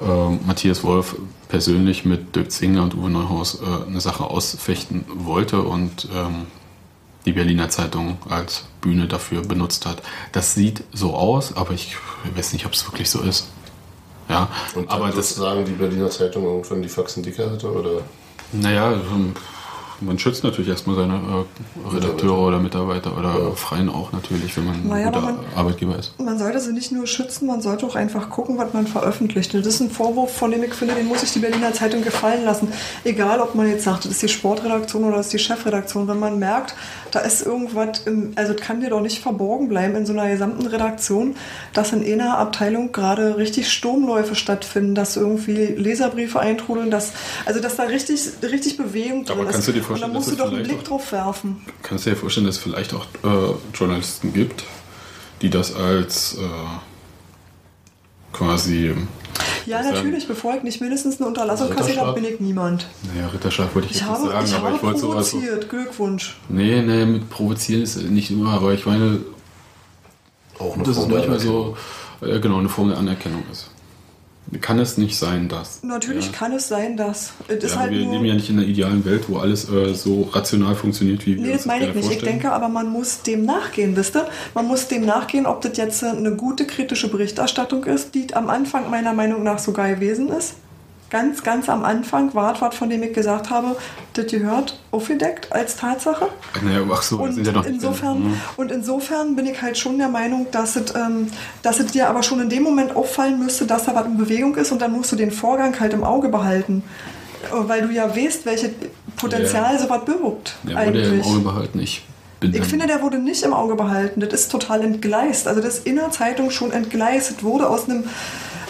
[0.00, 1.16] äh, äh, Matthias Wolf
[1.48, 6.46] persönlich mit Dirk Zingler und Uwe Neuhaus äh, eine Sache ausfechten wollte und ähm,
[7.26, 10.02] die Berliner Zeitung als Bühne dafür benutzt hat.
[10.32, 11.96] Das sieht so aus, aber ich
[12.34, 13.48] weiß nicht, ob es wirklich so ist.
[14.28, 18.00] Ja, Und aber das, sozusagen die Berliner Zeitung irgendwann die Faxen dicker hatte, oder?
[18.52, 19.34] naja, ähm,
[20.04, 24.74] man schützt natürlich erstmal seine äh, Redakteure oder Mitarbeiter oder Freien auch natürlich, wenn man
[24.74, 26.18] ein Naja, guter aber man- Arbeitgeber ist.
[26.20, 29.54] Man sollte sie nicht nur schützen, man sollte auch einfach gucken, was man veröffentlicht.
[29.54, 32.02] Und das ist ein Vorwurf, von dem ich finde, den muss sich die Berliner Zeitung
[32.02, 32.68] gefallen lassen.
[33.04, 36.08] Egal, ob man jetzt sagt, das ist die Sportredaktion oder das ist die Chefredaktion.
[36.08, 36.74] Wenn man merkt,
[37.12, 40.28] da ist irgendwas, im, also das kann dir doch nicht verborgen bleiben in so einer
[40.28, 41.36] gesamten Redaktion,
[41.74, 47.12] dass in einer Abteilung gerade richtig Sturmläufe stattfinden, dass irgendwie Leserbriefe eintrudeln, dass,
[47.44, 49.68] also dass da richtig, richtig Bewegung drin Aber kannst ist.
[49.68, 51.62] du dir Und vorstellen, da musst du doch einen Blick drauf werfen.
[51.82, 54.64] Kannst du dir vorstellen, dass es vielleicht auch äh, Journalisten gibt,
[55.42, 56.40] die das als äh,
[58.32, 58.94] quasi,
[59.66, 59.96] Ja, Was sagen?
[59.96, 62.86] natürlich, bevor ich nicht mindestens eine Unterlassung kassiert habe, bin ich niemand.
[63.14, 65.30] naja, Ritterschlag wollte ich Ich jetzt nicht habe, sagen, ich aber habe ich wollte sowas
[65.30, 65.36] so.
[65.38, 65.68] provoziert.
[65.70, 66.36] Glückwunsch.
[66.48, 69.20] Nee, nee, mit provozieren ist nicht immer, aber ich meine,
[70.58, 71.76] Auch eine dass es Form der manchmal so,
[72.22, 73.70] äh, genau, eine Form der Anerkennung ist.
[74.60, 75.82] Kann es nicht sein, dass.
[75.82, 76.32] Natürlich Ja.
[76.32, 77.32] kann es sein, dass.
[77.48, 79.94] Es ist Ja, halt wir leben ja nicht in einer idealen Welt, wo alles äh,
[79.94, 81.96] so rational funktioniert, wie wir Nee, das meine ich nicht.
[82.00, 82.32] Ich vorstellen.
[82.40, 84.26] denke aber, man muss dem nachgehen, wisst ihr?
[84.54, 88.90] Man muss dem nachgehen, ob das jetzt eine gute kritische Berichterstattung ist, die am Anfang
[88.90, 90.54] meiner Meinung nach sogar gewesen ist.
[91.12, 93.76] Ganz, ganz am Anfang war etwas, von dem ich gesagt habe,
[94.14, 96.28] das gehört aufgedeckt als Tatsache.
[96.62, 98.34] Naja, ach so, wir Und sind ja noch insofern, Mhm.
[98.56, 101.28] und insofern bin ich halt schon der Meinung, dass es, ähm,
[101.62, 104.56] dass es dir aber schon in dem Moment auffallen müsste, dass da was in Bewegung
[104.56, 106.82] ist und dann musst du den Vorgang halt im Auge behalten.
[107.52, 108.70] Äh, Weil du ja weißt, welches
[109.16, 109.78] Potenzial Ja.
[109.82, 110.54] sowas birgt.
[110.62, 111.26] Der wurde ja im eigentlich.
[111.26, 111.78] Auge behalten.
[111.80, 112.06] Ich
[112.40, 114.20] Ich finde, der wurde nicht im Auge behalten.
[114.20, 115.46] Das ist total entgleist.
[115.46, 117.42] Also das ist in der Zeitung schon entgleist.
[117.44, 118.04] Wurde aus einem,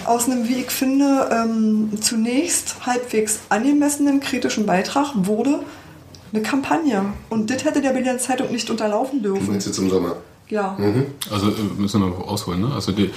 [0.07, 5.61] aus einem, wie ich finde, ähm, zunächst halbwegs angemessenen kritischen Beitrag wurde
[6.33, 7.05] eine Kampagne.
[7.29, 9.49] Und das hätte der Berliner Zeitung nicht unterlaufen Du dürfen.
[9.51, 10.17] meinst jetzt im Sommer?
[10.49, 10.77] Ja.
[10.79, 11.07] Mhm.
[11.31, 12.71] Also äh, müssen wir mal ausholen, ne?
[12.75, 13.11] Also die,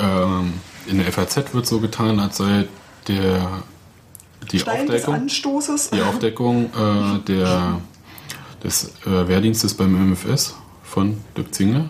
[0.00, 0.52] ähm,
[0.86, 2.66] in der FAZ wird so getan, als sei
[3.08, 3.48] der,
[4.50, 5.90] die Stein des Aufdeckung, Anstoßes.
[5.90, 7.80] die Aufdeckung äh, der,
[8.62, 11.88] des äh, Wehrdienstes beim MFS von Dirk Zingler,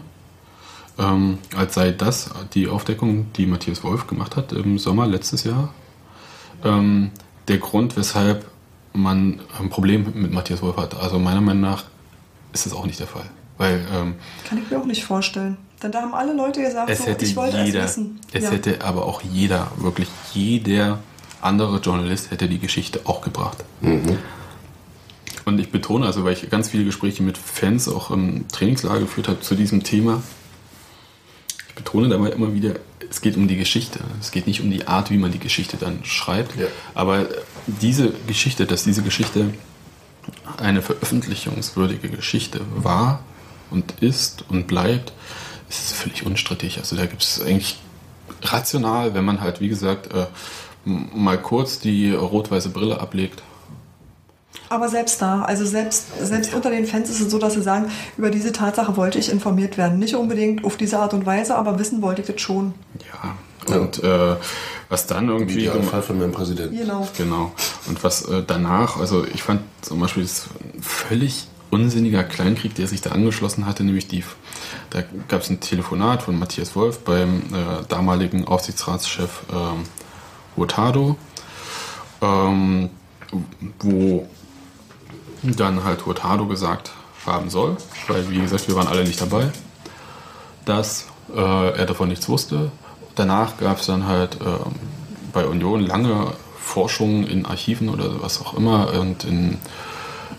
[0.98, 5.72] ähm, als sei das die Aufdeckung, die Matthias Wolf gemacht hat im Sommer letztes Jahr,
[6.64, 7.10] ähm,
[7.48, 8.46] der Grund, weshalb
[8.92, 10.94] man ein Problem mit Matthias Wolf hat.
[10.94, 11.84] Also meiner Meinung nach
[12.52, 13.28] ist das auch nicht der Fall.
[13.58, 14.14] Weil ähm,
[14.48, 15.56] Kann ich mir auch nicht vorstellen.
[15.82, 18.20] Denn da haben alle Leute gesagt, es so, hätte ich wollte jeder, es wissen.
[18.32, 18.50] es Ja.
[18.50, 21.00] hätte aber auch jeder, wirklich jeder
[21.40, 23.64] andere Journalist hätte die Geschichte auch gebracht.
[25.44, 29.28] Und ich betone, also weil ich ganz viele Gespräche mit Fans auch im Trainingslager geführt
[29.28, 30.22] habe zu diesem Thema,
[31.74, 32.74] ich betone dabei immer wieder,
[33.10, 33.98] es geht um die Geschichte.
[34.20, 36.56] Es geht nicht um die Art, wie man die Geschichte dann schreibt.
[36.56, 36.66] Ja.
[36.94, 37.26] Aber
[37.66, 39.52] diese Geschichte, dass diese Geschichte
[40.56, 43.24] eine veröffentlichungswürdige Geschichte war
[43.70, 45.12] und ist und bleibt,
[45.68, 46.78] ist völlig unstrittig.
[46.78, 47.78] Also da gibt es eigentlich
[48.42, 50.26] rational, wenn man halt, wie gesagt, äh,
[50.84, 53.42] mal kurz die rot-weiße Brille ablegt.
[54.68, 57.90] Aber selbst da, also selbst, selbst unter den Fans ist es so, dass sie sagen,
[58.16, 59.98] über diese Tatsache wollte ich informiert werden.
[59.98, 62.74] Nicht unbedingt auf diese Art und Weise, aber wissen wollte ich das schon.
[63.12, 63.36] Ja.
[63.76, 64.36] Und äh,
[64.88, 65.60] was dann Im irgendwie.
[65.60, 66.76] Idealfall von meinem Präsidenten.
[66.76, 67.08] Genau.
[67.16, 67.52] Genau.
[67.88, 72.86] Und was äh, danach, also ich fand zum Beispiel das ein völlig unsinniger Kleinkrieg, der
[72.86, 74.22] sich da angeschlossen hatte, nämlich die,
[74.90, 79.84] da gab es ein Telefonat von Matthias Wolf beim äh, damaligen Aufsichtsratschef ähm,
[80.56, 81.16] Hurtado,
[82.22, 82.90] ähm,
[83.80, 84.28] wo
[85.44, 86.90] dann halt Hurtado gesagt
[87.26, 87.76] haben soll,
[88.08, 89.50] weil wie gesagt, wir waren alle nicht dabei,
[90.64, 92.70] dass äh, er davon nichts wusste.
[93.14, 94.72] Danach gab es dann halt ähm,
[95.32, 99.58] bei Union lange Forschungen in Archiven oder was auch immer und in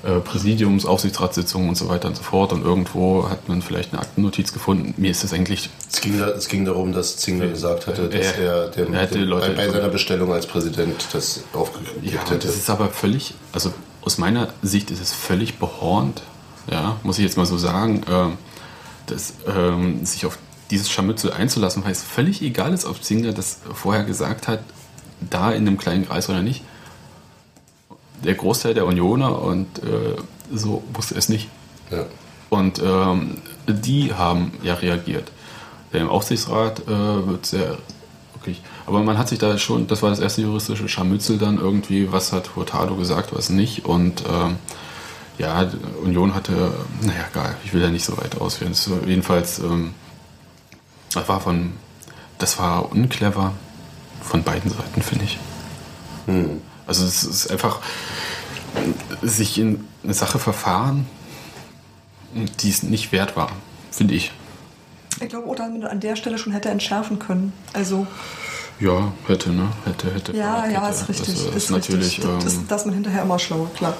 [0.04, 2.52] äh, Präsidiums, Aufsichtsratssitzungen und so weiter und so fort.
[2.54, 4.94] Und irgendwo hat man vielleicht eine Aktennotiz gefunden.
[4.98, 5.70] Mir ist das eigentlich.
[5.92, 9.08] Es ging, da, es ging darum, dass Zingler gesagt hatte, dass Er- er, dem, er
[9.08, 12.38] dem, Leute- bei, bei seiner Bestellung als Präsident das aufgekriegt Ja, hätte.
[12.48, 13.72] das ist aber völlig, also
[14.06, 16.22] aus meiner Sicht ist es völlig behornt,
[16.70, 18.38] ja, muss ich jetzt mal so sagen, ähm,
[19.08, 20.38] dass, ähm, sich auf
[20.72, 24.62] dieses Scharmützel einzulassen, weil es völlig egal ist, ob Zingler das vorher gesagt hat,
[25.20, 26.64] da in einem kleinen Kreis oder nicht.
[28.24, 30.16] Der Großteil der Unioner und äh,
[30.52, 31.50] so wusste es nicht.
[31.92, 32.06] Ja.
[32.50, 35.32] Und ähm, die haben ja reagiert.
[35.94, 37.78] Der im Aufsichtsrat äh, wird sehr
[38.34, 38.62] wirklich.
[38.88, 42.32] Aber man hat sich da schon, das war das erste juristische Scharmützel dann irgendwie, was
[42.32, 43.86] hat Hurtado gesagt, was nicht.
[43.86, 44.58] Und ähm,
[45.38, 45.70] ja,
[46.04, 46.72] Union hatte,
[47.02, 48.72] naja, egal, ich will da nicht so weit ausführen.
[48.72, 49.94] Das war jedenfalls, ähm,
[51.14, 51.74] das war von,
[52.38, 53.54] das war unclever
[54.22, 55.40] von beiden Seiten, finde ich.
[56.88, 57.80] Also es ist einfach
[59.22, 61.08] sich in eine Sache verfahren,
[62.60, 63.52] die es nicht wert war,
[63.92, 64.32] finde ich.
[65.22, 67.54] Ich glaube man an der Stelle schon hätte entschärfen können.
[67.74, 68.06] Also,
[68.80, 69.70] Ja, hätte, ne?
[69.86, 70.34] Hätte, hätte.
[70.36, 70.74] ja, Fahrradkette.
[70.74, 71.36] ja, ist richtig.
[71.36, 72.06] Das ist, ist natürlich.
[72.18, 72.26] richtig.
[72.26, 73.96] Das ist, ähm, dass man hinterher immer schlauer, klar.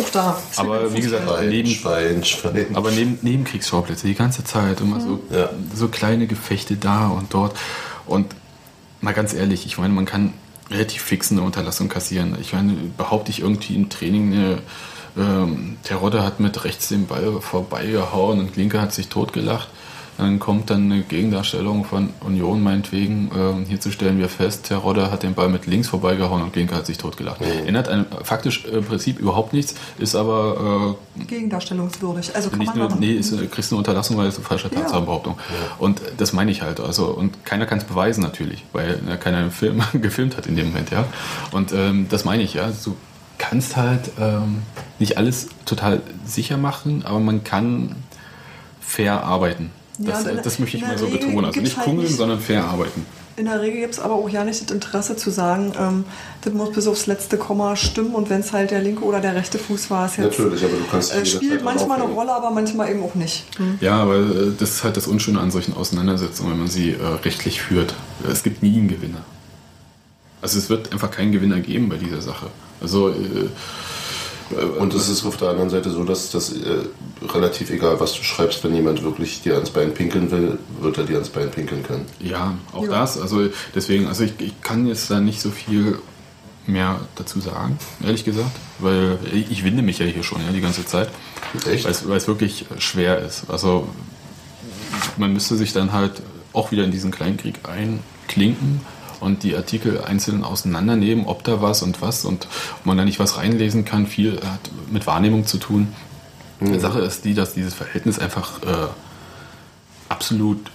[0.00, 0.38] Auch da.
[0.56, 2.66] aber wie gesagt, Schwein, neben, Schwein, Schwein.
[2.74, 5.50] aber neben Nebenkriegsschauplätze die ganze Zeit immer so, Ja.
[5.74, 7.54] so kleine Gefechte da und dort.
[8.06, 8.34] Und
[9.02, 10.32] mal ganz ehrlich, ich meine, man kann
[10.70, 12.38] relativ fix eine Unterlassung kassieren.
[12.40, 14.58] Ich meine, behaupte ich irgendwie im Training, eine,
[15.18, 19.68] ähm, Terodde hat mit rechts den Ball vorbeigehauen und Linke hat sich totgelacht.
[20.22, 23.28] Dann kommt dann eine Gegendarstellung von Union meinetwegen.
[23.36, 26.76] Ähm, hier zu stellen wir fest, Terodde hat den Ball mit links vorbeigehauen und Linke
[26.76, 27.40] hat sich totgelacht.
[27.40, 32.36] Ändert ein, faktisch äh, im Prinzip überhaupt nichts, ist aber äh, Gegendarstellungswürdig.
[32.36, 34.70] Also kann nicht man nur, nee, ist, äh, kriegst eine Unterlassung, weil es eine falsche
[34.70, 35.36] Tatsachenbehauptung.
[35.78, 36.78] Und das meine ich halt.
[36.78, 40.54] Also, und keiner kann es beweisen natürlich, weil äh, keiner einen Film gefilmt hat in
[40.54, 41.04] dem Moment, ja.
[41.50, 42.70] Und ähm, das meine ich, ja.
[42.84, 42.94] Du
[43.38, 44.62] kannst halt ähm,
[45.00, 47.96] nicht alles total sicher machen, aber man kann
[48.80, 49.70] fair arbeiten.
[49.98, 51.44] Ja, Das, und in- das möchte ich mal so Regel betonen.
[51.46, 53.04] Also nicht halt kungeln, nicht- sondern fair arbeiten.
[53.34, 56.04] In der Regel gibt es aber auch ja nicht das Interesse zu sagen, ähm,
[56.42, 59.34] das muss bis aufs letzte Komma stimmen und wenn es halt der linke oder der
[59.34, 60.38] rechte Fuß war, ist jetzt.
[60.38, 62.12] Natürlich, aber du kannst äh, spielt manchmal eine.
[62.12, 63.44] Rolle, aber manchmal eben auch nicht.
[63.56, 63.78] Hm.
[63.80, 67.02] Ja, aber äh, das ist halt das Unschöne an solchen Auseinandersetzungen, wenn man sie äh,
[67.24, 67.94] rechtlich führt.
[68.30, 69.24] Es gibt nie einen Gewinner.
[70.42, 72.48] Also es wird einfach keinen Gewinner geben bei dieser Sache.
[72.82, 73.14] Also äh,
[74.78, 76.56] Und es ist auf der anderen Seite so, dass das äh,
[77.28, 81.04] relativ egal, was du schreibst, wenn jemand wirklich dir ans Bein pinkeln will, wird er
[81.04, 82.06] dir ans Bein pinkeln können.
[82.20, 82.90] ja, auch Ja.
[82.90, 83.20] das.
[83.20, 85.98] Also deswegen, also ich, ich kann jetzt da nicht so viel
[86.66, 90.60] mehr dazu sagen, ehrlich gesagt, weil ich ich winde mich ja hier schon ja, die
[90.60, 91.08] ganze Zeit,
[91.68, 91.84] Echt?
[91.84, 93.44] weil es, weil es wirklich schwer ist.
[93.48, 93.88] Also
[95.16, 96.22] man müsste sich dann halt
[96.52, 98.80] auch wieder in diesen Kleinkrieg einklinken
[99.22, 102.46] und die Artikel einzeln auseinandernehmen, ob da was und was und
[102.78, 104.06] ob man da nicht was reinlesen kann.
[104.06, 105.88] Viel hat mit Wahrnehmung zu tun.
[106.60, 108.88] Die Sache ist die, dass dieses Verhältnis einfach äh,
[110.08, 110.70] absolut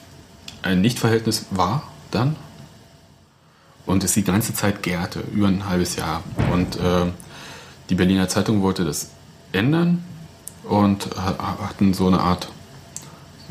[0.61, 2.35] ein Nichtverhältnis war dann.
[3.85, 6.23] Und es die ganze Zeit gärte, über ein halbes Jahr.
[6.51, 7.05] Und äh,
[7.89, 9.11] die Berliner Zeitung wollte das
[9.53, 10.03] ändern
[10.65, 12.49] und ha- hatten so eine Art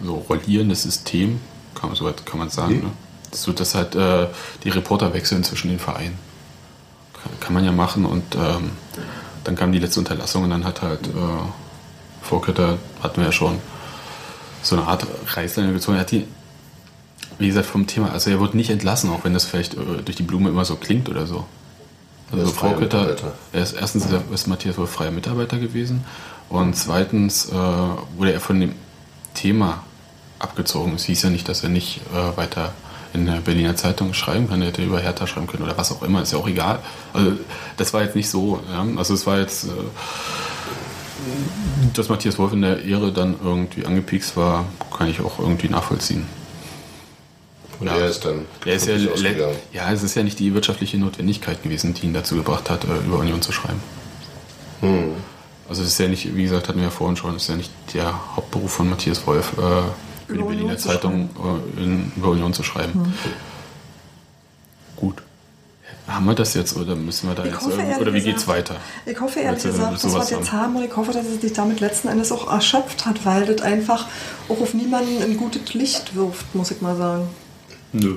[0.05, 1.40] so rollierendes System,
[1.74, 2.81] kann man, so weit kann man sagen.
[2.81, 2.90] Ne?
[3.32, 4.27] So, dass halt äh,
[4.65, 6.19] die Reporter wechseln zwischen den Vereinen.
[7.23, 8.70] Kann, kann man ja machen und ähm,
[9.44, 11.11] dann kam die letzte Unterlassung und dann hat halt äh,
[12.23, 13.59] Vorkötter, hatten wir ja schon,
[14.62, 15.97] so eine Art Reißleine gezogen.
[15.97, 16.27] Er hat die,
[17.39, 20.16] wie gesagt, vom Thema, also er wurde nicht entlassen, auch wenn das vielleicht äh, durch
[20.16, 21.44] die Blume immer so klingt oder so.
[22.32, 23.07] Also Vorkötter,
[23.53, 26.05] er ist erstens ist er- ist Matthias wohl freier Mitarbeiter gewesen
[26.48, 28.73] und zweitens äh, wurde er von dem
[29.35, 29.85] Thema
[30.40, 30.94] abgezogen.
[30.97, 32.73] Es hieß ja nicht, dass er nicht äh, weiter
[33.16, 34.62] in der Berliner Zeitung schreiben kann.
[34.62, 36.78] Er hätte über Hertha schreiben können oder was auch immer, ist ja auch egal.
[37.12, 37.32] Also
[37.76, 38.60] das war jetzt nicht so.
[38.70, 38.86] Ja?
[38.97, 39.68] Also es war jetzt, äh,
[41.94, 44.66] dass Matthias Wolf in der Ehre dann irgendwie angepiekst war,
[44.97, 46.26] kann ich auch irgendwie nachvollziehen.
[47.78, 48.97] Und er ist dann Er ist ja,
[49.72, 53.06] ja, es ist ja nicht die wirtschaftliche Notwendigkeit gewesen, die ihn dazu gebracht hat, äh,
[53.06, 53.82] über Union zu schreiben.
[54.80, 55.12] Hm.
[55.68, 57.56] Also es ist ja nicht, wie gesagt, hatten wir ja vorhin schon, es ist ja
[57.56, 59.82] nicht der Hauptberuf von Matthias Wolf, äh,
[60.27, 61.31] für die Über Union Berliner zu Zeitung
[61.77, 62.94] äh, in, über Union zu schreiben.
[62.94, 63.12] Hm.
[64.97, 65.23] Gut.
[66.09, 68.47] Haben wir das jetzt oder müssen wir da Ich jetzt hoffe, oder wie gesagt- geht's
[68.47, 68.77] weiter?
[69.07, 70.61] Ich hoffe ehrlich Willst du gesagt, dass wir es jetzt haben?
[70.62, 73.61] haben und ich hoffe, dass es sich damit letzten Endes auch erschöpft hat, weil das
[73.62, 74.07] einfach
[74.48, 77.28] auch auf niemanden ein gutes Licht wirft, muss ich mal sagen.
[77.93, 78.16] Nö.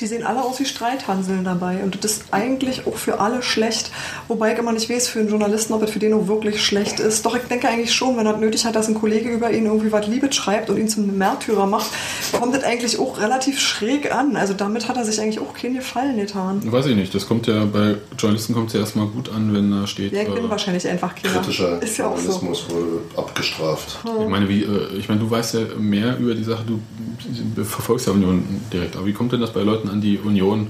[0.00, 3.90] Die sehen alle aus wie Streithanseln dabei und das ist eigentlich auch für alle schlecht.
[4.28, 7.00] Wobei ich immer nicht weiß, für einen Journalisten, ob es für den auch wirklich schlecht
[7.00, 7.24] ist.
[7.26, 9.92] Doch ich denke eigentlich schon, wenn er nötig hat, dass ein Kollege über ihn irgendwie
[9.92, 11.90] was Liebes schreibt und ihn zum Märtyrer macht,
[12.32, 14.36] kommt das eigentlich auch relativ schräg an.
[14.36, 16.60] Also damit hat er sich eigentlich auch keinen Gefallen getan.
[16.64, 19.70] Weiß ich nicht, das kommt ja bei Journalisten kommt es ja erstmal gut an, wenn
[19.70, 20.12] da steht.
[20.12, 21.14] Ja, ich bin äh, wahrscheinlich einfach.
[21.14, 22.30] Kritischer Ist ja auch so.
[22.30, 23.98] Journalismus wohl abgestraft.
[24.20, 28.06] Ich meine, wie, äh, ich meine, du weißt ja mehr über die Sache, du verfolgst
[28.06, 28.96] ja Union direkt.
[28.96, 30.68] Aber wie kommt denn das bei Leuten an, die Union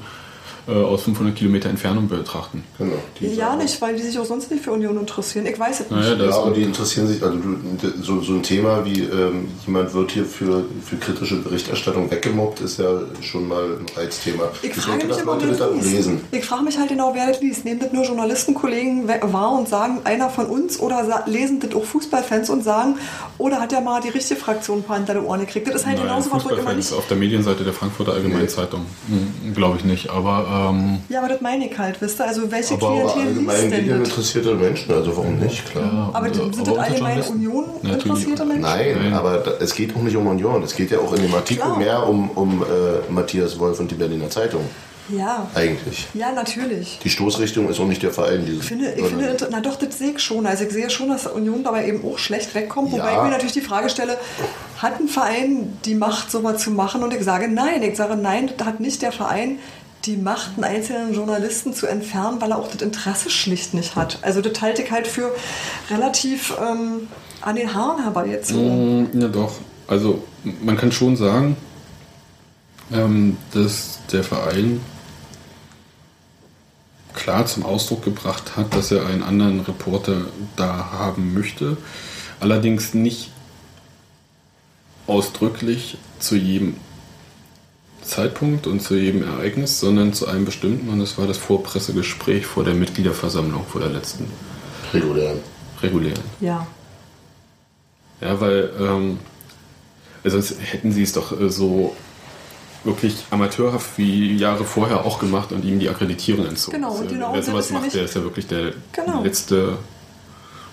[0.67, 2.65] äh, aus 500 Kilometer Entfernung betrachten?
[2.79, 2.95] Genau.
[3.21, 5.47] Ja, nicht, weil die sich auch sonst nicht für Union interessieren.
[5.47, 6.01] Ich weiß es nicht.
[6.01, 9.49] Naja, das Ja, aber die interessieren sich, also du, so, so ein Thema wie ähm,
[9.67, 14.45] jemand wird hier für, für kritische Berichterstattung weggemobbt, ist ja schon mal ein Reizthema.
[14.55, 16.21] Ich denke, frage mich dass immer, wer das lesen.
[16.31, 17.65] Ich frage mich halt genau, wer das liest.
[17.65, 21.85] Nehmen das nur Journalistenkollegen wahr und sagen, einer von uns oder sa- lesen das auch
[21.85, 22.97] Fußballfans und sagen,
[23.39, 25.67] oder hat der mal die richtige Fraktion ein paar hinter die Ohren gekriegt.
[25.69, 26.99] Das ist halt Naja, genauso was, ich immer Fußballfans nicht...
[26.99, 28.87] auf der Medienseite der Frankfurter Allgemeinen Zeitung.
[29.09, 30.11] Hm, Glaube ich nicht.
[30.11, 32.27] Aber ähm, Ja, aber das meine ich halt, wisst ihr?
[32.27, 33.81] Also welche Aber, aber Klientel liest allgemein denn das?
[33.81, 36.11] medieninteressierte Menschen, also warum nicht, klar.
[36.13, 37.33] Aber und, äh, sind aber das Journalisten?
[37.35, 38.63] Union interessierte Menschen?
[38.63, 39.13] Nein, Nein.
[39.15, 40.63] aber da, es geht auch nicht um Union.
[40.63, 41.79] Es geht ja auch in dem Artikel Klar.
[41.79, 44.63] mehr um, um äh, Matthias Wolf und die Berliner Zeitung.
[45.11, 45.47] Ja.
[45.55, 46.09] Eigentlich.
[46.15, 46.99] Ja, natürlich.
[47.05, 48.47] Die Stoßrichtung ist auch nicht der Verein.
[48.47, 50.47] Die Ich finde, ich finde, na doch, das sehe ich schon.
[50.47, 52.91] Also ich sehe schon, dass Union dabei eben auch schlecht wegkommt.
[52.91, 53.17] Wobei Ja.
[53.19, 54.17] ich mir natürlich die Frage stelle,
[54.79, 57.03] hat ein Verein die Macht, sowas zu machen?
[57.03, 57.83] Und ich sage nein.
[57.83, 59.59] Ich sage nein, das hat nicht der Verein
[60.07, 64.19] die Macht, einen einzelnen Journalisten zu entfernen, weil er auch das Interesse schlicht nicht hat.
[64.23, 65.35] Also das halte ich halt für
[65.91, 67.09] relativ ähm,
[67.41, 69.03] an den Haaren herbeigezogen.
[69.13, 69.53] Mm, Ja, doch.
[69.87, 70.25] Also,
[70.63, 71.57] man kann schon sagen,
[72.93, 74.81] ähm, dass der Verein
[77.15, 80.23] klar zum Ausdruck gebracht hat, dass er einen anderen Reporter
[80.57, 81.77] da haben möchte.
[82.41, 83.31] Allerdings nicht
[85.07, 86.77] ausdrücklich zu jedem
[88.05, 90.89] Zeitpunkt und zu jedem Ereignis, sondern zu einem bestimmten.
[90.89, 94.27] Und das war das Vorpressegespräch vor der Mitgliederversammlung, vor der letzten
[94.93, 95.39] regulären.
[95.83, 96.23] regulären.
[96.41, 96.67] Ja.
[98.21, 99.19] Ja, weil ähm,
[100.23, 101.95] also sonst hätten sie es doch äh, so
[102.85, 106.77] wirklich amateurhaft wie Jahre vorher auch gemacht und ihm die Akkreditierung entzogen.
[106.79, 109.23] Genau, und genau, wer das sowas ist ja macht, der ist ja wirklich der Genau.
[109.23, 109.79] letzte.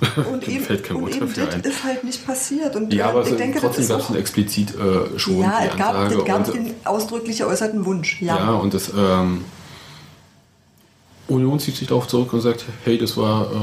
[0.31, 1.61] Und eben, fällt kein und Wort eben dafür das ein.
[1.61, 2.75] ist halt nicht passiert.
[2.75, 5.59] Und Ja, äh, aber ich so, denke, trotzdem gab es einen explizit äh, schon ja,
[5.69, 6.21] es gab, Ansage.
[6.21, 8.21] es gab und, den ausdrücklich geäußerten Wunsch.
[8.21, 8.37] ja.
[8.37, 8.53] Ja.
[8.53, 9.43] und das ähm,
[11.27, 13.55] Union zieht sich darauf zurück und sagt, hey, das war äh,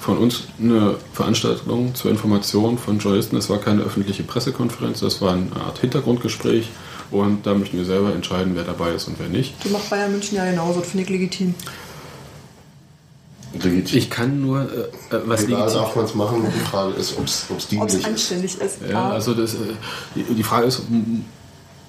[0.00, 3.36] von uns eine Veranstaltung zur Information von Journalisten.
[3.36, 6.68] Das war keine öffentliche Pressekonferenz, das war eine Art Hintergrundgespräch
[7.10, 9.54] und da möchten wir selber entscheiden, wer dabei ist und wer nicht.
[9.62, 11.54] Das macht Bayern München ja genauso, das finde ich legitim.
[13.62, 13.98] Legitim.
[13.98, 16.46] Ich kann nur, äh, äh, was Egal, legitim darf man es machen.
[16.54, 18.04] Die Frage ist, ob es dienlich ist.
[18.04, 18.78] anständig ist.
[18.90, 19.58] Ja, also das, äh,
[20.36, 21.24] die, Frage ist, m-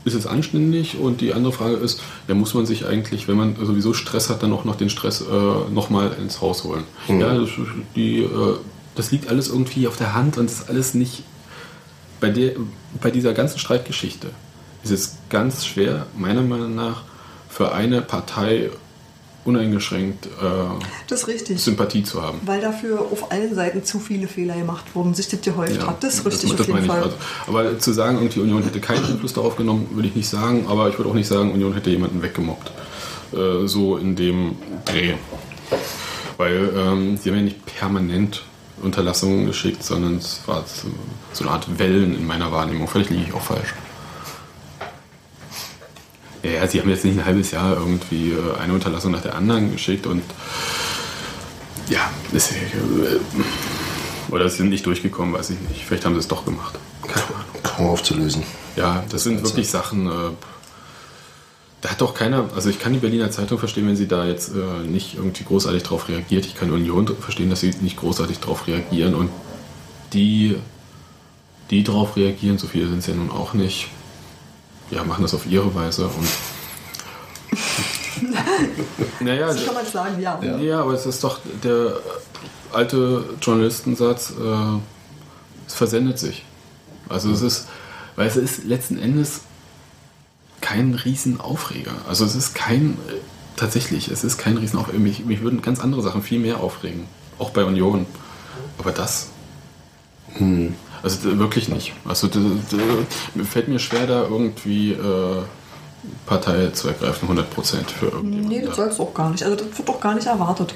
[0.05, 0.97] ist es anständig?
[0.99, 4.43] Und die andere Frage ist, ja, muss man sich eigentlich, wenn man sowieso Stress hat,
[4.43, 5.25] dann auch noch den Stress äh,
[5.73, 6.83] nochmal ins Haus holen?
[7.07, 7.19] Mhm.
[7.21, 7.49] Ja, das,
[7.95, 8.27] die, äh,
[8.95, 11.23] das liegt alles irgendwie auf der Hand und das ist alles nicht.
[12.19, 12.53] Bei, der,
[13.01, 14.29] bei dieser ganzen Streitgeschichte
[14.83, 17.03] ist es ganz schwer, meiner Meinung nach,
[17.49, 18.69] für eine Partei
[19.47, 21.55] uneingeschränkt äh.
[21.55, 22.39] Sympathie zu haben.
[22.45, 26.03] Weil dafür auf allen Seiten zu viele Fehler gemacht wurden, sich das gehäuft hat.
[26.03, 26.85] Das ist richtig das auf jeden.
[26.85, 27.03] Fall.
[27.03, 27.15] Also,
[27.47, 30.65] aber zu sagen, irgendwie Union hätte keinen Einfluss darauf genommen, würde ich nicht sagen.
[30.67, 32.71] Aber ich würde auch nicht sagen, Union hätte jemanden weggemobbt.
[33.33, 35.13] Äh, so in dem Dreh.
[36.37, 38.43] Weil ähm, sie haben ja nicht permanent
[38.81, 40.63] Unterlassungen geschickt, sondern es war
[41.33, 42.87] so eine Art Wellen in meiner Wahrnehmung.
[42.87, 43.73] Vielleicht liege ich auch falsch.
[46.43, 49.35] Ja, ja, sie haben jetzt nicht ein halbes Jahr irgendwie äh, eine Unterlassung nach der
[49.35, 50.23] anderen geschickt und
[51.89, 52.55] ja, ist, äh,
[54.29, 55.85] oder sie sind nicht durchgekommen, weiß ich nicht.
[55.85, 56.77] Vielleicht haben sie es doch gemacht.
[57.07, 57.63] Keine Ahnung.
[57.63, 58.43] Kaum aufzulösen.
[58.75, 60.07] Ja, das sind wirklich Sachen.
[60.07, 60.31] Äh,
[61.81, 64.49] da hat doch keiner, also ich kann die Berliner Zeitung verstehen, wenn sie da jetzt
[64.49, 66.45] äh, nicht irgendwie großartig drauf reagiert.
[66.45, 69.13] Ich kann Union verstehen, dass sie nicht großartig drauf reagieren.
[69.13, 69.29] Und
[70.13, 70.55] die,
[71.69, 73.89] die drauf reagieren, so viele sind es ja nun auch nicht,
[74.91, 76.07] ja, machen das auf ihre Weise.
[76.07, 76.27] Und
[79.19, 80.39] naja, So kann man sagen, ja.
[80.41, 80.81] ja.
[80.81, 81.97] aber es ist doch der
[82.73, 84.79] alte Journalistensatz, äh,
[85.67, 86.45] es versendet sich.
[87.09, 87.67] Also es ist,
[88.15, 89.41] weil es ist letzten Endes
[90.61, 91.93] kein Riesenaufreger.
[92.07, 92.97] Also es ist kein,
[93.55, 94.99] tatsächlich, es ist kein Riesenaufreger.
[94.99, 97.05] Mich, mich würden ganz andere Sachen viel mehr aufregen.
[97.39, 98.05] Auch bei Union.
[98.79, 99.29] Aber das,
[101.03, 101.93] also wirklich nicht.
[102.05, 102.29] Also
[103.49, 105.41] fällt mir schwer, da irgendwie äh,
[106.25, 108.49] Partei zu ergreifen, 100 Prozent für irgendjemanden.
[108.49, 109.43] Nee, das soll es auch gar nicht.
[109.43, 110.73] Also das wird auch gar nicht erwartet.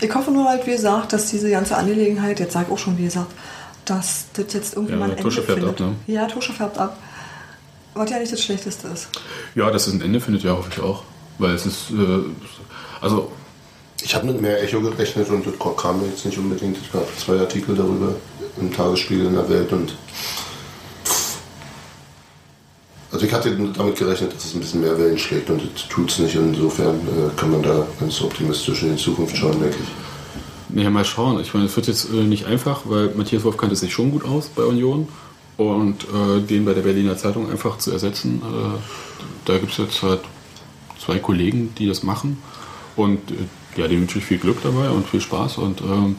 [0.00, 2.98] Ich hoffe nur halt, wie gesagt, dass diese ganze Angelegenheit, jetzt sage ich auch schon,
[2.98, 3.32] wie gesagt,
[3.86, 5.98] dass das jetzt irgendwie Ja, mal ein Tusche Ende färbt ab, findet.
[6.08, 6.14] ne?
[6.14, 6.98] Ja, Tusche färbt ab.
[7.94, 9.08] Was ja nicht das Schlechteste ist.
[9.54, 11.02] Ja, dass es ein Ende findet, ja, hoffe ich auch.
[11.38, 12.18] Weil es ist, äh,
[13.00, 13.32] also
[14.02, 16.76] Ich habe mit mehr Echo gerechnet und das kam mir jetzt nicht unbedingt.
[16.76, 18.14] Es gab zwei Artikel darüber
[18.60, 19.96] im Tagesspiegel in der Welt und
[23.12, 26.10] also ich hatte damit gerechnet, dass es ein bisschen mehr Wellen schlägt und das tut
[26.10, 26.34] es nicht.
[26.34, 30.82] Insofern äh, kann man da ganz optimistisch in die Zukunft schauen, denke ich.
[30.82, 31.40] Ja, mal schauen.
[31.40, 34.24] Ich meine, es wird jetzt äh, nicht einfach, weil Matthias Wolf kannte sich schon gut
[34.24, 35.08] aus bei Union.
[35.56, 38.78] Und äh, den bei der Berliner Zeitung einfach zu ersetzen, äh,
[39.46, 40.20] da gibt es jetzt halt
[41.02, 42.42] zwei Kollegen, die das machen.
[42.96, 43.20] Und
[43.76, 45.58] ja, dem wünsche ich viel Glück dabei und viel Spaß.
[45.58, 46.16] Und ähm,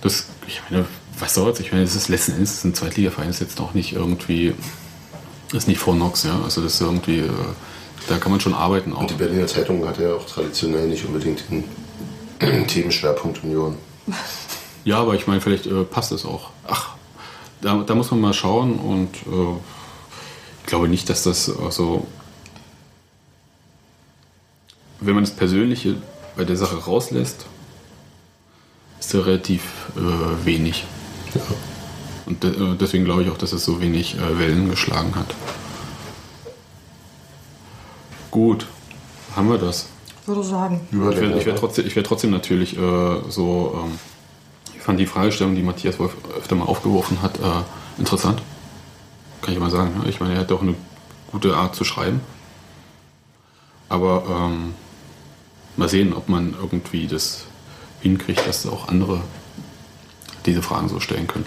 [0.00, 0.86] das, ich meine,
[1.18, 1.60] was soll's?
[1.60, 4.54] Ich meine, es ist letzten Endes ein Zweitligaverein, ist jetzt auch nicht irgendwie,
[5.52, 6.40] ist nicht vor Nox, ja.
[6.42, 7.30] Also das ist irgendwie, äh,
[8.08, 9.00] da kann man schon arbeiten auch.
[9.00, 11.64] Und die Berliner Zeitung hat ja auch traditionell nicht unbedingt den
[12.66, 13.76] Themenschwerpunkt Union.
[14.84, 16.50] Ja, aber ich meine, vielleicht äh, passt es auch.
[16.66, 16.94] Ach,
[17.60, 19.56] da, da muss man mal schauen und äh,
[20.60, 22.06] ich glaube nicht, dass das äh, so.
[25.00, 25.96] Wenn man das Persönliche
[26.36, 27.46] bei der Sache rauslässt,
[28.98, 29.62] ist da relativ
[29.96, 30.84] äh, wenig.
[32.26, 35.34] Und de äh, deswegen glaube ich auch, dass es so wenig äh, Wellen geschlagen hat.
[38.30, 38.66] Gut,
[39.34, 39.88] haben wir das.
[40.26, 40.86] Würde sagen.
[40.90, 43.82] Ich werde ich werd trotzdem, ich werd trotzdem natürlich äh, so.
[43.84, 43.98] Ähm,
[44.74, 47.42] ich fand die Fragestellung, die Matthias Wolf öfter mal aufgeworfen hat, äh,
[47.98, 48.40] interessant.
[49.42, 49.98] Kann ich mal sagen.
[49.98, 50.08] ne?
[50.08, 50.74] Ich meine, er hat auch eine
[51.32, 52.20] gute Art zu schreiben.
[53.88, 54.74] Aber ähm,
[55.76, 57.44] mal sehen, ob man irgendwie das
[58.00, 59.22] hinkriegt, dass auch andere
[60.46, 61.46] diese Fragen so stellen können.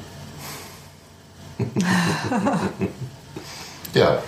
[3.94, 4.24] Ja.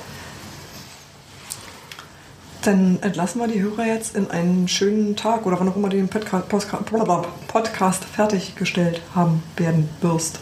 [2.61, 5.97] Dann entlassen wir die Hörer jetzt in einen schönen Tag oder wann auch immer du
[5.97, 10.39] den Podca Postka- blablabla, Podcast fertiggestellt haben werden wirst.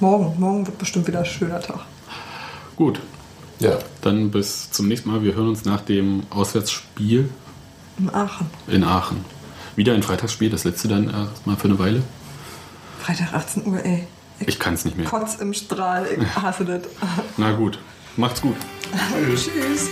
[0.00, 1.80] Morgen, morgen wird bestimmt wieder ein schöner Tag.
[2.76, 3.00] Gut.
[3.62, 3.78] Ja.
[4.00, 5.22] Dann bis zum nächsten Mal.
[5.22, 7.30] Wir hören uns nach dem Auswärtsspiel
[7.98, 8.46] In Aachen.
[8.66, 9.24] in Aachen.
[9.76, 12.02] Wieder ein Freitagsspiel, das letzte dann erstmal für eine Weile.
[13.00, 14.06] Freitag 18 Uhr, ey.
[14.40, 15.06] Ich kann es nicht mehr.
[15.06, 16.82] Kotz im Strahl, ich hasse das.
[17.36, 17.78] Na gut,
[18.16, 18.56] macht's gut.
[19.36, 19.88] Tschüss.